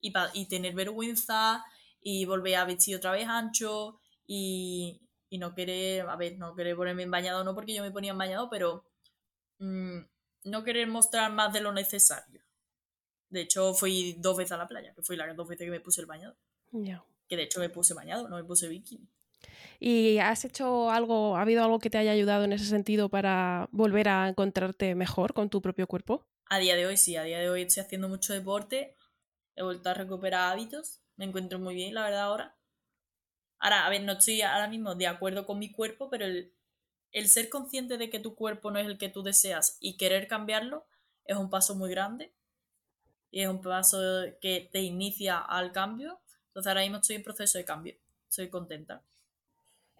Y, 0.00 0.12
y 0.34 0.46
tener 0.46 0.74
vergüenza 0.74 1.64
y 2.00 2.24
volver 2.24 2.56
a 2.56 2.64
vestir 2.64 2.96
otra 2.96 3.12
vez 3.12 3.28
ancho 3.28 4.00
y, 4.26 5.00
y 5.28 5.38
no 5.38 5.54
querer, 5.54 6.08
a 6.08 6.16
ver, 6.16 6.36
no 6.38 6.54
querer 6.54 6.76
ponerme 6.76 7.04
en 7.04 7.10
bañado, 7.10 7.44
no 7.44 7.54
porque 7.54 7.74
yo 7.74 7.82
me 7.82 7.90
ponía 7.90 8.12
en 8.12 8.18
bañado, 8.18 8.50
pero 8.50 8.84
mm, 9.58 9.98
no 10.44 10.64
querer 10.64 10.88
mostrar 10.88 11.32
más 11.32 11.52
de 11.52 11.60
lo 11.60 11.72
necesario. 11.72 12.42
De 13.30 13.40
hecho, 13.40 13.72
fui 13.72 14.14
dos 14.18 14.36
veces 14.36 14.52
a 14.52 14.58
la 14.58 14.66
playa, 14.66 14.92
que 14.94 15.02
fue 15.02 15.16
las 15.16 15.34
dos 15.34 15.48
veces 15.48 15.64
que 15.64 15.70
me 15.70 15.80
puse 15.80 16.02
el 16.02 16.06
bañado. 16.06 16.36
Que 17.28 17.36
de 17.36 17.44
hecho 17.44 17.60
me 17.60 17.70
puse 17.70 17.94
bañado, 17.94 18.28
no 18.28 18.36
me 18.36 18.44
puse 18.44 18.68
bikini. 18.68 19.08
¿Y 19.80 20.18
has 20.18 20.44
hecho 20.44 20.90
algo, 20.90 21.36
ha 21.36 21.42
habido 21.42 21.64
algo 21.64 21.78
que 21.78 21.90
te 21.90 21.98
haya 21.98 22.12
ayudado 22.12 22.44
en 22.44 22.52
ese 22.52 22.66
sentido 22.66 23.08
para 23.08 23.68
volver 23.72 24.08
a 24.08 24.28
encontrarte 24.28 24.94
mejor 24.94 25.32
con 25.32 25.48
tu 25.48 25.62
propio 25.62 25.86
cuerpo? 25.86 26.26
A 26.52 26.58
día 26.58 26.76
de 26.76 26.84
hoy 26.84 26.98
sí, 26.98 27.16
a 27.16 27.22
día 27.22 27.38
de 27.38 27.48
hoy 27.48 27.62
estoy 27.62 27.82
haciendo 27.82 28.10
mucho 28.10 28.34
deporte, 28.34 28.94
he 29.56 29.62
vuelto 29.62 29.88
a 29.88 29.94
recuperar 29.94 30.52
hábitos, 30.52 31.00
me 31.16 31.24
encuentro 31.24 31.58
muy 31.58 31.74
bien, 31.74 31.94
la 31.94 32.02
verdad, 32.02 32.24
ahora. 32.24 32.58
Ahora, 33.58 33.86
a 33.86 33.88
ver, 33.88 34.02
no 34.02 34.12
estoy 34.12 34.42
ahora 34.42 34.68
mismo 34.68 34.94
de 34.94 35.06
acuerdo 35.06 35.46
con 35.46 35.58
mi 35.58 35.72
cuerpo, 35.72 36.10
pero 36.10 36.26
el, 36.26 36.52
el 37.10 37.28
ser 37.30 37.48
consciente 37.48 37.96
de 37.96 38.10
que 38.10 38.20
tu 38.20 38.34
cuerpo 38.34 38.70
no 38.70 38.78
es 38.78 38.86
el 38.86 38.98
que 38.98 39.08
tú 39.08 39.22
deseas 39.22 39.78
y 39.80 39.96
querer 39.96 40.28
cambiarlo 40.28 40.84
es 41.24 41.38
un 41.38 41.48
paso 41.48 41.74
muy 41.74 41.90
grande 41.90 42.34
y 43.30 43.40
es 43.40 43.48
un 43.48 43.62
paso 43.62 43.98
que 44.42 44.68
te 44.70 44.80
inicia 44.80 45.38
al 45.38 45.72
cambio. 45.72 46.20
Entonces 46.48 46.68
ahora 46.68 46.82
mismo 46.82 46.98
estoy 46.98 47.16
en 47.16 47.22
proceso 47.22 47.56
de 47.56 47.64
cambio, 47.64 47.96
soy 48.28 48.50
contenta. 48.50 49.02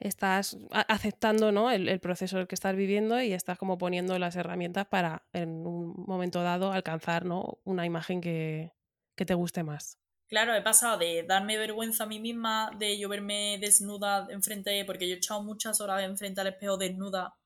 Estás 0.03 0.57
aceptando 0.71 1.53
¿no? 1.53 1.71
el, 1.71 2.01
proceso 2.01 2.39
el 2.39 2.47
que 2.47 2.55
estás 2.55 2.77
viviendo 2.77 3.21
y 3.21 3.33
estás 3.33 3.59
como 3.59 3.79
poniendo 3.79 4.19
las 4.19 4.37
herramientas 4.37 4.87
para 4.87 5.25
en 5.33 5.67
un 5.67 5.95
momento 6.07 6.43
dado 6.43 6.73
alcanzar 6.73 7.25
¿no? 7.25 7.59
una 7.65 7.87
imagen 7.87 8.21
que, 8.21 8.73
que 9.17 9.25
te 9.25 9.35
guste 9.35 9.63
más. 9.63 9.99
Claro, 10.29 10.55
he 10.55 10.63
pasado 10.63 10.99
de 10.99 11.25
darme 11.25 11.59
vergüenza 11.59 12.05
a 12.05 12.07
mí 12.07 12.19
misma, 12.19 12.71
de 12.79 12.99
yo 12.99 13.09
verme 13.09 13.59
desnuda 13.61 14.27
enfrente, 14.31 14.85
porque 14.87 15.07
yo 15.07 15.15
he 15.15 15.19
echado 15.19 15.43
muchas 15.43 15.81
horas 15.81 16.03
enfrente 16.03 16.41
al 16.41 16.47
espejo 16.47 16.79
desnuda 16.79 17.37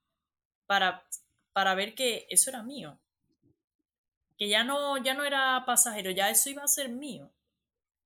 para, 0.67 1.05
para 1.53 1.75
ver 1.75 1.95
que 1.95 2.27
eso 2.31 2.51
era 2.51 2.63
mío 2.63 3.01
que 4.37 4.49
ya 4.49 4.65
no, 4.65 4.99
ya 4.99 5.15
no 5.15 5.25
era 5.25 5.65
pasajero, 5.67 6.11
ya 6.11 6.31
eso 6.31 6.51
iba 6.51 6.63
a 6.63 6.69
ser 6.69 6.91
mío. 6.91 7.33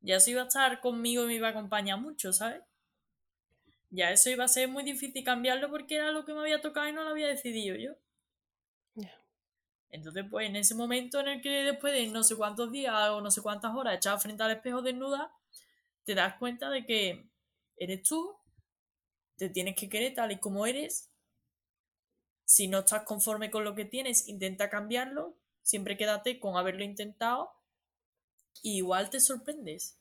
Ya 0.01 0.17
eso 0.17 0.31
iba 0.31 0.43
a 0.43 0.47
estar 0.47 0.81
conmigo 0.81 1.25
y 1.25 1.27
me 1.27 1.35
iba 1.35 1.49
a 1.49 1.51
acompañar 1.51 2.01
mucho, 2.01 2.33
¿sabes? 2.33 2.63
Ya 3.91 4.11
eso 4.11 4.31
iba 4.31 4.45
a 4.45 4.49
ser 4.49 4.69
muy 4.69 4.85
difícil 4.85 5.25
cambiarlo 5.25 5.69
porque 5.71 5.97
era 5.97 6.13
lo 6.13 6.25
que 6.25 6.33
me 6.33 6.41
había 6.41 6.61
tocado 6.61 6.89
y 6.89 6.93
no 6.93 7.03
lo 7.03 7.11
había 7.11 7.29
decidido 7.29 7.77
yo. 7.77 7.93
Entonces, 9.93 10.25
pues 10.31 10.49
en 10.49 10.55
ese 10.55 10.77
momento 10.77 11.19
en 11.19 11.27
el 11.27 11.43
que 11.43 11.65
después 11.65 11.93
de 11.93 12.07
no 12.07 12.23
sé 12.23 12.37
cuántos 12.37 12.71
días 12.71 12.95
o 13.11 13.21
no 13.21 13.31
sé 13.33 13.43
cuántas 13.43 13.75
horas 13.75 13.97
echado 13.97 14.21
frente 14.21 14.41
al 14.45 14.53
espejo 14.53 14.83
desnuda, 14.83 15.35
te 16.05 16.15
das 16.15 16.37
cuenta 16.39 16.71
de 16.71 16.87
que 16.87 17.29
eres 17.77 18.05
tú, 18.05 18.37
te 19.37 19.49
tienes 19.49 19.75
que 19.75 19.89
querer 19.89 20.15
tal 20.15 20.31
y 20.31 20.39
como 20.39 20.65
eres. 20.65 21.11
Si 22.45 22.69
no 22.69 22.81
estás 22.81 23.03
conforme 23.03 23.51
con 23.51 23.65
lo 23.65 23.75
que 23.75 23.85
tienes, 23.85 24.29
intenta 24.29 24.71
cambiarlo, 24.71 25.37
Siempre 25.63 25.97
quédate 25.97 26.41
con 26.41 26.57
haberlo 26.57 26.85
intentado 26.85 27.53
y 28.63 28.79
igual 28.79 29.11
te 29.11 29.21
sorprendes. 29.21 29.99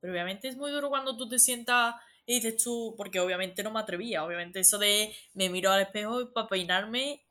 Pero 0.00 0.12
obviamente 0.12 0.48
es 0.48 0.56
muy 0.56 0.70
duro 0.70 0.90
cuando 0.90 1.16
tú 1.16 1.28
te 1.28 1.38
sientas 1.38 1.94
y 2.26 2.36
dices 2.36 2.62
tú, 2.62 2.94
porque 2.96 3.20
obviamente 3.20 3.62
no 3.62 3.70
me 3.70 3.80
atrevía, 3.80 4.24
obviamente 4.24 4.60
eso 4.60 4.78
de 4.78 5.14
me 5.34 5.48
miro 5.48 5.70
al 5.70 5.82
espejo 5.82 6.32
para 6.32 6.48
peinarme 6.48 7.24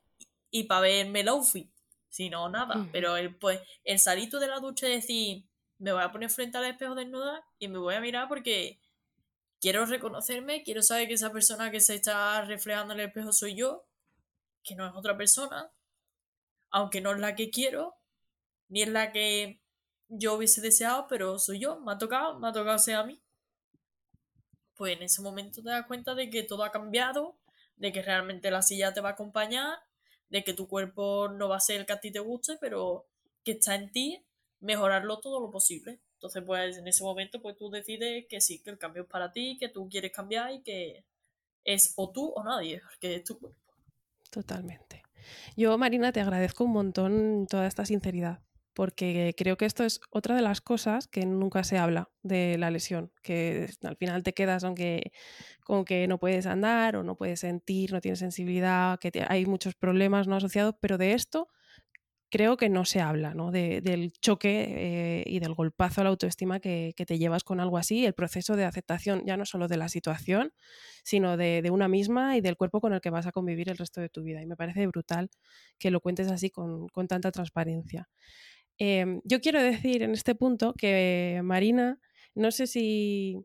y 0.50 0.64
para 0.64 0.82
verme 0.82 1.20
el 1.20 1.28
outfit, 1.28 1.70
si 2.08 2.30
no, 2.30 2.48
nada. 2.48 2.86
Pero 2.92 3.16
el, 3.16 3.34
pues, 3.34 3.60
el 3.82 3.98
salito 3.98 4.38
de 4.38 4.46
la 4.46 4.60
ducha 4.60 4.88
y 4.88 4.92
decir, 4.92 5.44
me 5.78 5.92
voy 5.92 6.02
a 6.02 6.12
poner 6.12 6.30
frente 6.30 6.58
al 6.58 6.64
espejo 6.64 6.94
desnuda 6.94 7.44
y 7.58 7.68
me 7.68 7.78
voy 7.78 7.94
a 7.94 8.00
mirar 8.00 8.28
porque 8.28 8.80
quiero 9.60 9.84
reconocerme, 9.86 10.62
quiero 10.62 10.82
saber 10.82 11.08
que 11.08 11.14
esa 11.14 11.32
persona 11.32 11.70
que 11.70 11.80
se 11.80 11.96
está 11.96 12.42
reflejando 12.42 12.94
en 12.94 13.00
el 13.00 13.06
espejo 13.06 13.32
soy 13.32 13.56
yo, 13.56 13.84
que 14.62 14.76
no 14.76 14.86
es 14.86 14.94
otra 14.94 15.16
persona, 15.16 15.72
aunque 16.70 17.00
no 17.00 17.12
es 17.12 17.18
la 17.18 17.34
que 17.34 17.50
quiero, 17.50 17.96
ni 18.68 18.82
es 18.82 18.88
la 18.88 19.10
que 19.10 19.60
yo 20.08 20.34
hubiese 20.34 20.60
deseado, 20.60 21.06
pero 21.08 21.38
soy 21.38 21.58
yo, 21.58 21.80
me 21.80 21.92
ha 21.92 21.98
tocado, 21.98 22.38
me 22.38 22.48
ha 22.48 22.52
tocado 22.52 22.78
ser 22.78 22.96
a 22.96 23.04
mí. 23.04 23.23
Pues 24.76 24.96
en 24.96 25.02
ese 25.02 25.22
momento 25.22 25.62
te 25.62 25.70
das 25.70 25.86
cuenta 25.86 26.14
de 26.14 26.30
que 26.30 26.42
todo 26.42 26.64
ha 26.64 26.72
cambiado, 26.72 27.36
de 27.76 27.92
que 27.92 28.02
realmente 28.02 28.50
la 28.50 28.62
silla 28.62 28.92
te 28.92 29.00
va 29.00 29.10
a 29.10 29.12
acompañar, 29.12 29.78
de 30.28 30.44
que 30.44 30.52
tu 30.52 30.68
cuerpo 30.68 31.28
no 31.28 31.48
va 31.48 31.56
a 31.56 31.60
ser 31.60 31.80
el 31.80 31.86
que 31.86 31.92
a 31.92 32.00
ti 32.00 32.10
te 32.10 32.18
guste, 32.18 32.56
pero 32.60 33.06
que 33.44 33.52
está 33.52 33.74
en 33.74 33.92
ti 33.92 34.24
mejorarlo 34.60 35.20
todo 35.20 35.40
lo 35.40 35.50
posible. 35.50 36.00
Entonces, 36.14 36.42
pues 36.44 36.78
en 36.78 36.88
ese 36.88 37.04
momento, 37.04 37.40
pues 37.42 37.56
tú 37.56 37.70
decides 37.70 38.26
que 38.28 38.40
sí, 38.40 38.60
que 38.60 38.70
el 38.70 38.78
cambio 38.78 39.02
es 39.02 39.08
para 39.08 39.30
ti, 39.30 39.58
que 39.58 39.68
tú 39.68 39.88
quieres 39.88 40.10
cambiar 40.10 40.52
y 40.52 40.62
que 40.62 41.04
es 41.64 41.92
o 41.96 42.10
tú 42.10 42.32
o 42.34 42.42
nadie, 42.42 42.80
porque 42.80 43.16
es 43.16 43.24
tu 43.24 43.38
cuerpo. 43.38 43.60
Totalmente. 44.30 45.02
Yo, 45.56 45.76
Marina, 45.78 46.12
te 46.12 46.20
agradezco 46.20 46.64
un 46.64 46.72
montón 46.72 47.46
toda 47.48 47.66
esta 47.66 47.84
sinceridad, 47.84 48.40
porque 48.74 49.34
creo 49.36 49.56
que 49.56 49.64
esto 49.66 49.84
es 49.84 50.00
otra 50.10 50.34
de 50.36 50.42
las 50.42 50.60
cosas 50.60 51.08
que 51.08 51.24
nunca 51.26 51.64
se 51.64 51.78
habla 51.78 52.10
de 52.22 52.58
la 52.58 52.70
lesión, 52.70 53.12
que 53.22 53.68
al 53.82 53.96
final 53.96 54.22
te 54.22 54.34
quedas 54.34 54.64
aunque 54.64 55.12
con 55.64 55.84
que 55.84 56.06
no 56.08 56.18
puedes 56.18 56.46
andar 56.46 56.96
o 56.96 57.02
no 57.02 57.16
puedes 57.16 57.40
sentir, 57.40 57.92
no 57.92 58.00
tienes 58.00 58.18
sensibilidad, 58.18 58.98
que 58.98 59.24
hay 59.28 59.46
muchos 59.46 59.74
problemas 59.74 60.26
no 60.26 60.36
asociados, 60.36 60.74
pero 60.80 60.98
de 60.98 61.14
esto 61.14 61.48
creo 62.34 62.56
que 62.56 62.68
no 62.68 62.84
se 62.84 63.00
habla, 63.00 63.32
¿no? 63.32 63.52
del 63.52 64.12
choque 64.20 64.66
eh, 64.68 65.22
y 65.24 65.38
del 65.38 65.54
golpazo 65.54 66.00
a 66.00 66.04
la 66.04 66.10
autoestima 66.10 66.58
que, 66.58 66.92
te 66.96 67.16
llevas 67.16 67.44
con 67.44 67.60
algo 67.60 67.78
así, 67.78 68.04
el 68.04 68.12
proceso 68.12 68.56
de 68.56 68.64
aceptación 68.64 69.22
ya 69.24 69.36
no 69.36 69.46
solo 69.46 69.68
de 69.68 69.76
la 69.76 69.88
situación, 69.88 70.52
sino 71.04 71.36
de, 71.36 71.62
una 71.70 71.86
misma 71.86 72.36
y 72.36 72.40
del 72.40 72.56
cuerpo 72.56 72.80
con 72.80 72.92
el 72.92 73.00
que 73.00 73.10
vas 73.10 73.28
a 73.28 73.30
convivir 73.30 73.68
el 73.68 73.76
resto 73.76 74.00
de 74.00 74.08
tu 74.08 74.24
vida. 74.24 74.42
Y 74.42 74.46
me 74.46 74.56
parece 74.56 74.84
brutal 74.88 75.30
que 75.78 75.92
lo 75.92 76.00
cuentes 76.00 76.28
así 76.28 76.50
con, 76.50 76.88
tanta 77.06 77.30
transparencia. 77.30 78.08
Em, 78.78 79.20
yo 79.24 79.40
quiero 79.40 79.62
decir 79.62 80.02
en 80.02 80.12
este 80.12 80.34
punto 80.34 80.74
que 80.74 81.40
Marina, 81.44 82.00
no 82.34 82.50
sé 82.50 82.66
si, 82.66 83.44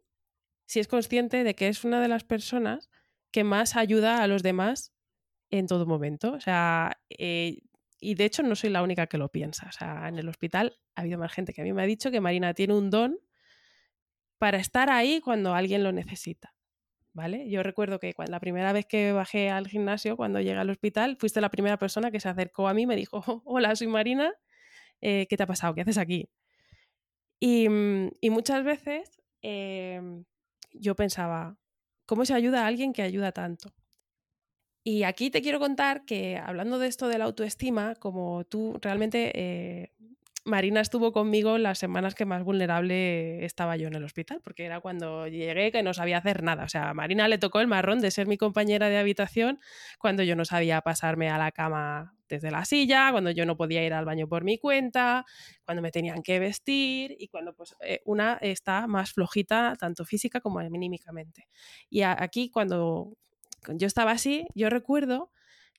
si 0.66 0.80
es 0.80 0.88
consciente 0.88 1.44
de 1.44 1.56
que 1.56 1.68
es 1.68 1.84
una 1.84 2.02
de 2.02 2.08
las 2.08 2.24
personas 2.24 2.90
que 3.32 3.44
más 3.44 3.76
ayuda 3.76 4.24
a 4.24 4.28
los 4.28 4.44
demás 4.44 4.94
en 5.52 5.68
todo 5.68 5.86
momento. 5.86 6.34
O 6.34 6.40
sea, 6.40 7.00
eh, 7.10 7.60
y 8.00 8.16
de 8.16 8.26
hecho 8.26 8.44
no 8.44 8.56
soy 8.56 8.70
la 8.72 8.84
única 8.84 9.08
que 9.08 9.18
lo 9.18 9.30
piensa. 9.30 9.68
O 9.68 9.72
sea, 9.72 10.08
en 10.08 10.18
el 10.18 10.30
hospital 10.30 10.80
ha 10.96 11.02
habido 11.02 11.20
más 11.20 11.32
gente 11.32 11.54
que 11.54 11.62
a 11.62 11.64
mí 11.64 11.74
me 11.74 11.84
ha 11.84 11.86
dicho 11.86 12.12
que 12.12 12.22
Marina 12.22 12.54
tiene 12.54 12.74
un 12.76 12.90
don 12.90 13.20
para 14.38 14.58
estar 14.58 14.90
ahí 14.90 15.22
cuando 15.22 15.54
alguien 15.54 15.84
lo 15.84 15.92
necesita. 15.92 16.54
¿vale? 17.14 17.50
Yo 17.50 17.64
recuerdo 17.64 18.00
que 18.00 18.14
la 18.28 18.40
primera 18.40 18.72
vez 18.74 18.86
que 18.86 19.12
bajé 19.12 19.50
al 19.50 19.68
gimnasio, 19.68 20.16
cuando 20.16 20.40
llegué 20.40 20.58
al 20.58 20.70
hospital, 20.70 21.18
fuiste 21.20 21.42
la 21.42 21.50
primera 21.50 21.78
persona 21.78 22.12
que 22.12 22.20
se 22.20 22.30
acercó 22.30 22.68
a 22.68 22.74
mí 22.74 22.84
y 22.84 22.88
me 22.88 22.96
dijo, 22.96 23.22
hola, 23.46 23.76
soy 23.76 23.88
Marina, 23.88 24.34
eh, 25.02 25.28
¿qué 25.30 25.38
te 25.38 25.43
ha 25.43 25.47
pasado? 25.47 25.74
¿Qué 25.76 25.82
haces 25.82 25.97
aquí? 25.97 26.30
Y, 27.39 27.70
mm, 27.70 28.10
muchas 28.32 28.64
veces 28.64 29.22
em, 29.41 30.26
yo 30.74 30.95
pensaba, 30.95 31.58
¿cómo 32.06 32.26
se 32.26 32.34
ayuda 32.34 32.64
a 32.64 32.68
alguien 32.68 32.93
que 32.93 33.02
ayuda 33.02 33.32
tanto? 33.32 33.74
Y 34.84 35.04
aquí 35.04 35.30
te 35.30 35.41
quiero 35.41 35.60
contar 35.60 36.06
que 36.06 36.38
hablando 36.38 36.80
de 36.80 36.88
esto 36.88 37.08
de 37.08 37.18
la 37.18 37.26
autoestima, 37.26 37.95
como 37.95 38.43
tú 38.45 38.78
realmente 38.82 39.32
eh, 39.36 39.91
Marina 40.46 40.82
estuvo 40.82 41.12
conmigo 41.12 41.58
las 41.58 41.80
semanas 41.80 42.16
que 42.16 42.26
más 42.26 42.44
vulnerable 42.44 43.46
estaba 43.46 43.78
yo 43.78 43.88
en 43.88 43.96
el 43.96 44.04
hospital, 44.04 44.42
porque 44.44 44.66
era 44.66 44.80
cuando 44.80 45.28
llegué 45.28 45.72
que 45.72 45.84
no 45.84 45.94
sabía 45.94 46.18
hacer 46.18 46.44
nada. 46.44 46.64
O 46.64 46.70
sea, 46.70 46.90
a 46.90 46.94
Marina 46.94 47.28
le 47.28 47.38
tocó 47.38 47.60
el 47.60 47.68
marrón 47.68 48.00
de 48.00 48.12
ser 48.12 48.28
mi 48.28 48.38
compañera 48.38 48.90
de 48.90 48.98
habitación 48.98 49.60
cuando 50.00 50.24
yo 50.24 50.36
no 50.36 50.46
sabía 50.46 50.82
pasarme 50.82 51.30
a 51.30 51.38
la 51.38 51.52
cama 51.52 52.16
desde 52.30 52.52
la 52.52 52.64
silla, 52.64 53.12
cuando 53.12 53.32
yo 53.32 53.46
no 53.46 53.58
podía 53.58 53.84
ir 53.84 53.94
al 53.94 54.06
baño 54.06 54.28
por 54.28 54.44
mi 54.44 54.58
cuenta, 54.58 55.26
cuando 55.66 55.82
me 55.82 55.92
tenían 55.92 56.22
que 56.22 56.40
vestir 56.40 57.16
y 57.18 57.28
cuando 57.28 57.54
pues 57.54 57.76
eh, 57.82 58.02
una 58.06 58.38
está 58.42 58.88
más 58.88 59.12
flojita 59.14 59.76
tanto 59.78 60.06
física 60.06 60.40
como 60.40 60.60
anímicamente. 60.60 61.48
Y 61.90 62.04
aquí 62.04 62.50
cuando 62.50 63.18
yo 63.68 63.88
estaba 63.88 64.12
así, 64.12 64.48
yo 64.56 64.70
recuerdo 64.70 65.32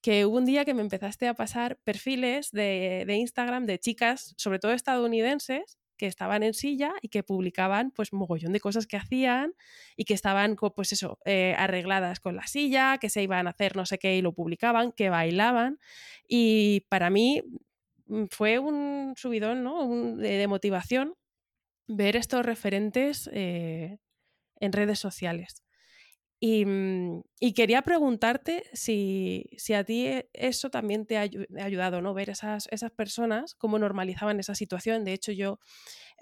que 0.02 0.24
hubo 0.24 0.38
un 0.38 0.46
día 0.46 0.64
que 0.64 0.74
me 0.74 0.82
empezaste 0.82 1.28
a 1.28 1.34
pasar 1.34 1.78
perfiles 1.84 2.50
de, 2.52 3.04
Instagram 3.08 3.66
de 3.66 3.78
chicas, 3.78 4.34
sobre 4.36 4.58
todo 4.58 4.72
estadounidenses, 4.72 5.78
que 5.96 6.06
estaban 6.06 6.42
en 6.42 6.54
silla 6.54 6.94
y 7.02 7.10
que 7.10 7.22
publicaban 7.22 7.90
pues 7.90 8.14
mogollón 8.14 8.54
de 8.54 8.60
cosas 8.60 8.86
que 8.86 8.96
hacían 8.96 9.52
y 9.96 10.06
que 10.06 10.14
estaban 10.14 10.56
pues 10.56 10.92
eso 10.92 11.18
eh, 11.26 11.54
arregladas 11.58 12.20
con 12.20 12.36
la 12.36 12.46
silla, 12.46 12.96
que 12.98 13.10
se 13.10 13.22
iban 13.22 13.46
a 13.46 13.50
hacer 13.50 13.76
no 13.76 13.84
sé 13.84 13.98
qué 13.98 14.16
y 14.16 14.22
lo 14.22 14.32
publicaban, 14.32 14.92
que 14.92 15.10
bailaban 15.10 15.78
y 16.26 16.86
para 16.88 17.10
mí 17.10 17.42
mm, 18.06 18.24
fue 18.30 18.58
un 18.58 19.12
subidón 19.18 19.62
¿no? 19.62 20.16
de, 20.16 20.46
motivación 20.46 21.16
ver 21.86 22.16
estos 22.16 22.46
referentes 22.46 23.28
eh, 23.34 23.98
en 24.56 24.72
redes 24.72 24.98
sociales. 24.98 25.62
Mm, 26.42 27.20
y, 27.38 27.52
quería 27.52 27.82
preguntarte 27.82 28.64
si, 28.72 29.46
a 29.76 29.84
ti 29.84 30.06
e, 30.06 30.30
eso 30.32 30.70
también 30.70 31.04
te 31.04 31.18
ha 31.18 31.28
ayudado, 31.62 32.00
¿no? 32.00 32.14
Ver 32.14 32.30
esas, 32.30 32.66
esas 32.70 32.90
personas, 32.92 33.54
cómo 33.54 33.78
normalizaban 33.78 34.40
esa 34.40 34.54
situación. 34.54 35.04
De 35.04 35.12
hecho, 35.12 35.32
yo 35.32 35.58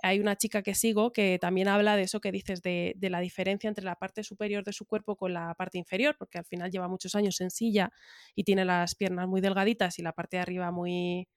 hay 0.02 0.20
una 0.20 0.36
chica 0.36 0.62
que 0.62 0.74
sigo 0.74 1.12
que 1.12 1.38
también 1.40 1.68
habla 1.68 1.96
de 1.96 2.02
eso 2.02 2.20
que 2.20 2.32
dices, 2.32 2.62
de, 2.62 2.96
la 3.00 3.20
diferencia 3.20 3.68
entre 3.68 3.84
la 3.84 3.96
parte 3.96 4.24
superior 4.24 4.64
de 4.64 4.72
su 4.72 4.86
cuerpo 4.86 5.16
con 5.16 5.34
la 5.34 5.54
parte 5.54 5.78
inferior, 5.78 6.16
porque 6.18 6.38
al 6.38 6.46
final 6.46 6.70
lleva 6.70 6.88
muchos 6.88 7.14
años 7.14 7.40
en 7.40 7.50
silla 7.50 7.92
y 8.34 8.44
tiene 8.44 8.64
las 8.64 8.94
piernas 8.96 9.28
muy 9.28 9.40
delgaditas 9.40 9.98
y 9.98 10.02
la 10.02 10.12
parte 10.12 10.38
de 10.38 10.42
arriba 10.42 10.70
muy, 10.72 11.28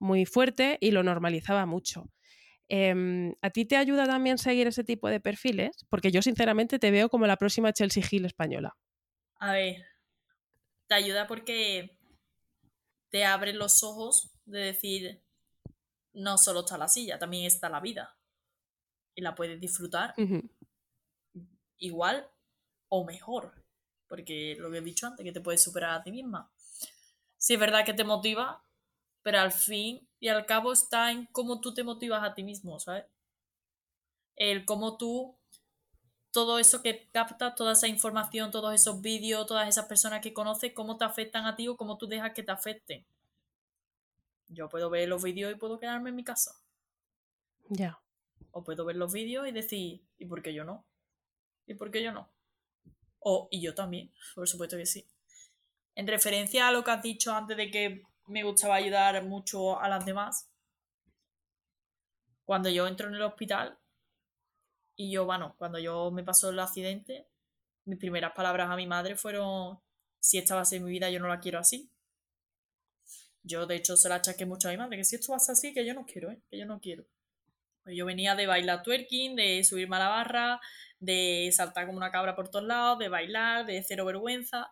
muy 0.00 0.26
fuerte 0.26 0.78
y 0.80 0.92
lo 0.92 1.02
normalizaba 1.02 1.66
mucho. 1.66 2.10
Em, 2.68 3.34
¿A 3.40 3.50
ti 3.50 3.64
te 3.64 3.76
ayuda 3.76 4.06
también 4.06 4.36
seguir 4.36 4.66
ese 4.66 4.84
tipo 4.84 5.08
de 5.08 5.20
perfiles? 5.20 5.86
Porque 5.88 6.10
yo 6.10 6.20
sinceramente 6.20 6.78
te 6.78 6.90
veo 6.90 7.08
como 7.08 7.26
la 7.26 7.36
próxima 7.36 7.72
Chelsea 7.72 8.04
Hill 8.10 8.26
española. 8.26 8.76
A 9.40 9.52
ver, 9.52 9.86
te 10.86 10.94
ayuda 10.94 11.26
porque 11.26 11.98
te 13.10 13.24
abre 13.24 13.54
los 13.54 13.82
ojos 13.82 14.30
de 14.44 14.60
decir, 14.60 15.22
no 16.12 16.36
solo 16.36 16.60
está 16.60 16.76
la 16.76 16.88
silla, 16.88 17.18
también 17.18 17.46
está 17.46 17.68
la 17.68 17.80
vida. 17.80 18.16
Y 19.14 19.22
la 19.22 19.34
puedes 19.34 19.60
disfrutar 19.60 20.14
igual 21.78 22.28
o 22.88 23.04
mejor. 23.04 23.64
Porque 24.08 24.56
lo 24.58 24.70
que 24.70 24.78
he 24.78 24.82
dicho 24.82 25.06
antes, 25.06 25.24
que 25.24 25.32
te 25.32 25.40
puedes 25.40 25.62
superar 25.62 26.00
a 26.00 26.02
ti 26.02 26.10
misma. 26.10 26.50
Si 27.36 27.54
es 27.54 27.60
verdad 27.60 27.84
que 27.84 27.94
te 27.94 28.04
motiva, 28.04 28.64
pero 29.28 29.40
al 29.40 29.52
fin 29.52 30.08
y 30.20 30.28
al 30.28 30.46
cabo 30.46 30.72
está 30.72 31.12
en 31.12 31.26
cómo 31.26 31.60
tú 31.60 31.74
te 31.74 31.84
motivas 31.84 32.24
a 32.24 32.32
ti 32.32 32.42
mismo, 32.42 32.80
¿sabes? 32.80 33.04
El 34.36 34.64
cómo 34.64 34.96
tú, 34.96 35.36
todo 36.30 36.58
eso 36.58 36.80
que 36.80 37.10
captas, 37.12 37.54
toda 37.54 37.74
esa 37.74 37.88
información, 37.88 38.50
todos 38.50 38.72
esos 38.74 39.02
vídeos, 39.02 39.46
todas 39.46 39.68
esas 39.68 39.84
personas 39.84 40.22
que 40.22 40.32
conoces, 40.32 40.72
cómo 40.72 40.96
te 40.96 41.04
afectan 41.04 41.44
a 41.44 41.56
ti 41.56 41.68
o 41.68 41.76
cómo 41.76 41.98
tú 41.98 42.06
dejas 42.06 42.32
que 42.32 42.42
te 42.42 42.52
afecten. 42.52 43.04
Yo 44.48 44.70
puedo 44.70 44.88
ver 44.88 45.06
los 45.10 45.22
vídeos 45.22 45.52
y 45.52 45.56
puedo 45.56 45.78
quedarme 45.78 46.08
en 46.08 46.16
mi 46.16 46.24
casa. 46.24 46.58
Ya. 47.68 48.00
O 48.52 48.64
puedo 48.64 48.86
ver 48.86 48.96
los 48.96 49.12
vídeos 49.12 49.46
y 49.46 49.52
decir, 49.52 50.00
¿y 50.16 50.24
por 50.24 50.40
qué 50.40 50.54
yo 50.54 50.64
no? 50.64 50.86
¿Y 51.66 51.74
por 51.74 51.90
qué 51.90 52.02
yo 52.02 52.12
no? 52.12 52.30
O, 53.18 53.46
y 53.50 53.60
yo 53.60 53.74
también, 53.74 54.10
por 54.34 54.48
supuesto 54.48 54.78
que 54.78 54.86
sí. 54.86 55.06
En 55.94 56.06
referencia 56.06 56.66
a 56.66 56.72
lo 56.72 56.82
que 56.82 56.92
has 56.92 57.02
dicho 57.02 57.34
antes 57.34 57.58
de 57.58 57.70
que 57.70 58.08
me 58.28 58.42
gustaba 58.42 58.76
ayudar 58.76 59.24
mucho 59.24 59.80
a 59.80 59.88
las 59.88 60.04
demás. 60.04 60.50
Cuando 62.44 62.68
yo 62.68 62.86
entro 62.86 63.08
en 63.08 63.14
el 63.14 63.22
hospital 63.22 63.78
y 64.96 65.10
yo, 65.10 65.24
bueno, 65.24 65.54
cuando 65.58 65.78
yo 65.78 66.10
me 66.10 66.24
pasó 66.24 66.50
el 66.50 66.58
accidente, 66.60 67.28
mis 67.84 67.98
primeras 67.98 68.32
palabras 68.32 68.70
a 68.70 68.76
mi 68.76 68.86
madre 68.86 69.16
fueron, 69.16 69.80
si 70.20 70.38
esta 70.38 70.54
va 70.54 70.62
a 70.62 70.64
ser 70.64 70.80
mi 70.80 70.90
vida, 70.90 71.10
yo 71.10 71.20
no 71.20 71.28
la 71.28 71.40
quiero 71.40 71.58
así. 71.58 71.90
Yo, 73.42 73.66
de 73.66 73.76
hecho, 73.76 73.96
se 73.96 74.08
la 74.08 74.16
achaqué 74.16 74.44
mucho 74.44 74.68
a 74.68 74.72
mi 74.72 74.76
madre, 74.76 74.98
que 74.98 75.04
si 75.04 75.16
esto 75.16 75.32
va 75.32 75.36
a 75.36 75.40
ser 75.40 75.54
así, 75.54 75.72
que 75.72 75.86
yo 75.86 75.94
no 75.94 76.04
quiero, 76.04 76.30
¿eh? 76.30 76.42
que 76.50 76.58
yo 76.58 76.66
no 76.66 76.80
quiero. 76.80 77.06
Pues 77.82 77.96
yo 77.96 78.04
venía 78.04 78.34
de 78.34 78.46
bailar 78.46 78.82
twerking, 78.82 79.36
de 79.36 79.64
subirme 79.64 79.96
a 79.96 80.00
la 80.00 80.08
barra, 80.08 80.60
de 81.00 81.50
saltar 81.52 81.86
como 81.86 81.96
una 81.96 82.10
cabra 82.10 82.36
por 82.36 82.50
todos 82.50 82.66
lados, 82.66 82.98
de 82.98 83.08
bailar, 83.08 83.64
de 83.66 83.82
cero 83.82 84.04
vergüenza. 84.04 84.70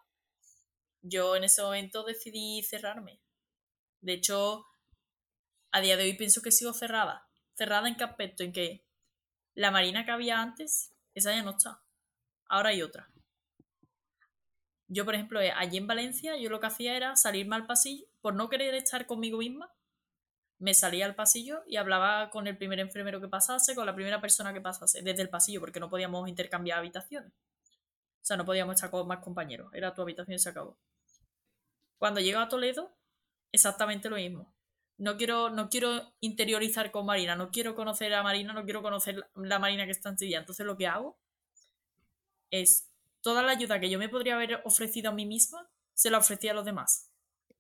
Yo 1.03 1.37
en 1.37 1.45
ese 1.45 1.63
momento 1.63 2.05
decidí 2.05 2.63
cerrarme. 2.63 3.21
De 4.01 4.13
hecho, 4.13 4.67
a 5.73 5.81
día 5.81 5.97
de 5.97 6.05
hoy 6.05 6.15
pienso 6.15 6.43
que 6.43 6.53
sigo 6.53 6.73
cerrada. 6.73 7.29
¿Cerrada 7.55 7.89
en 7.89 7.97
qué 7.97 8.05
aspecto? 8.05 8.43
En 8.43 8.53
que 8.53 8.85
la 9.55 9.71
marina 9.71 10.05
que 10.05 10.11
había 10.11 10.41
antes, 10.41 10.93
esa 11.15 11.33
ya 11.35 11.43
no 11.43 11.53
está. 11.53 11.83
Ahora 12.49 12.71
hay 12.71 12.83
otra. 12.83 13.11
Yo, 14.89 15.05
por 15.05 15.15
ejemplo, 15.15 15.41
eh, 15.41 15.51
allí 15.51 15.79
en 15.79 15.87
Valencia, 15.87 16.37
yo 16.37 16.49
lo 16.49 16.61
que 16.61 16.67
hacía 16.67 16.97
era 16.97 17.17
salirme 17.17 17.57
al 17.57 17.67
pasillo, 17.67 18.07
por 18.21 18.35
no 18.35 18.49
querer 18.49 18.75
estar 18.75 19.07
conmigo 19.07 19.39
misma, 19.39 19.73
me 20.59 20.75
salía 20.75 21.07
al 21.07 21.15
pasillo 21.15 21.63
y 21.67 21.77
hablaba 21.77 22.31
con 22.31 22.47
el 22.47 22.57
primer 22.57 22.79
enfermero 22.79 23.21
que 23.21 23.29
pasase, 23.29 23.75
con 23.75 23.87
la 23.87 23.95
primera 23.95 24.21
persona 24.21 24.55
que 24.55 24.61
pasase, 24.61 25.03
desde 25.03 25.23
el 25.23 25.29
pasillo, 25.29 25.61
porque 25.61 25.81
no 25.81 25.91
podíamos 25.91 26.29
intercambiar 26.29 26.79
habitaciones. 26.79 27.33
O 27.33 28.25
sea, 28.27 28.37
no 28.37 28.45
podíamos 28.45 28.75
estar 28.75 28.91
con 28.91 29.07
más 29.07 29.19
compañeros. 29.19 29.73
Era 29.73 29.95
tu 29.95 30.03
habitación 30.03 30.35
y 30.35 30.39
se 30.39 30.49
acabó. 30.49 30.79
Cuando 31.99 32.21
llego 32.21 32.41
a 32.41 32.49
Toledo, 32.49 32.97
exactamente 33.57 34.09
lo 34.09 34.17
mismo. 34.17 34.55
No 34.99 35.17
quiero, 35.17 35.51
no 35.51 35.69
quiero 35.69 36.15
interiorizar 36.21 36.91
con 36.91 37.05
Marina, 37.05 37.37
no 37.37 37.51
quiero 37.51 37.75
conocer 37.75 38.15
a 38.15 38.23
Marina, 38.23 38.53
no 38.53 38.65
quiero 38.65 38.83
conocer 38.83 39.29
la 39.35 39.59
Marina 39.59 39.85
que 39.85 39.91
está 39.91 40.09
en 40.11 40.19
Sevilla. 40.19 40.39
Entonces 40.39 40.65
lo 40.65 40.77
que 40.77 40.87
hago 40.87 41.19
es 42.51 42.89
toda 43.21 43.43
la 43.43 43.53
ayuda 43.53 43.81
que 43.81 43.91
yo 43.91 43.99
me 43.99 44.09
podría 44.09 44.37
haber 44.37 44.63
ofrecido 44.65 45.11
a 45.11 45.15
mí 45.15 45.27
misma, 45.27 45.69
se 45.93 46.11
la 46.11 46.19
ofrecí 46.19 46.49
a 46.49 46.55
los 46.55 46.65
demás. 46.65 47.11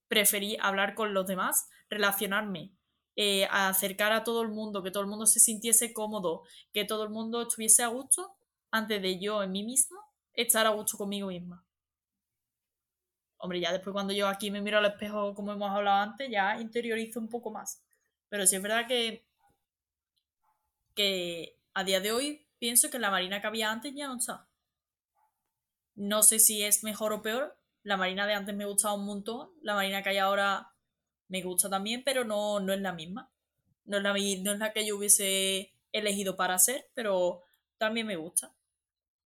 Preferí 0.08 0.56
hablar 0.60 0.94
con 0.94 1.12
los 1.12 1.26
demás, 1.26 1.68
relacionarme, 1.90 2.72
eh, 3.16 3.46
acercar 3.50 4.12
a 4.12 4.24
todo 4.24 4.42
el 4.42 4.48
mundo, 4.48 4.82
que 4.82 4.90
todo 4.90 5.02
el 5.02 5.08
mundo 5.08 5.26
se 5.26 5.40
sintiese 5.40 5.92
cómodo, 5.92 6.44
que 6.72 6.84
todo 6.84 7.02
el 7.02 7.10
mundo 7.10 7.42
estuviese 7.42 7.82
a 7.82 7.88
gusto, 7.88 8.36
antes 8.70 9.02
de 9.02 9.18
yo 9.18 9.42
en 9.42 9.52
mí 9.52 9.64
misma 9.64 9.98
estar 10.34 10.66
a 10.66 10.70
gusto 10.70 10.96
conmigo 10.96 11.28
misma. 11.28 11.65
Hombre, 13.38 13.60
ya 13.60 13.72
después 13.72 13.92
cuando 13.92 14.12
yo 14.12 14.28
aquí 14.28 14.50
me 14.50 14.60
miro 14.60 14.78
al 14.78 14.86
espejo, 14.86 15.34
como 15.34 15.52
hemos 15.52 15.70
hablado 15.70 16.02
antes, 16.02 16.30
ya 16.30 16.58
interiorizo 16.60 17.20
un 17.20 17.28
poco 17.28 17.50
más. 17.50 17.82
Pero 18.28 18.46
sí 18.46 18.56
es 18.56 18.62
verdad 18.62 18.86
que, 18.86 19.26
que 20.94 21.58
a 21.74 21.84
día 21.84 22.00
de 22.00 22.12
hoy 22.12 22.46
pienso 22.58 22.90
que 22.90 22.98
la 22.98 23.10
marina 23.10 23.40
que 23.40 23.46
había 23.46 23.70
antes 23.70 23.94
ya 23.94 24.08
no 24.08 24.16
está. 24.16 24.48
No 25.94 26.22
sé 26.22 26.38
si 26.38 26.62
es 26.62 26.82
mejor 26.82 27.12
o 27.12 27.22
peor. 27.22 27.58
La 27.82 27.96
marina 27.96 28.26
de 28.26 28.34
antes 28.34 28.54
me 28.54 28.66
gustaba 28.66 28.94
un 28.94 29.06
montón. 29.06 29.50
La 29.62 29.74
marina 29.74 30.02
que 30.02 30.10
hay 30.10 30.18
ahora 30.18 30.72
me 31.28 31.42
gusta 31.42 31.68
también, 31.68 32.02
pero 32.04 32.24
no, 32.24 32.60
no 32.60 32.72
es 32.72 32.80
la 32.80 32.92
misma. 32.92 33.30
No 33.84 33.98
es 33.98 34.02
la, 34.02 34.14
no 34.42 34.54
la 34.58 34.72
que 34.72 34.86
yo 34.86 34.96
hubiese 34.96 35.72
elegido 35.92 36.36
para 36.36 36.58
ser, 36.58 36.90
pero 36.94 37.42
también 37.78 38.06
me 38.06 38.16
gusta. 38.16 38.52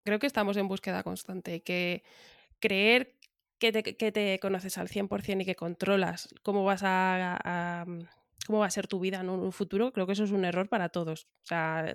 Creo 0.05 0.19
que 0.19 0.27
estamos 0.27 0.57
en 0.57 0.69
búsqueda 0.69 1.03
constante, 1.03 1.63
que 1.63 2.05
creer 2.59 3.17
que 3.61 4.11
te, 4.13 4.39
conoces 4.41 4.79
al 4.79 4.89
100% 4.89 5.43
y 5.43 5.45
que 5.45 5.55
controlas 5.55 6.35
cómo 6.43 6.65
vas 6.65 6.81
a, 6.83 7.85
mm, 7.87 8.01
cómo 8.47 8.61
va 8.61 8.67
a 8.67 8.71
ser 8.71 8.87
tu 8.89 8.99
vida 8.99 9.21
en 9.21 9.29
un 9.29 9.53
futuro, 9.53 9.93
creo 9.93 10.07
que 10.07 10.15
eso 10.15 10.25
es 10.25 10.33
un 10.33 10.45
error 10.45 10.69
para 10.69 10.89
todos. 10.89 11.29
O 11.43 11.47
sea, 11.47 11.93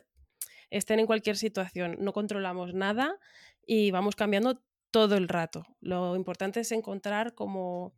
estén 0.70 1.00
en 1.00 1.08
cualquier 1.08 1.38
situación, 1.38 1.98
no 2.00 2.14
controlamos 2.14 2.74
nada 2.74 3.18
y 3.66 3.92
vamos 3.92 4.16
cambiando 4.16 4.62
todo 4.92 5.18
el 5.18 5.28
rato. 5.28 5.66
Lo 5.82 6.16
importante 6.16 6.60
es 6.62 6.72
encontrar 6.72 7.34
como, 7.34 7.96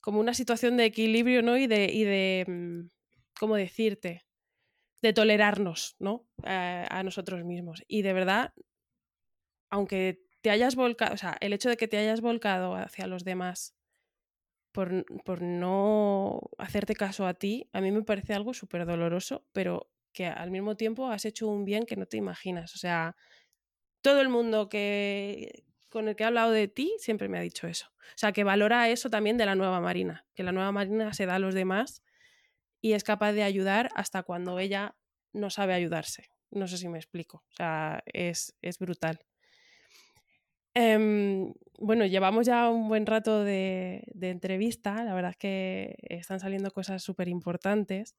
como 0.00 0.18
una 0.20 0.34
situación 0.34 0.76
de 0.76 0.86
equilibrio, 0.86 1.42
¿no? 1.42 1.56
Y 1.56 1.68
de, 1.68 1.84
y 1.84 2.04
de 2.04 2.44
mm, 2.48 2.90
¿cómo 3.38 3.56
decirte? 3.56 4.26
De 5.00 5.12
tolerarnos, 5.12 5.96
¿no? 5.98 6.26
a 6.44 7.02
nosotros 7.04 7.44
mismos. 7.44 7.82
Y 7.88 8.02
de 8.02 8.12
verdad, 8.12 8.52
aunque 9.70 10.20
te 10.42 10.50
hayas 10.50 10.76
volcado, 10.76 11.14
o 11.14 11.16
sea, 11.16 11.36
el 11.40 11.52
hecho 11.52 11.68
de 11.68 11.76
que 11.76 11.88
te 11.88 11.96
hayas 11.96 12.20
volcado 12.20 12.74
hacia 12.74 13.06
los 13.06 13.24
demás 13.24 13.74
por, 14.72 15.04
por 15.24 15.40
no 15.42 16.40
hacerte 16.58 16.94
caso 16.94 17.26
a 17.26 17.34
ti, 17.34 17.68
a 17.72 17.80
mí 17.80 17.92
me 17.92 18.02
parece 18.02 18.34
algo 18.34 18.52
súper 18.52 18.84
doloroso, 18.86 19.44
pero 19.52 19.90
que 20.12 20.26
al 20.26 20.50
mismo 20.50 20.76
tiempo 20.76 21.08
has 21.08 21.24
hecho 21.24 21.48
un 21.48 21.64
bien 21.64 21.86
que 21.86 21.96
no 21.96 22.06
te 22.06 22.16
imaginas. 22.16 22.74
O 22.74 22.78
sea, 22.78 23.16
todo 24.02 24.20
el 24.20 24.28
mundo 24.28 24.68
que 24.68 25.64
con 25.88 26.08
el 26.08 26.16
que 26.16 26.24
he 26.24 26.26
hablado 26.26 26.50
de 26.50 26.68
ti 26.68 26.94
siempre 26.98 27.28
me 27.28 27.38
ha 27.38 27.42
dicho 27.42 27.66
eso. 27.66 27.92
O 27.98 28.16
sea, 28.18 28.32
que 28.32 28.44
valora 28.44 28.88
eso 28.88 29.10
también 29.10 29.36
de 29.36 29.46
la 29.46 29.54
nueva 29.54 29.80
Marina, 29.80 30.26
que 30.34 30.42
la 30.42 30.52
nueva 30.52 30.72
Marina 30.72 31.12
se 31.12 31.26
da 31.26 31.36
a 31.36 31.38
los 31.38 31.54
demás 31.54 32.02
y 32.80 32.94
es 32.94 33.04
capaz 33.04 33.32
de 33.32 33.42
ayudar 33.42 33.90
hasta 33.94 34.22
cuando 34.22 34.58
ella 34.58 34.96
no 35.32 35.50
sabe 35.50 35.74
ayudarse. 35.74 36.30
No 36.50 36.66
sé 36.66 36.78
si 36.78 36.88
me 36.88 36.98
explico. 36.98 37.44
O 37.50 37.54
sea, 37.54 38.02
es, 38.06 38.56
es 38.60 38.78
brutal. 38.78 39.20
Em, 40.74 41.52
bueno, 41.78 42.06
llevamos 42.06 42.46
ya 42.46 42.70
un 42.70 42.88
buen 42.88 43.06
rato 43.06 43.44
de, 43.44 44.04
entrevista, 44.20 45.04
la 45.04 45.14
verdad 45.14 45.32
es 45.32 45.36
que 45.36 45.96
están 46.02 46.40
saliendo 46.40 46.70
cosas 46.70 47.02
súper 47.02 47.28
importantes 47.28 48.16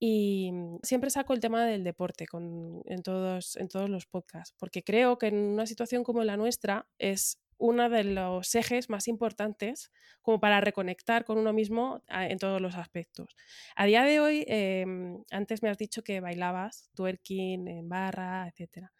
y 0.00 0.50
siempre 0.82 1.10
saco 1.10 1.34
el 1.34 1.40
tema 1.40 1.64
del 1.64 1.84
deporte 1.84 2.26
en, 2.32 3.02
todos, 3.02 3.56
en 3.56 3.68
todos 3.68 3.88
los 3.88 4.06
podcasts, 4.06 4.54
porque 4.58 4.82
creo 4.82 5.18
que 5.18 5.28
en 5.28 5.36
una 5.36 5.66
situación 5.66 6.02
como 6.02 6.24
la 6.24 6.36
nuestra 6.36 6.88
es 6.98 7.40
uno 7.58 7.88
de 7.88 8.04
los 8.04 8.54
ejes 8.56 8.90
más 8.90 9.06
importantes 9.06 9.92
como 10.20 10.40
para 10.40 10.60
reconectar 10.60 11.24
con 11.24 11.38
uno 11.38 11.52
mismo 11.52 12.02
en 12.08 12.38
todos 12.38 12.60
los 12.60 12.74
aspectos. 12.74 13.36
A 13.76 13.86
día 13.86 14.02
de 14.02 14.18
hoy, 14.20 14.44
em, 14.48 15.22
antes 15.30 15.62
me 15.62 15.68
has 15.68 15.78
dicho 15.78 16.02
que 16.02 16.20
bailabas 16.20 16.90
twerking 16.94 17.68
en 17.68 17.88
barra, 17.88 18.48
etcétera. 18.48 18.92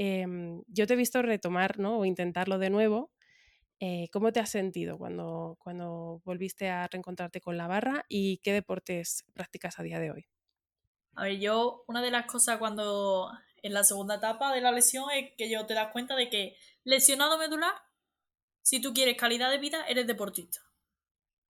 Em, 0.00 0.62
yo 0.68 0.86
te 0.86 0.94
he 0.94 0.96
visto 0.96 1.20
retomar 1.22 1.80
¿no? 1.80 1.98
o 1.98 2.04
intentarlo 2.04 2.58
de 2.58 2.70
nuevo. 2.70 3.10
Eh, 3.80 4.08
¿Cómo 4.12 4.32
te 4.32 4.38
has 4.38 4.48
sentido 4.48 4.96
cuando, 4.96 5.56
cuando 5.58 6.22
volviste 6.24 6.70
a 6.70 6.86
reencontrarte 6.86 7.40
con 7.40 7.56
la 7.56 7.66
barra 7.66 8.04
y 8.08 8.38
qué 8.38 8.52
deportes 8.52 9.24
practicas 9.34 9.80
a 9.80 9.82
día 9.82 9.98
de 9.98 10.12
hoy? 10.12 10.28
A 11.16 11.24
ver, 11.24 11.40
yo, 11.40 11.82
una 11.88 12.00
de 12.00 12.12
las 12.12 12.26
cosas 12.26 12.58
cuando 12.58 13.28
en 13.60 13.74
la 13.74 13.82
segunda 13.82 14.16
etapa 14.16 14.54
de 14.54 14.60
la 14.60 14.70
lesión 14.70 15.10
es 15.10 15.32
que 15.36 15.50
yo 15.50 15.66
te 15.66 15.74
das 15.74 15.90
cuenta 15.90 16.14
de 16.14 16.30
que 16.30 16.56
lesionado 16.84 17.36
medular, 17.36 17.74
si 18.62 18.80
tú 18.80 18.94
quieres 18.94 19.16
calidad 19.16 19.50
de 19.50 19.58
vida, 19.58 19.84
eres 19.88 20.06
deportista. 20.06 20.60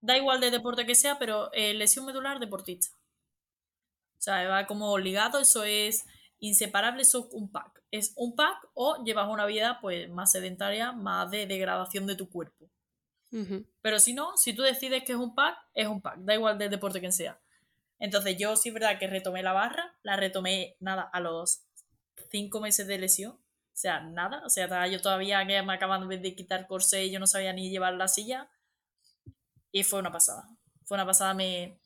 Da 0.01 0.17
igual 0.17 0.41
de 0.41 0.51
deporte 0.51 0.87
que 0.87 0.95
sea, 0.95 1.19
pero 1.19 1.53
eh, 1.53 1.75
lesión 1.75 2.07
medular, 2.07 2.41
deportista. 2.41 2.97
O 4.17 4.21
sea, 4.23 4.49
va 4.49 4.67
como 4.67 4.97
ligado, 4.97 5.39
eso 5.39 5.65
es 5.65 6.07
inseparable, 6.41 7.03
eso 7.03 7.27
es 7.27 7.35
un 7.35 7.51
pack. 7.51 7.83
Es 7.91 8.13
un 8.17 8.35
pack 8.35 8.69
o 8.75 9.03
llevas 9.05 9.29
una 9.29 9.47
vida 9.47 9.79
pues 9.81 10.09
más 10.11 10.33
sedentaria, 10.33 10.93
más 10.93 11.31
de 11.31 11.47
degradación 11.47 12.07
de 12.07 12.17
tu 12.17 12.29
cuerpo. 12.29 12.71
Pero 13.83 14.01
si 14.01 14.15
no, 14.15 14.37
si 14.39 14.55
tú 14.55 14.63
decides 14.63 15.05
que 15.05 15.13
es 15.13 15.19
un 15.19 15.35
pack, 15.35 15.59
es 15.75 15.87
un 15.87 16.01
pack, 16.01 16.19
da 16.21 16.35
igual 16.35 16.57
del 16.57 16.71
deporte 16.71 17.01
que 17.01 17.13
sea. 17.13 17.39
Entonces 17.99 18.37
yo 18.39 18.57
sí 18.57 18.71
es 18.71 18.75
verdad 18.75 18.99
que 18.99 19.07
retomé 19.07 19.43
la 19.43 19.53
barra, 19.53 19.95
la 20.03 20.17
retomé 20.17 20.77
nada 20.81 21.03
a 21.03 21.21
los 21.21 21.63
cinco 22.31 22.61
meses 22.61 22.87
de 22.87 22.99
lesión, 22.99 23.33
o 23.33 23.81
sea, 23.81 24.01
nada, 24.01 24.43
o 24.45 24.51
sea, 24.51 24.87
yo 24.87 25.01
todavía 25.01 25.47
que 25.47 25.63
me 25.63 25.73
acaban 25.73 26.09
de 26.09 26.35
quitar 26.35 26.67
corsé 26.67 27.05
y 27.05 27.11
yo 27.11 27.21
no 27.21 27.27
sabía 27.27 27.53
ni 27.53 27.71
llevar 27.71 27.95
la 27.95 28.09
silla. 28.09 28.49
Y 29.71 29.85
fue 29.85 29.99
una 29.99 30.11
pasada, 30.11 30.49
fue 30.85 30.97
una 30.97 31.07
pasada, 31.07 31.35
me, 31.35 31.79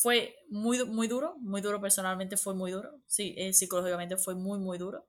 fue 0.00 0.34
muy, 0.48 0.82
muy 0.86 1.08
duro, 1.08 1.36
muy 1.40 1.60
duro 1.60 1.78
personalmente, 1.78 2.38
fue 2.38 2.54
muy 2.54 2.70
duro. 2.70 3.02
Sí, 3.06 3.34
eh, 3.36 3.52
psicológicamente 3.52 4.16
fue 4.16 4.34
muy, 4.34 4.58
muy 4.58 4.78
duro. 4.78 5.06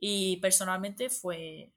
Y 0.00 0.38
personalmente 0.38 1.08
fue, 1.08 1.72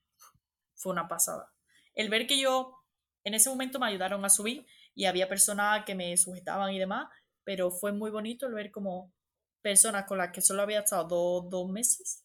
fue 0.73 0.91
una 0.91 1.07
pasada. 1.07 1.53
El 1.93 2.09
ver 2.09 2.25
que 2.25 2.39
yo, 2.39 2.83
en 3.23 3.35
ese 3.35 3.51
momento 3.51 3.77
me 3.77 3.85
ayudaron 3.85 4.25
a 4.25 4.29
subir 4.29 4.65
y 4.95 5.05
había 5.05 5.29
personas 5.29 5.85
que 5.85 5.93
me 5.93 6.17
sujetaban 6.17 6.73
y 6.73 6.79
demás, 6.79 7.09
pero 7.43 7.69
fue 7.69 7.91
muy 7.91 8.09
bonito 8.09 8.47
el 8.47 8.55
ver 8.55 8.71
como 8.71 9.13
personas 9.61 10.05
con 10.07 10.17
las 10.17 10.31
que 10.31 10.41
solo 10.41 10.63
había 10.63 10.79
estado 10.79 11.41
dos, 11.47 11.69
meses 11.69 12.23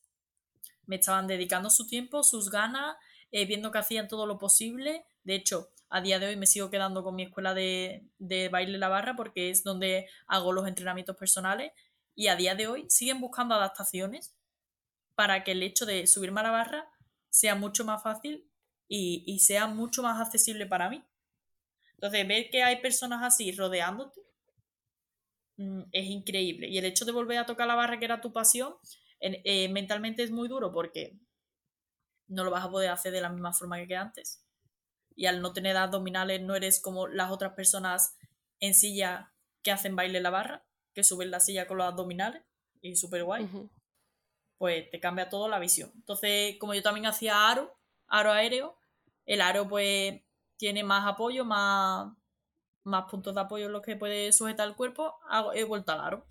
me 0.87 0.97
estaban 0.97 1.26
dedicando 1.26 1.68
su 1.68 1.87
tiempo, 1.87 2.22
sus 2.22 2.51
ganas, 2.51 2.97
eh, 3.32 3.45
viendo 3.45 3.70
que 3.70 3.78
hacían 3.78 4.09
todo 4.09 4.26
lo 4.26 4.39
posible. 4.39 5.07
De 5.24 5.35
hecho, 5.35 5.74
a 5.89 6.01
día 6.01 6.18
de 6.18 6.26
hoy 6.26 6.37
me 6.37 6.47
sigo 6.47 6.70
quedando 6.70 7.03
con 7.05 7.14
mi 7.14 7.24
escuela 7.24 7.55
de, 7.55 8.09
de 8.18 8.49
baile 8.49 8.78
la 8.78 8.89
barra 8.89 9.16
porque 9.16 9.51
es 9.51 9.62
donde 9.62 10.09
hago 10.26 10.53
los 10.53 10.66
entrenamientos 10.66 11.16
personales 11.16 11.72
y 12.14 12.28
a 12.28 12.37
día 12.37 12.55
de 12.55 12.66
hoy 12.66 12.87
siguen 12.89 13.20
buscando 13.20 13.55
adaptaciones 13.55 14.35
para 15.14 15.45
que 15.45 15.53
el 15.53 15.62
hecho 15.62 15.87
de 15.87 16.07
subirme 16.07 16.41
a 16.41 16.45
la 16.45 16.51
barra 16.51 16.89
sea 17.30 17.55
mucho 17.55 17.85
más 17.85 18.03
fácil 18.03 18.49
y, 18.89 19.24
y 19.26 19.41
sea 19.41 19.66
mucho 19.66 20.03
más 20.03 20.20
accesible 20.20 20.66
para 20.66 20.91
mí. 20.91 21.05
Entonces, 21.95 22.28
ver 22.28 22.51
que 22.51 22.62
hay 22.62 22.80
personas 22.80 23.22
así 23.22 23.53
rodeándote 23.53 24.20
mm, 25.57 25.82
es 25.93 26.07
increíble. 26.07 26.68
Y 26.68 26.78
el 26.78 26.85
hecho 26.85 27.05
de 27.05 27.12
volver 27.12 27.39
a 27.39 27.47
tocar 27.47 27.66
la 27.66 27.74
barra, 27.74 27.99
que 27.99 28.05
era 28.05 28.20
tu 28.20 28.32
pasión, 28.32 28.74
eh, 29.20 29.68
mentalmente 29.70 30.22
es 30.22 30.30
muy 30.30 30.49
duro 30.49 30.70
porque 30.72 31.18
no 32.28 32.45
lo 32.45 32.51
vas 32.51 32.64
a 32.64 32.70
poder 32.70 32.91
hacer 32.91 33.12
de 33.12 33.20
la 33.20 33.30
misma 33.30 33.53
forma 33.53 33.85
que 33.87 33.97
antes 33.97 34.43
y 35.16 35.26
al 35.26 35.40
no 35.40 35.52
tener 35.52 35.76
abdominales 35.76 36.42
no 36.42 36.54
eres 36.54 36.80
como 36.80 37.06
las 37.06 37.30
otras 37.30 37.52
personas 37.54 38.16
en 38.60 38.74
silla 38.74 39.32
que 39.62 39.72
hacen 39.72 39.96
baile 39.96 40.18
en 40.18 40.24
la 40.24 40.30
barra, 40.30 40.64
que 40.92 41.04
suben 41.04 41.30
la 41.30 41.40
silla 41.40 41.66
con 41.66 41.78
los 41.78 41.86
abdominales 41.86 42.42
y 42.80 42.96
súper 42.96 43.24
guay, 43.24 43.48
pues 44.58 44.90
te 44.90 45.00
cambia 45.00 45.28
todo 45.28 45.48
la 45.48 45.58
visión. 45.58 45.90
Entonces, 45.94 46.56
como 46.58 46.74
yo 46.74 46.82
también 46.82 47.06
hacía 47.06 47.50
aro, 47.50 47.76
aro 48.06 48.32
aéreo, 48.32 48.78
el 49.24 49.40
aro 49.40 49.68
pues 49.68 50.20
tiene 50.56 50.84
más 50.84 51.06
apoyo, 51.06 51.44
más, 51.44 52.12
más 52.84 53.04
puntos 53.10 53.34
de 53.34 53.40
apoyo 53.40 53.66
en 53.66 53.72
los 53.72 53.82
que 53.82 53.96
puede 53.96 54.32
sujetar 54.32 54.68
el 54.68 54.76
cuerpo, 54.76 55.14
hago, 55.28 55.52
he 55.52 55.64
vuelto 55.64 55.92
al 55.92 56.00
aro. 56.00 56.26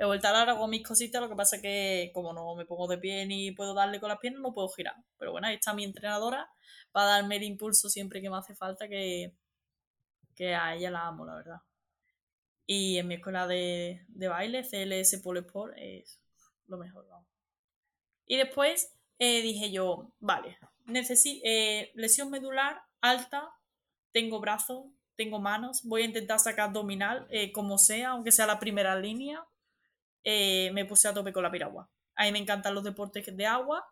He 0.00 0.06
vuelto 0.06 0.28
al 0.28 0.36
aro, 0.36 0.52
hago 0.52 0.66
mis 0.66 0.82
cositas, 0.82 1.20
lo 1.20 1.28
que 1.28 1.36
pasa 1.36 1.56
es 1.56 1.62
que 1.62 2.10
como 2.14 2.32
no 2.32 2.54
me 2.54 2.64
pongo 2.64 2.88
de 2.88 2.96
pie 2.96 3.26
ni 3.26 3.52
puedo 3.52 3.74
darle 3.74 4.00
con 4.00 4.08
las 4.08 4.18
piernas, 4.18 4.40
no 4.40 4.54
puedo 4.54 4.70
girar. 4.70 4.96
Pero 5.18 5.32
bueno, 5.32 5.46
ahí 5.46 5.56
está 5.56 5.74
mi 5.74 5.84
entrenadora 5.84 6.50
para 6.90 7.08
darme 7.08 7.36
el 7.36 7.42
impulso 7.42 7.90
siempre 7.90 8.22
que 8.22 8.30
me 8.30 8.38
hace 8.38 8.54
falta, 8.54 8.88
que, 8.88 9.34
que 10.34 10.54
a 10.54 10.74
ella 10.74 10.90
la 10.90 11.06
amo, 11.06 11.26
la 11.26 11.34
verdad. 11.34 11.60
Y 12.64 12.96
en 12.96 13.08
mi 13.08 13.16
escuela 13.16 13.46
de, 13.46 14.00
baile, 14.08 14.62
CLS 14.62 15.20
Pole 15.22 15.40
Sport, 15.40 15.74
es 15.76 16.18
lo 16.66 16.78
mejor, 16.78 17.06
vamos. 17.06 17.28
Y 18.24 18.38
después 18.38 18.94
eh, 19.18 19.42
dije 19.42 19.70
yo, 19.70 20.14
vale, 20.18 20.56
eh, 21.44 21.90
lesión 21.94 22.30
medular 22.30 22.80
alta, 23.02 23.52
tengo 24.12 24.40
brazos, 24.40 24.86
tengo 25.14 25.40
manos, 25.40 25.82
voy 25.84 26.00
a 26.00 26.06
intentar 26.06 26.40
sacar 26.40 26.68
abdominal 26.68 27.26
eh, 27.28 27.52
como 27.52 27.76
sea, 27.76 28.12
aunque 28.12 28.32
sea 28.32 28.46
la 28.46 28.58
primera 28.58 28.98
línea. 28.98 29.44
Me 30.24 30.84
puse 30.84 31.08
a 31.08 31.14
tope 31.14 31.32
con 31.32 31.42
la 31.42 31.50
piragua. 31.50 31.88
A 32.16 32.24
mí 32.24 32.32
me 32.32 32.38
encantan 32.38 32.74
los 32.74 32.84
deportes 32.84 33.36
de 33.36 33.46
agua 33.46 33.84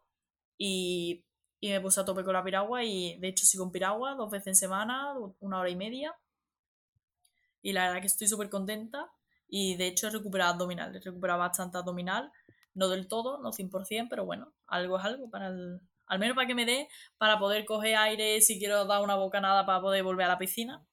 y 0.59 1.25
y 1.61 1.71
me 1.71 1.81
puse 1.81 2.01
a 2.01 2.05
tope 2.05 2.25
con 2.25 2.35
la 2.35 2.45
piragua 2.45 2.85
y 2.85 3.19
de 3.19 3.29
hecho 3.29 3.45
sigo 3.45 3.65
en 3.65 3.73
piragua 3.73 4.15
dos 4.15 4.31
veces 4.31 4.49
en 4.49 4.55
semana, 4.55 5.15
una 5.41 5.59
hora 5.59 5.71
y 5.71 5.77
media. 5.77 6.17
Y 7.63 7.73
la 7.73 7.89
verdad 7.89 8.01
que 8.01 8.07
estoy 8.07 8.29
súper 8.29 8.49
contenta 8.49 9.11
y 9.49 9.77
de 9.77 9.89
hecho 9.89 10.07
he 10.07 10.11
recuperado 10.11 10.53
abdominal, 10.53 10.95
he 10.95 11.01
recuperado 11.01 11.41
bastante 11.41 11.79
abdominal, 11.79 12.31
no 12.75 12.89
del 12.89 13.09
todo, 13.09 13.39
no 13.39 13.53
100%, 13.53 14.07
pero 14.09 14.25
bueno, 14.25 14.53
algo 14.67 14.99
es 14.99 15.05
algo 15.05 15.31
para 15.31 15.49
el, 15.49 15.81
al 16.07 16.19
menos 16.19 16.37
para 16.37 16.47
que 16.47 16.55
me 16.55 16.65
dé, 16.65 16.89
para 17.17 17.39
poder 17.39 17.65
coger 17.65 17.97
aire 17.97 18.41
si 18.41 18.59
quiero 18.59 18.85
dar 18.85 19.03
una 19.03 19.17
bocanada 19.17 19.67
para 19.67 19.81
poder 19.81 20.05
volver 20.05 20.27
a 20.27 20.29
la 20.29 20.39
piscina, 20.39 20.87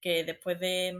que 0.00 0.24
después 0.24 0.58
de, 0.58 0.94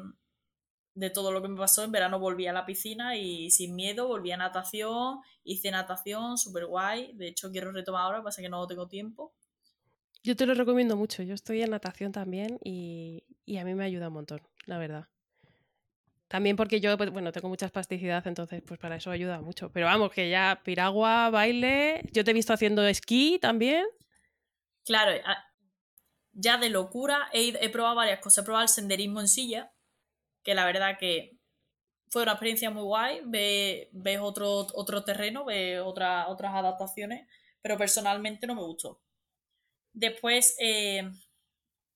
de 0.97 1.11
todo 1.11 1.31
lo 1.31 1.43
que 1.43 1.49
me 1.49 1.59
pasó, 1.59 1.85
en 1.85 1.93
verano 1.93 2.19
volví 2.19 2.47
a 2.47 2.55
la 2.55 2.65
piscina 2.65 3.17
y 3.17 3.51
sin 3.51 3.77
miedo 3.77 4.09
volví 4.09 4.33
a 4.33 4.39
natación, 4.39 5.21
hice 5.45 5.71
natación, 5.71 6.39
súper 6.39 6.65
guay, 6.65 7.13
de 7.13 7.29
hecho 7.29 7.53
quiero 7.53 7.71
retomar 7.71 8.03
ahora, 8.03 8.23
pasa 8.23 8.41
que 8.41 8.49
no 8.49 8.67
tengo 8.67 8.89
tiempo. 8.89 9.35
Yo 10.23 10.35
te 10.35 10.47
lo 10.47 10.55
recomiendo 10.55 10.97
mucho, 10.97 11.23
yo 11.23 11.35
estoy 11.35 11.61
en 11.61 11.71
natación 11.71 12.13
también 12.13 12.59
y, 12.65 13.23
a 13.59 13.65
mí 13.65 13.75
me 13.75 13.85
ayuda 13.85 14.09
un 14.09 14.15
montón, 14.15 14.41
la 14.65 14.79
verdad. 14.79 15.07
También 16.29 16.57
porque 16.57 16.81
yo, 16.81 16.97
pues, 16.97 17.11
bueno, 17.11 17.31
tengo 17.31 17.49
mucha 17.49 17.67
espasticidad, 17.67 18.27
entonces 18.27 18.63
pues 18.67 18.81
para 18.81 18.97
eso 18.97 19.11
ayuda 19.11 19.41
mucho. 19.43 19.71
Pero 19.71 19.87
vamos, 19.87 20.11
que 20.11 20.31
ya 20.31 20.61
piragua, 20.65 21.31
baile, 21.31 22.01
yo 22.11 22.25
te 22.25 22.31
he 22.31 22.35
visto 22.35 22.55
haciendo 22.55 22.85
esquí 22.87 23.39
también. 23.39 23.85
Claro, 24.85 25.13
ya 26.33 26.59
de 26.59 26.71
locura 26.71 27.29
he, 27.33 27.55
he 27.61 27.69
probado 27.69 27.97
varias 27.97 28.19
cosas. 28.19 28.43
He 28.43 28.45
probado 28.45 28.65
el 28.65 28.69
senderismo 28.69 29.21
en 29.21 29.29
silla, 29.29 29.73
que 30.47 30.55
la 30.55 30.65
verdad 30.65 30.97
que 30.97 31.37
fue 32.09 32.23
una 32.23 32.33
experiencia 32.33 32.71
muy 32.71 32.85
guay, 32.85 33.21
ves, 33.25 34.21
otro, 34.21 34.69
otro 34.75 35.03
terreno, 35.03 35.45
ves 35.45 35.81
otra, 35.81 36.29
otras 36.29 36.55
adaptaciones, 36.55 37.29
pero 37.61 37.77
personalmente 37.77 38.47
no 38.47 38.55
me 38.55 38.63
gustó. 38.63 39.03
Después 39.93 40.57
eh, 40.61 41.11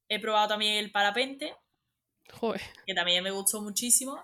he 0.08 0.20
probado 0.20 0.48
también 0.48 0.78
el 0.78 0.90
parapente, 0.90 1.54
que 2.84 2.94
también 2.94 3.22
me 3.22 3.30
gustó 3.30 3.62
muchísimo. 3.62 4.20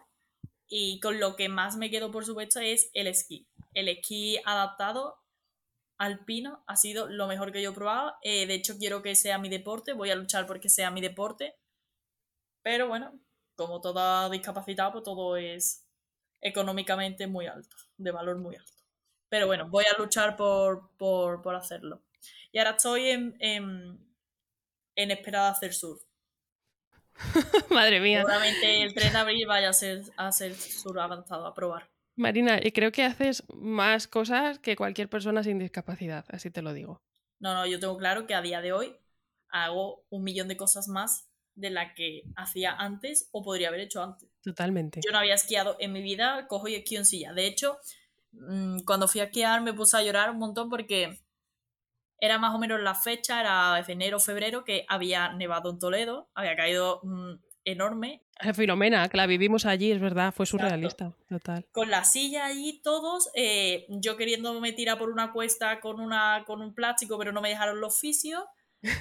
Y 0.66 0.98
con 0.98 1.20
lo 1.20 1.36
que 1.36 1.48
más 1.48 1.76
me 1.76 1.88
quedo, 1.88 2.10
por 2.10 2.24
supuesto, 2.24 2.58
es 2.58 2.90
el 2.94 3.06
esquí. 3.06 3.46
El 3.74 3.88
esquí 3.88 4.40
adaptado 4.44 5.18
alpino 5.98 6.64
ha 6.66 6.74
sido 6.74 7.08
lo 7.08 7.28
mejor 7.28 7.52
que 7.52 7.62
yo 7.62 7.70
he 7.70 7.74
probado. 7.74 8.14
Eh, 8.22 8.46
de 8.46 8.54
hecho, 8.54 8.76
quiero 8.76 9.02
que 9.02 9.14
sea 9.14 9.38
mi 9.38 9.48
deporte, 9.48 9.92
voy 9.92 10.10
a 10.10 10.16
luchar 10.16 10.48
porque 10.48 10.68
sea 10.68 10.90
mi 10.90 11.00
deporte. 11.00 11.54
Pero 12.62 12.88
bueno, 12.88 13.20
como 13.56 13.80
toda 13.80 14.30
discapacidad, 14.30 14.92
pues 14.92 15.04
todo 15.04 15.36
es 15.36 15.86
económicamente 16.40 17.26
muy 17.26 17.46
alto, 17.46 17.76
de 17.96 18.10
valor 18.10 18.38
muy 18.38 18.56
alto. 18.56 18.72
Pero 19.28 19.46
bueno, 19.46 19.68
voy 19.68 19.84
a 19.92 19.98
luchar 19.98 20.36
por, 20.36 20.90
por, 20.96 21.54
hacerlo. 21.56 22.02
Y 22.52 22.58
ahora 22.58 22.70
estoy 22.70 23.10
en, 23.10 23.36
en, 23.40 23.98
en 24.94 25.10
espera 25.10 25.44
de 25.44 25.48
hacer 25.48 25.74
surf. 25.74 26.02
Madre 27.70 28.00
mía. 28.00 28.18
Seguramente 28.18 28.82
el 28.82 28.94
3 28.94 29.12
de 29.12 29.18
abril 29.18 29.46
vaya 29.46 29.70
a 29.70 29.72
ser, 29.72 30.02
a 30.16 30.30
ser 30.30 30.54
surf 30.54 30.96
avanzado, 30.98 31.46
a 31.46 31.54
probar. 31.54 31.90
Marina, 32.16 32.58
y 32.62 32.72
creo 32.72 32.92
que 32.92 33.02
haces 33.02 33.42
más 33.52 34.06
cosas 34.06 34.58
que 34.58 34.76
cualquier 34.76 35.08
persona 35.08 35.42
sin 35.42 35.58
discapacidad, 35.58 36.24
así 36.28 36.50
te 36.50 36.62
lo 36.62 36.72
digo. 36.72 37.02
No, 37.38 37.52
no, 37.52 37.66
yo 37.66 37.78
tengo 37.78 37.98
claro 37.98 38.26
que 38.26 38.34
a 38.34 38.40
día 38.40 38.62
de 38.62 38.72
hoy 38.72 38.96
hago 39.50 40.06
un 40.08 40.24
millón 40.24 40.48
de 40.48 40.56
cosas 40.56 40.88
más 40.88 41.28
de 41.56 41.70
la 41.70 41.94
que 41.94 42.22
hacía 42.36 42.72
antes 42.72 43.28
o 43.32 43.42
podría 43.42 43.68
haber 43.68 43.80
hecho 43.80 44.02
antes. 44.02 44.28
Totalmente. 44.42 45.00
Yo 45.04 45.10
no 45.10 45.18
había 45.18 45.34
esquiado 45.34 45.76
en 45.80 45.92
mi 45.92 46.02
vida, 46.02 46.46
cojo 46.46 46.68
y 46.68 46.74
esquío 46.74 47.00
en 47.00 47.06
silla. 47.06 47.32
De 47.32 47.46
hecho, 47.46 47.78
mm, 48.32 48.80
cuando 48.86 49.08
fui 49.08 49.20
a 49.20 49.24
esquiar 49.24 49.62
me 49.62 49.72
puse 49.72 49.96
a 49.96 50.02
llorar 50.02 50.30
un 50.30 50.38
montón 50.38 50.70
porque 50.70 51.18
era 52.18 52.38
más 52.38 52.54
o 52.54 52.58
menos 52.58 52.80
la 52.80 52.94
fecha, 52.94 53.40
era 53.40 53.84
enero, 53.88 54.20
febrero, 54.20 54.64
que 54.64 54.84
había 54.88 55.32
nevado 55.32 55.70
en 55.70 55.78
Toledo, 55.78 56.30
había 56.34 56.56
caído 56.56 57.00
mm, 57.02 57.34
enorme. 57.64 58.22
Filomena, 58.54 59.08
que 59.08 59.16
la 59.16 59.26
vivimos 59.26 59.64
allí, 59.64 59.90
es 59.90 60.00
verdad, 60.00 60.32
fue 60.32 60.46
surrealista, 60.46 61.14
total. 61.28 61.66
Con 61.72 61.90
la 61.90 62.04
silla 62.04 62.46
allí 62.46 62.80
todos, 62.82 63.30
eh, 63.34 63.86
yo 63.88 64.16
queriéndome 64.16 64.72
tirar 64.72 64.98
por 64.98 65.10
una 65.10 65.32
cuesta 65.32 65.80
con, 65.80 66.00
una, 66.00 66.44
con 66.46 66.60
un 66.60 66.74
plástico, 66.74 67.18
pero 67.18 67.32
no 67.32 67.40
me 67.40 67.48
dejaron 67.48 67.80
los 67.80 67.98
fisios. 67.98 68.44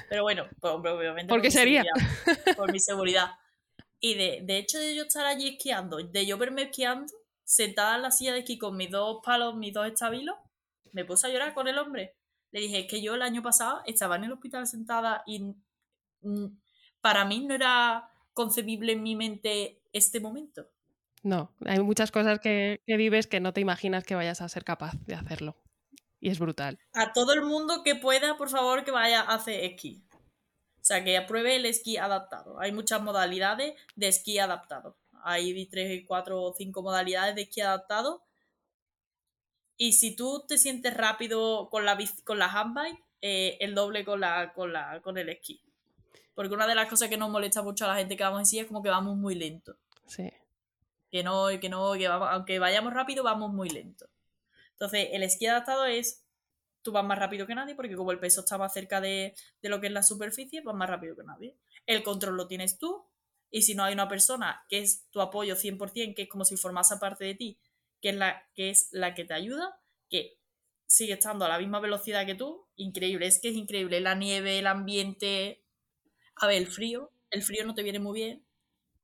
Pero 0.09 0.23
bueno, 0.23 0.47
pues, 0.59 0.73
obviamente. 0.73 1.29
¿Por 1.29 1.41
qué 1.41 1.51
sería? 1.51 1.83
por 2.57 2.71
mi 2.71 2.79
seguridad. 2.79 3.31
Y 3.99 4.15
de, 4.15 4.41
de 4.43 4.57
hecho 4.57 4.77
de 4.79 4.95
yo 4.95 5.03
estar 5.03 5.25
allí 5.25 5.49
esquiando, 5.49 5.97
de 5.97 6.25
yo 6.25 6.37
verme 6.37 6.63
esquiando, 6.63 7.13
sentada 7.43 7.95
en 7.95 8.01
la 8.01 8.11
silla 8.11 8.33
de 8.33 8.39
esquí 8.39 8.57
con 8.57 8.75
mis 8.75 8.91
dos 8.91 9.19
palos, 9.23 9.55
mis 9.55 9.73
dos 9.73 9.87
estabilos, 9.87 10.35
me 10.91 11.05
puse 11.05 11.27
a 11.27 11.29
llorar 11.29 11.53
con 11.53 11.67
el 11.67 11.77
hombre. 11.77 12.15
Le 12.51 12.61
dije, 12.61 12.79
es 12.79 12.87
que 12.87 13.01
yo 13.01 13.15
el 13.15 13.21
año 13.21 13.41
pasado 13.41 13.81
estaba 13.85 14.15
en 14.15 14.25
el 14.25 14.31
hospital 14.31 14.65
sentada 14.67 15.23
y 15.25 15.53
para 17.01 17.25
mí 17.25 17.45
no 17.45 17.53
era 17.53 18.09
concebible 18.33 18.93
en 18.93 19.03
mi 19.03 19.15
mente 19.15 19.81
este 19.93 20.19
momento. 20.19 20.67
No, 21.21 21.51
hay 21.65 21.79
muchas 21.79 22.11
cosas 22.11 22.39
que, 22.39 22.81
vives 22.85 23.27
que 23.27 23.39
no 23.39 23.51
te 23.51 23.61
imaginas 23.61 24.03
que 24.03 24.15
vayas 24.15 24.41
a 24.41 24.49
ser 24.49 24.63
capaz 24.63 24.93
de 25.05 25.15
hacerlo. 25.15 25.57
Y 26.25 26.29
es 26.29 26.39
brutal. 26.39 26.79
A 26.93 27.13
todo 27.13 27.33
el 27.33 27.43
mundo 27.43 27.83
que 27.83 27.93
pueda, 27.93 28.35
por 28.35 28.49
favor, 28.49 28.83
que 28.83 28.89
vaya 28.89 29.21
a 29.21 29.35
hacer 29.35 29.63
esquí. 29.63 30.03
O 30.11 30.83
sea, 30.83 31.03
que 31.03 31.17
apruebe 31.17 31.55
el 31.55 31.67
esquí 31.67 31.97
adaptado. 31.97 32.59
Hay 32.59 32.71
muchas 32.71 32.99
modalidades 32.99 33.75
de 33.95 34.07
esquí 34.07 34.39
adaptado. 34.39 34.97
Hay 35.23 35.67
tres, 35.67 36.03
cuatro 36.07 36.41
o 36.41 36.55
cinco 36.57 36.81
modalidades 36.81 37.35
de 37.35 37.43
esquí 37.43 37.61
adaptado. 37.61 38.23
Y 39.77 39.93
si 39.93 40.15
tú 40.15 40.43
te 40.47 40.57
sientes 40.57 40.97
rápido 40.97 41.69
con 41.69 41.85
la, 41.85 41.95
con 42.23 42.39
la 42.39 42.47
handbike, 42.47 43.03
eh, 43.21 43.59
el 43.59 43.75
doble 43.75 44.03
con, 44.03 44.19
la, 44.19 44.51
con, 44.53 44.73
la, 44.73 45.01
con 45.03 45.19
el 45.19 45.29
esquí. 45.29 45.61
Porque 46.33 46.55
una 46.55 46.65
de 46.65 46.73
las 46.73 46.89
cosas 46.89 47.07
que 47.07 47.17
nos 47.17 47.29
molesta 47.29 47.61
mucho 47.61 47.85
a 47.85 47.89
la 47.89 47.97
gente 47.97 48.17
que 48.17 48.23
vamos 48.23 48.41
así 48.41 48.57
es 48.57 48.65
como 48.65 48.81
que 48.81 48.89
vamos 48.89 49.15
muy 49.15 49.35
lento. 49.35 49.77
Sí. 50.07 50.33
Que 51.11 51.21
no, 51.21 51.49
que 51.61 51.69
no, 51.69 51.93
que 51.93 52.07
vamos, 52.07 52.29
aunque 52.31 52.57
vayamos 52.57 52.95
rápido, 52.95 53.23
vamos 53.23 53.53
muy 53.53 53.69
lento. 53.69 54.07
Entonces, 54.75 55.09
el 55.11 55.23
esquí 55.23 55.45
adaptado 55.47 55.85
es, 55.85 56.23
tú 56.81 56.91
vas 56.91 57.05
más 57.05 57.17
rápido 57.17 57.47
que 57.47 57.55
nadie, 57.55 57.75
porque 57.75 57.95
como 57.95 58.11
el 58.11 58.19
peso 58.19 58.41
está 58.41 58.57
más 58.57 58.73
cerca 58.73 59.01
de, 59.01 59.33
lo 59.61 59.79
que 59.81 59.87
es 59.87 59.93
la 59.93 60.03
superficie, 60.03 60.61
vas 60.61 60.75
más 60.75 60.89
rápido 60.89 61.15
que 61.15 61.23
nadie. 61.23 61.57
El 61.85 62.03
control 62.03 62.35
lo 62.35 62.47
tienes 62.47 62.77
tú, 62.77 63.05
y 63.49 63.61
si 63.61 63.73
no 63.73 63.83
hay 63.83 63.93
una 63.93 64.09
persona 64.09 64.65
que 64.69 64.79
es 64.79 65.09
tu 65.11 65.21
apoyo 65.21 65.55
100%, 65.55 66.15
que 66.15 66.23
es 66.23 66.29
como 66.29 66.45
si 66.45 66.57
formase 66.57 66.97
parte 66.97 67.25
de 67.25 67.35
ti, 67.35 67.59
que 68.01 68.09
es 68.09 68.15
la 68.15 68.47
que, 68.53 68.69
es 68.69 68.89
la 68.91 69.13
que 69.15 69.23
te 69.25 69.33
ayuda, 69.33 69.79
que 70.09 70.37
sigue 70.85 71.13
estando 71.13 71.45
a 71.45 71.49
la 71.49 71.57
misma 71.57 71.79
velocidad 71.79 72.25
que 72.25 72.35
tú, 72.35 72.67
increíble, 72.75 73.27
es 73.27 73.39
que 73.39 73.49
es 73.49 73.55
increíble, 73.55 74.01
la 74.01 74.15
nieve, 74.15 74.59
el 74.59 74.67
ambiente, 74.67 75.63
a 76.35 76.47
ver, 76.47 76.57
el 76.57 76.67
frío, 76.67 77.11
el 77.31 77.43
frío 77.43 77.65
no 77.65 77.73
te 77.73 77.83
viene 77.83 77.99
muy 77.99 78.19
bien 78.19 78.45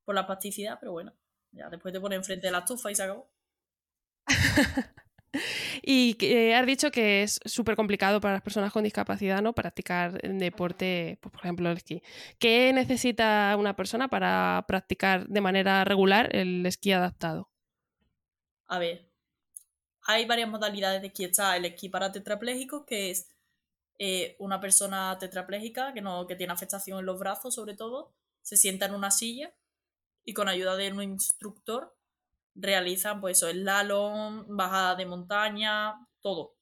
por 0.03 0.15
la 0.15 0.27
plasticidad, 0.27 0.77
pero 0.79 0.91
bueno, 0.91 1.13
ya 1.51 1.69
después 1.69 1.93
te 1.93 1.99
pones 1.99 2.17
enfrente 2.17 2.47
de 2.47 2.51
la 2.51 2.59
estufa 2.59 2.91
y 2.91 2.95
se 2.95 3.03
acabó. 3.03 3.29
y 5.81 6.15
has 6.53 6.65
dicho 6.65 6.91
que 6.91 7.23
es 7.23 7.39
súper 7.45 7.75
complicado 7.75 8.19
para 8.21 8.33
las 8.33 8.41
personas 8.41 8.71
con 8.71 8.83
discapacidad, 8.83 9.41
¿no? 9.41 9.53
Practicar 9.53 10.21
deporte, 10.21 11.17
pues, 11.21 11.31
por 11.31 11.41
ejemplo, 11.41 11.69
el 11.69 11.77
esquí. 11.77 12.01
¿Qué 12.39 12.71
necesita 12.73 13.55
una 13.57 13.75
persona 13.75 14.07
para 14.09 14.65
practicar 14.67 15.27
de 15.27 15.41
manera 15.41 15.83
regular 15.83 16.35
el 16.35 16.65
esquí 16.65 16.91
adaptado? 16.91 17.49
A 18.67 18.79
ver, 18.79 19.09
hay 20.03 20.25
varias 20.25 20.49
modalidades 20.49 21.01
de 21.01 21.07
esquí. 21.07 21.25
Está 21.25 21.55
el 21.57 21.65
esquí 21.65 21.89
para 21.89 22.11
tetraplégicos, 22.11 22.85
que 22.85 23.11
es 23.11 23.27
eh, 23.99 24.35
una 24.39 24.59
persona 24.59 25.17
tetraplégica 25.19 25.93
que, 25.93 26.01
no, 26.01 26.25
que 26.25 26.35
tiene 26.35 26.53
afectación 26.53 26.99
en 26.99 27.05
los 27.05 27.19
brazos 27.19 27.53
sobre 27.53 27.75
todo, 27.75 28.15
se 28.41 28.57
sienta 28.57 28.87
en 28.87 28.95
una 28.95 29.11
silla 29.11 29.53
y 30.25 30.33
con 30.33 30.47
ayuda 30.47 30.75
de 30.75 30.91
un 30.91 31.03
instructor 31.03 31.95
realizan 32.55 33.21
pues 33.21 33.37
eso, 33.37 33.47
el 33.47 33.61
slalom, 33.61 34.45
bajada 34.55 34.95
de 34.95 35.05
montaña, 35.05 36.07
todo. 36.21 36.55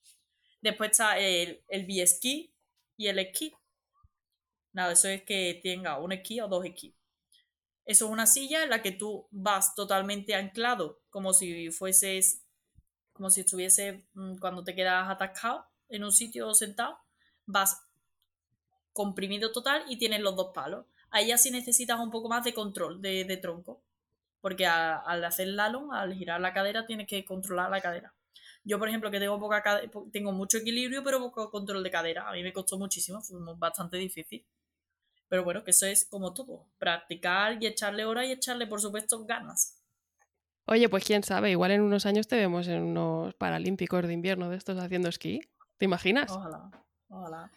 Después 0.61 0.91
está 0.91 1.17
el, 1.17 1.63
el 1.67 1.99
esquí 1.99 2.53
y 2.97 3.07
el 3.07 3.19
esquí. 3.19 3.53
Nada, 4.73 4.93
eso 4.93 5.07
es 5.07 5.23
que 5.23 5.59
tenga 5.63 5.99
un 5.99 6.11
esquí 6.11 6.39
o 6.41 6.47
dos 6.47 6.65
esquí. 6.65 6.95
Eso 7.85 8.05
es 8.05 8.11
una 8.11 8.27
silla 8.27 8.63
en 8.63 8.69
la 8.69 8.81
que 8.81 8.91
tú 8.91 9.27
vas 9.31 9.73
totalmente 9.73 10.35
anclado, 10.35 11.01
como 11.09 11.33
si 11.33 11.71
fueses, 11.71 12.43
como 13.13 13.29
si 13.29 13.41
estuviese 13.41 14.05
mm, 14.13 14.37
cuando 14.37 14.63
te 14.63 14.75
quedas 14.75 15.09
atascado 15.09 15.65
en 15.89 16.03
un 16.03 16.11
sitio 16.11 16.53
sentado 16.53 16.99
vas 17.49 17.83
comprimido 18.93 19.51
total 19.51 19.83
y 19.87 19.97
tienes 19.97 20.21
los 20.21 20.35
dos 20.35 20.51
palos. 20.53 20.85
Ahí 21.09 21.27
ya 21.27 21.35
necesitas 21.51 21.99
un 21.99 22.11
poco 22.11 22.29
más 22.29 22.43
de 22.43 22.53
control 22.53 23.01
de, 23.01 23.37
tronco, 23.41 23.81
porque 24.41 24.65
al 24.65 25.23
hacer 25.23 25.47
el 25.47 25.53
slalom, 25.53 25.91
al 25.91 26.13
girar 26.13 26.39
la 26.41 26.53
cadera, 26.53 26.85
tienes 26.85 27.07
que 27.07 27.25
controlar 27.25 27.69
la 27.69 27.81
cadera. 27.81 28.13
Yo, 28.63 28.77
por 28.77 28.89
ejemplo, 28.89 29.09
que 29.09 29.19
tengo, 29.19 29.39
poca 29.39 29.63
tengo 30.11 30.31
mucho 30.31 30.57
equilibrio, 30.57 31.03
pero 31.03 31.19
poco 31.19 31.49
control 31.49 31.83
de 31.83 31.91
cadera. 31.91 32.29
A 32.29 32.33
mí 32.33 32.43
me 32.43 32.53
costó 32.53 32.77
muchísimo, 32.77 33.21
fue 33.21 33.37
bastante 33.57 33.97
difícil. 33.97 34.45
Pero 35.27 35.43
bueno, 35.43 35.63
que 35.63 35.71
eso 35.71 35.85
es 35.85 36.05
como 36.05 36.33
todo. 36.33 36.67
Practicar 36.77 37.61
y 37.61 37.67
echarle 37.67 38.05
horas 38.05 38.25
y 38.25 38.31
echarle, 38.31 38.67
por 38.67 38.81
supuesto, 38.81 39.23
ganas. 39.25 39.79
Oye, 40.65 40.87
pues 40.89 41.03
quién 41.03 41.23
sabe, 41.23 41.51
igual 41.51 41.71
en 41.71 41.81
unos 41.81 42.05
años 42.05 42.27
te 42.27 42.35
vemos 42.35 42.67
en 42.67 42.83
unos 42.83 43.33
Paralímpicos 43.35 44.05
de 44.05 44.13
invierno 44.13 44.49
de 44.49 44.57
estos 44.57 44.77
haciendo 44.77 45.09
esquí. 45.09 45.41
¿Te 45.77 45.85
imaginas? 45.85 46.31
Ojalá. 46.31 46.69
Hola. 47.09 47.51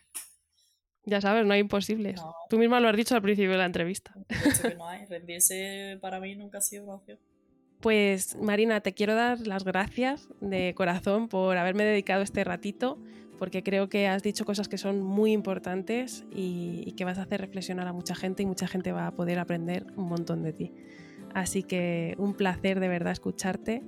Ya 1.05 1.20
sabes, 1.20 1.44
no 1.44 1.53
hay 1.53 1.61
imposibles. 1.61 2.20
Tú 2.48 2.59
misma 2.59 2.80
lo 2.80 2.88
has 2.88 2.96
dicho 2.96 3.14
al 3.14 3.22
principio 3.22 3.53
de 3.53 3.59
la 3.59 3.66
entrevista. 3.66 4.14
que 4.62 4.74
no 4.74 4.86
hay. 4.86 5.05
Rendirse 5.07 5.98
para 6.00 6.20
mí 6.20 6.36
nunca 6.36 6.59
ha 6.59 6.61
sido 6.61 6.84
una 6.84 6.94
opción. 6.94 7.18
Pues 7.80 8.36
Marina, 8.36 8.80
te 8.80 8.94
quiero 8.94 9.16
dar 9.16 9.44
las 9.44 9.64
gracias 9.64 10.28
de 10.40 10.72
corazón 10.76 11.28
por 11.28 11.57
haberme 11.57 11.84
dedicado 11.84 12.22
este 12.22 12.44
ratito, 12.44 12.96
porque 13.40 13.64
creo 13.64 13.88
que 13.88 14.07
has 14.07 14.22
dicho 14.22 14.44
cosas 14.44 14.68
que 14.68 14.78
son 14.78 15.03
muy 15.03 15.32
importantes 15.32 16.24
y, 16.32 16.84
y, 16.86 16.92
que 16.92 17.05
vas 17.05 17.18
a 17.18 17.22
hacer 17.22 17.40
reflexionar 17.40 17.88
a 17.88 17.92
mucha 17.92 18.14
gente 18.14 18.44
y 18.44 18.46
mucha 18.46 18.68
gente 18.68 18.92
va 18.92 19.09
a 19.09 19.11
poder 19.11 19.40
aprender 19.40 19.84
un 19.96 20.09
montón 20.09 20.44
de 20.44 20.53
ti. 20.53 20.72
Así 21.34 21.64
que 21.64 22.14
un 22.18 22.34
placer 22.34 22.78
de 22.78 22.86
verdad 22.86 23.12
escucharte 23.12 23.82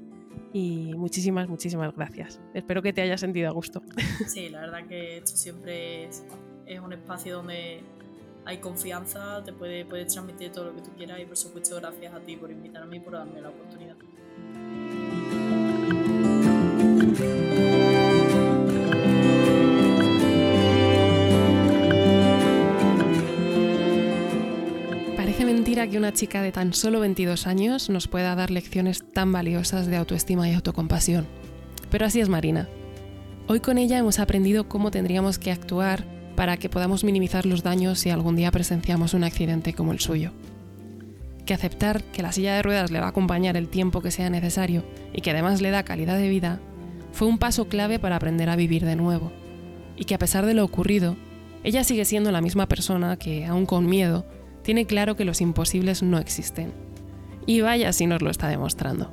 y 0.55 0.95
muchísimas, 0.95 1.49
muchísimas 1.49 1.93
gracias. 1.97 2.41
Espero 2.55 2.81
que 2.81 2.93
te 2.93 3.03
hayas 3.03 3.21
sentido 3.21 3.49
a 3.49 3.53
gusto. 3.53 3.83
Sí, 4.29 4.49
la 4.49 4.61
verdad 4.61 4.87
que 4.87 5.19
esto 5.19 5.37
siempre 5.37 6.05
es, 6.05 6.25
un 6.81 6.93
espacio 6.93 7.39
donde 7.39 7.81
hay 8.45 8.59
confianza, 8.59 9.43
te 9.43 9.53
puede, 9.53 9.85
puedes 9.85 10.13
transmitir 10.13 10.53
todo 10.53 10.67
lo 10.67 10.77
que 10.77 10.83
tú 10.83 10.91
quieras 10.97 11.19
y 11.21 11.27
por 11.27 11.37
supuesto 11.37 11.75
gracias 11.77 12.15
a 12.15 12.21
ti 12.21 12.37
por 12.37 12.53
invitarme 12.53 12.99
y 12.99 13.01
por 13.01 13.15
darme 13.15 13.41
la 13.41 13.49
oportunidad. 13.49 13.97
Mentira 25.75 25.91
que 25.91 25.99
una 25.99 26.13
chica 26.13 26.41
de 26.41 26.53
tan 26.53 26.73
solo 26.73 27.01
22 27.01 27.49
años 27.49 27.91
nos 27.91 28.07
pueda 28.07 28.37
dar 28.37 28.53
lecciones 28.53 29.03
tan 29.13 29.33
valiosas 29.33 29.89
de 29.89 29.97
autoestima 29.97 30.49
y 30.49 30.55
autocompasión. 30.55 31.27
Pero 31.91 32.07
así 32.07 32.21
es 32.21 32.29
Marina. 32.29 32.69
Hoy 33.49 33.59
con 33.59 33.77
ella 33.77 33.99
hemos 33.99 34.21
aprendido 34.21 34.69
cómo 34.69 34.93
tendríamos 34.93 35.41
que 35.41 35.51
actuar 35.51 36.05
para 36.37 36.59
que 36.59 36.69
podamos 36.69 37.03
minimizar 37.03 37.45
los 37.45 37.65
daños 37.65 37.99
si 37.99 38.11
algún 38.11 38.37
día 38.37 38.53
presenciamos 38.53 39.15
un 39.15 39.25
accidente 39.25 39.73
como 39.73 39.91
el 39.91 39.99
suyo. 39.99 40.31
Que 41.45 41.55
aceptar 41.55 42.05
que 42.05 42.23
la 42.23 42.31
silla 42.31 42.55
de 42.55 42.63
ruedas 42.63 42.93
le 42.93 43.01
va 43.01 43.07
a 43.07 43.09
acompañar 43.09 43.57
el 43.57 43.67
tiempo 43.67 44.01
que 44.01 44.13
sea 44.13 44.31
necesario 44.31 44.85
y 45.13 45.23
que 45.23 45.33
además 45.33 45.61
le 45.61 45.73
da 45.73 45.83
calidad 45.83 46.19
de 46.19 46.29
vida 46.29 46.61
fue 47.11 47.27
un 47.27 47.39
paso 47.39 47.67
clave 47.67 47.99
para 47.99 48.15
aprender 48.15 48.49
a 48.49 48.55
vivir 48.55 48.85
de 48.85 48.95
nuevo. 48.95 49.33
y 49.97 50.05
que 50.05 50.15
a 50.15 50.19
pesar 50.19 50.47
de 50.47 50.55
lo 50.55 50.65
ocurrido, 50.65 51.17
ella 51.65 51.83
sigue 51.83 52.05
siendo 52.05 52.31
la 52.31 52.41
misma 52.41 52.67
persona 52.69 53.17
que, 53.17 53.45
aún 53.47 53.67
con 53.67 53.87
miedo, 53.87 54.25
tiene 54.65 54.87
claro 54.87 55.15
que 55.15 55.25
los 55.25 55.41
imposibles 55.41 56.03
no 56.03 56.19
existen. 56.19 56.73
Y 57.47 57.61
vaya 57.61 57.93
si 57.93 58.07
nos 58.07 58.23
lo 58.23 58.31
está 58.31 58.49
demostrando. 58.49 59.13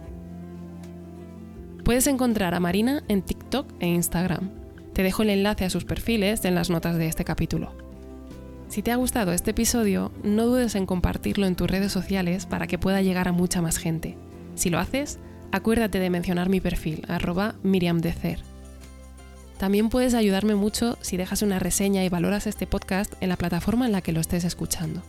Puedes 1.83 2.07
encontrar 2.07 2.55
a 2.55 2.59
Marina 2.59 3.03
en 3.09 3.21
TikTok 3.21 3.67
e 3.79 3.87
Instagram. 3.87 4.49
Te 4.93 5.03
dejo 5.03 5.23
el 5.23 5.29
enlace 5.29 5.65
a 5.65 5.69
sus 5.69 5.83
perfiles 5.83 6.45
en 6.45 6.55
las 6.55 6.69
notas 6.69 6.97
de 6.97 7.07
este 7.07 7.25
capítulo. 7.25 7.75
Si 8.69 8.81
te 8.81 8.91
ha 8.91 8.95
gustado 8.95 9.33
este 9.33 9.51
episodio, 9.51 10.13
no 10.23 10.45
dudes 10.45 10.75
en 10.75 10.85
compartirlo 10.85 11.45
en 11.45 11.57
tus 11.57 11.69
redes 11.69 11.91
sociales 11.91 12.45
para 12.45 12.67
que 12.67 12.77
pueda 12.77 13.01
llegar 13.01 13.27
a 13.27 13.33
mucha 13.33 13.61
más 13.61 13.77
gente. 13.77 14.17
Si 14.55 14.69
lo 14.69 14.79
haces, 14.79 15.19
acuérdate 15.51 15.99
de 15.99 16.09
mencionar 16.09 16.47
mi 16.47 16.61
perfil, 16.61 17.03
arroba 17.09 17.55
miriamdecer. 17.63 18.39
También 19.57 19.89
puedes 19.89 20.13
ayudarme 20.13 20.55
mucho 20.55 20.97
si 21.01 21.17
dejas 21.17 21.41
una 21.41 21.59
reseña 21.59 22.05
y 22.05 22.09
valoras 22.09 22.47
este 22.47 22.67
podcast 22.67 23.13
en 23.19 23.27
la 23.27 23.35
plataforma 23.35 23.85
en 23.85 23.91
la 23.91 24.01
que 24.01 24.13
lo 24.13 24.21
estés 24.21 24.45
escuchando. 24.45 25.03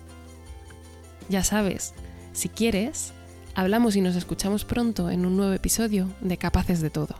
Ya 1.32 1.42
sabes, 1.42 1.94
si 2.34 2.50
quieres, 2.50 3.14
hablamos 3.54 3.96
y 3.96 4.02
nos 4.02 4.16
escuchamos 4.16 4.66
pronto 4.66 5.08
en 5.08 5.24
un 5.24 5.34
nuevo 5.34 5.54
episodio 5.54 6.10
de 6.20 6.36
Capaces 6.36 6.82
de 6.82 6.90
Todo. 6.90 7.16